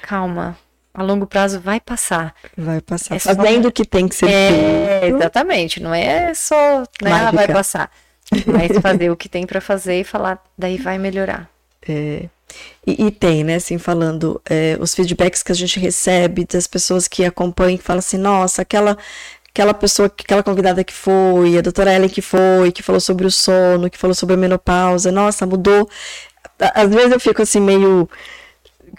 [0.02, 0.56] calma,
[0.92, 2.34] a longo prazo vai passar.
[2.56, 3.16] Vai passar.
[3.16, 3.68] É Fazendo só...
[3.68, 5.16] o que tem que ser é, feito.
[5.16, 7.90] Exatamente, não é só, né, ah, vai passar.
[8.46, 11.48] Mas fazer o que tem para fazer e falar, daí vai melhorar.
[11.88, 12.28] É.
[12.86, 17.06] E, e, tem, né, assim, falando, é, os feedbacks que a gente recebe das pessoas
[17.06, 18.96] que acompanham, que falam assim, nossa, aquela,
[19.50, 23.30] aquela pessoa, aquela convidada que foi, a doutora Ellen que foi, que falou sobre o
[23.30, 25.88] sono, que falou sobre a menopausa, nossa, mudou.
[26.58, 28.08] Às vezes eu fico assim, meio.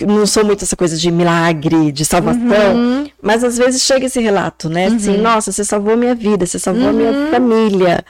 [0.05, 3.09] Não sou muito essa coisa de milagre, de salvação, uhum.
[3.21, 4.85] mas às vezes chega esse relato, né?
[4.85, 5.21] Assim, uhum.
[5.21, 6.89] nossa, você salvou minha vida, você salvou uhum.
[6.89, 8.05] a minha família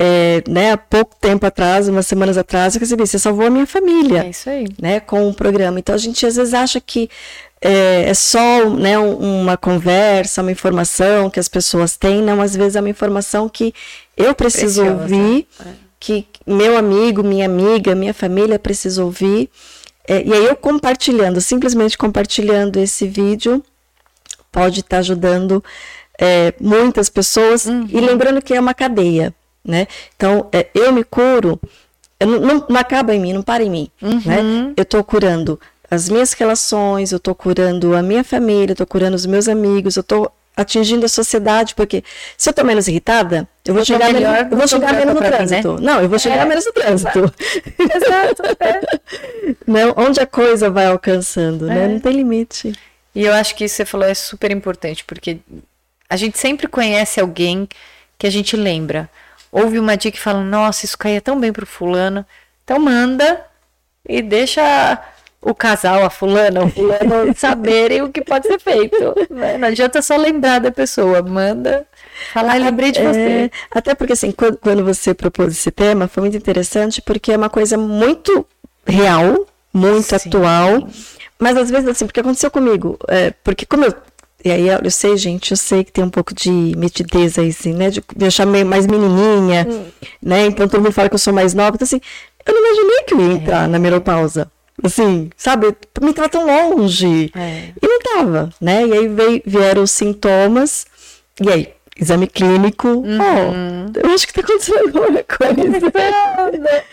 [0.00, 3.66] é, né, há pouco tempo atrás, umas semanas atrás, eu recebi, você salvou a minha
[3.66, 4.24] família.
[4.24, 4.66] É isso aí.
[4.80, 5.80] Né, com o programa.
[5.80, 7.10] Então a gente às vezes acha que
[7.60, 12.76] é, é só né, uma conversa, uma informação que as pessoas têm, não, às vezes
[12.76, 13.74] é uma informação que
[14.16, 15.02] eu preciso Preciosa.
[15.02, 15.70] ouvir, é.
[15.98, 19.50] que meu amigo, minha amiga, minha família precisa ouvir.
[20.06, 23.62] É, e aí eu compartilhando, simplesmente compartilhando esse vídeo,
[24.52, 25.62] pode estar tá ajudando
[26.16, 27.86] é, muitas pessoas, uhum.
[27.90, 29.34] e lembrando que é uma cadeia,
[29.68, 29.86] né?
[30.16, 31.60] Então, é, eu me curo,
[32.18, 34.22] eu não, não, não, acaba em mim, não para em mim, uhum.
[34.24, 34.72] né?
[34.74, 39.14] Eu estou curando as minhas relações, eu estou curando a minha família, eu estou curando
[39.14, 42.02] os meus amigos, eu estou atingindo a sociedade, porque
[42.36, 45.74] se eu estou menos irritada, eu vou chegar melhor, eu vou chegar menos no trânsito.
[45.74, 45.92] Mim, né?
[45.92, 47.34] Não, eu vou chegar é, menos no trânsito.
[47.78, 48.42] Exato.
[48.60, 48.80] É.
[49.66, 51.76] Não, onde a coisa vai alcançando, né?
[51.76, 51.86] é.
[51.86, 51.94] né?
[51.94, 52.72] Não tem limite.
[53.14, 55.38] E eu acho que isso que você falou é super importante, porque
[56.10, 57.68] a gente sempre conhece alguém
[58.18, 59.08] que a gente lembra.
[59.50, 62.24] Ouve uma dica que fala, nossa, isso caía tão bem pro fulano.
[62.64, 63.44] Então manda
[64.08, 65.02] e deixa
[65.40, 68.96] o casal, a fulana, o fulano saberem o que pode ser feito.
[69.30, 69.56] Né?
[69.56, 71.86] Não adianta só lembrar da pessoa, manda
[72.32, 73.18] falar, ah, lembrei de você.
[73.18, 77.36] É, até porque assim, quando, quando você propôs esse tema, foi muito interessante porque é
[77.36, 78.44] uma coisa muito
[78.86, 80.16] real, muito Sim.
[80.16, 80.88] atual,
[81.38, 83.94] mas às vezes assim, porque aconteceu comigo, é, porque como eu
[84.44, 87.74] e aí eu sei, gente, eu sei que tem um pouco de metidez aí, assim,
[87.74, 87.90] né?
[87.90, 89.86] De deixar meio mais menininha, hum.
[90.22, 90.46] né?
[90.46, 91.74] Então todo mundo fala que eu sou mais nova.
[91.74, 92.00] Então, assim,
[92.46, 93.66] eu não imaginei que eu ia entrar é.
[93.66, 94.50] na menopausa.
[94.82, 95.74] Assim, sabe?
[95.92, 97.32] Pra mim tava tão longe.
[97.34, 97.70] É.
[97.82, 98.86] E não tava, né?
[98.86, 100.86] E aí veio, vieram os sintomas.
[101.40, 102.86] E aí, exame clínico.
[102.86, 103.18] Uhum.
[103.18, 106.84] Oh, eu acho que tá acontecendo alguma coisa.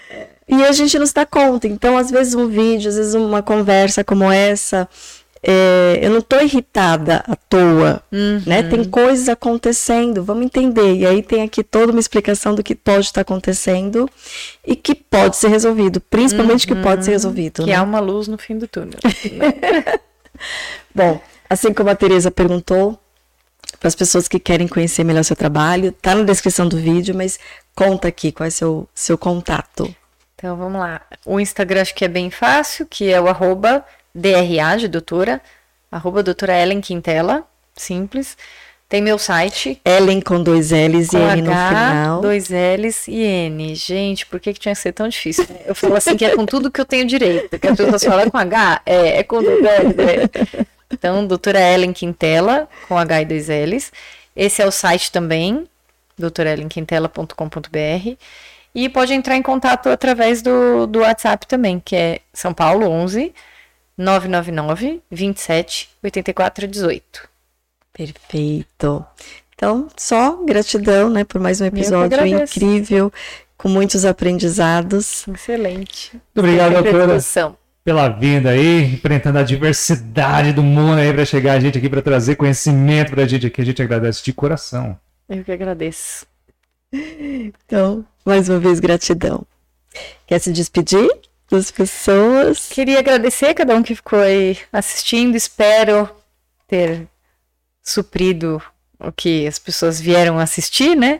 [0.49, 1.67] e a gente não se dá conta.
[1.67, 4.89] Então, às vezes, um vídeo, às vezes, uma conversa como essa
[5.47, 8.41] é, eu não estou irritada à toa, uhum.
[8.47, 8.63] né?
[8.63, 10.95] Tem coisas acontecendo, vamos entender.
[10.95, 14.09] E aí tem aqui toda uma explicação do que pode estar acontecendo
[14.65, 16.75] e que pode ser resolvido, principalmente uhum.
[16.75, 17.15] que pode ser uhum.
[17.15, 17.63] resolvido.
[17.63, 17.75] Que né?
[17.75, 18.97] há uma luz no fim do túnel.
[20.95, 22.99] Bom, assim como a Tereza perguntou,
[23.79, 27.39] para as pessoas que querem conhecer melhor seu trabalho, tá na descrição do vídeo, mas
[27.75, 29.93] conta aqui qual é seu seu contato.
[30.35, 31.01] Então vamos lá.
[31.23, 33.85] O Instagram acho que é bem fácil, que é o arroba
[34.15, 35.41] DRA de doutora,
[35.91, 37.43] arroba doutora Ellen Quintela,
[37.75, 38.37] simples.
[38.87, 39.81] Tem meu site.
[39.83, 42.21] Ellen com dois L's e N H, no final.
[42.21, 43.75] Dois L's e N.
[43.75, 45.45] Gente, por que, que tinha que ser tão difícil?
[45.65, 47.59] Eu falo assim que é com tudo que eu tenho direito.
[47.59, 49.95] Que as pessoas falam com H, é, é com dois L's.
[49.97, 50.29] É.
[50.93, 53.91] Então, doutora Ellen Quintela, com H e dois L's.
[54.35, 55.67] Esse é o site também,
[56.17, 58.15] doutorellenquintela.com.br.
[58.73, 63.33] E pode entrar em contato através do, do WhatsApp também, que é São Paulo 11
[63.97, 67.29] 999 27 84 18.
[67.93, 69.05] Perfeito.
[69.55, 73.11] Então, só gratidão, né, por mais um episódio incrível,
[73.57, 75.25] com muitos aprendizados.
[75.29, 76.11] Excelente.
[76.13, 77.17] Muito obrigado, doutora,
[77.85, 82.01] pela vinda aí, enfrentando a diversidade do mundo aí para chegar a gente aqui para
[82.01, 83.61] trazer conhecimento para a gente aqui.
[83.61, 84.99] A gente agradece de coração.
[85.29, 86.25] Eu que agradeço.
[86.91, 89.45] Então, mais uma vez, gratidão.
[90.25, 91.07] Quer se despedir?
[91.55, 92.67] Das pessoas.
[92.69, 95.35] Queria agradecer a cada um que ficou aí assistindo.
[95.35, 96.09] Espero
[96.67, 97.07] ter
[97.81, 98.61] suprido
[98.99, 101.19] o que as pessoas vieram assistir, né?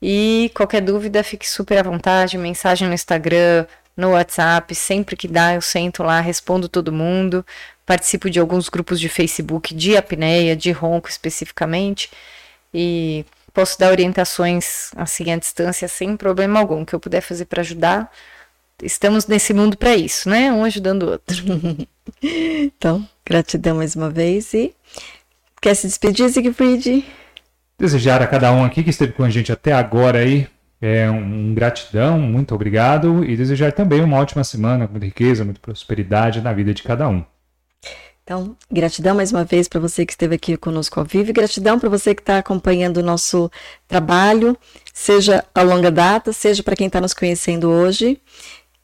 [0.00, 2.36] E qualquer dúvida, fique super à vontade.
[2.36, 3.66] Mensagem no Instagram,
[3.96, 4.74] no WhatsApp.
[4.74, 7.44] Sempre que dá, eu sento lá, respondo todo mundo.
[7.86, 12.10] Participo de alguns grupos de Facebook de apneia, de ronco especificamente.
[12.74, 16.84] E posso dar orientações assim à distância sem problema algum.
[16.84, 18.10] que eu puder fazer para ajudar,
[18.82, 20.52] estamos nesse mundo para isso, né?
[20.52, 21.36] Um ajudando o outro.
[22.22, 24.74] então, gratidão mais uma vez e
[25.60, 27.04] quer se despedir, Siegfried?
[27.78, 30.46] Desejar a cada um aqui que esteve com a gente até agora aí
[30.82, 35.60] é um, gratidão, muito obrigado e desejar também uma ótima semana, com muita riqueza, muita
[35.60, 37.24] prosperidade na vida de cada um.
[38.24, 41.78] Então, gratidão mais uma vez para você que esteve aqui conosco ao vivo e gratidão
[41.78, 43.50] para você que está acompanhando o nosso
[43.86, 44.56] trabalho,
[44.92, 48.20] seja a longa data, seja para quem está nos conhecendo hoje.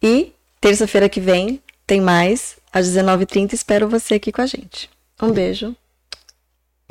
[0.02, 3.52] E terça-feira que vem tem mais, às 19h30.
[3.52, 4.90] Espero você aqui com a gente.
[5.20, 5.74] Um beijo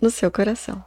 [0.02, 0.84] no seu coração.